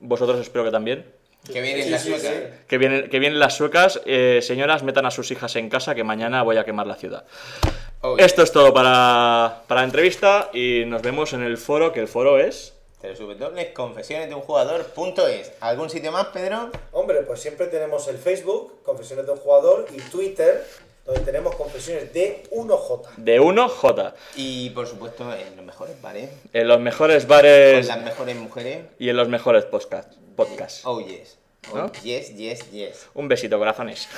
Vosotros 0.01 0.41
espero 0.41 0.65
que 0.65 0.71
también. 0.73 1.07
Que 1.53 1.61
vienen 1.61 1.91
las 1.91 2.03
suecas. 2.03 2.33
Que 2.67 2.79
vienen, 2.79 3.09
que 3.11 3.19
vienen 3.19 3.39
las 3.39 3.57
suecas. 3.57 4.01
Eh, 4.07 4.41
señoras, 4.43 4.83
metan 4.83 5.07
a 5.07 5.11
sus 5.11 5.31
hijas 5.31 5.55
en 5.57 5.69
casa 5.69 5.95
que 5.95 6.05
mañana 6.05 6.43
voy 6.43 6.57
a 6.57 6.65
quemar 6.65 6.87
la 6.87 6.97
ciudad. 6.97 7.25
Oh. 8.01 8.17
Esto 8.19 8.43
es 8.43 8.53
todo 8.53 8.73
para, 8.75 9.63
para 9.67 9.81
la 9.81 9.85
entrevista 9.87 10.51
y 10.53 10.85
nos 10.87 11.03
vemos 11.03 11.33
en 11.33 11.43
el 11.43 11.57
foro, 11.57 11.93
que 11.93 12.01
el 12.01 12.09
foro 12.09 12.39
es... 12.39 12.75
confesiones 13.75 14.29
de 14.29 14.35
un 14.35 14.41
jugador.es. 14.43 15.53
¿Algún 15.61 15.91
sitio 15.91 16.13
más, 16.13 16.27
Pedro? 16.27 16.71
Hombre, 16.93 17.21
pues 17.23 17.41
siempre 17.41 17.67
tenemos 17.67 18.09
el 18.09 18.17
Facebook, 18.19 18.83
Confesiones 18.83 19.27
de 19.27 19.33
un 19.33 19.39
Jugador, 19.39 19.87
y 19.93 20.01
Twitter, 20.11 20.65
donde 21.05 21.21
tenemos 21.21 21.55
confesiones 21.57 22.13
de 22.15 22.45
1J. 22.51 23.17
de 23.17 23.41
1J. 23.41 24.13
Y 24.37 24.71
por 24.71 24.87
supuesto 24.87 25.31
en 25.35 25.57
los 25.57 25.65
mejores 25.65 26.01
bares, 26.01 26.31
En 26.53 26.69
los 26.69 26.81
mejores 26.81 27.25
con 27.25 27.31
bares 27.31 27.87
las 27.87 28.03
mejores 28.03 28.37
mujeres. 28.37 28.85
y 28.99 29.09
en 29.11 29.17
los 29.17 29.29
mejores 29.29 29.65
podcast-. 30.35 30.83
Oh 30.85 31.01
yes. 31.01 31.39
Oh 31.73 31.77
¿No? 31.79 31.93
yes, 32.03 32.35
yes, 32.35 32.71
yes. 32.73 33.09
Un 33.15 33.29
besito, 33.29 33.59
corazones. 33.59 34.09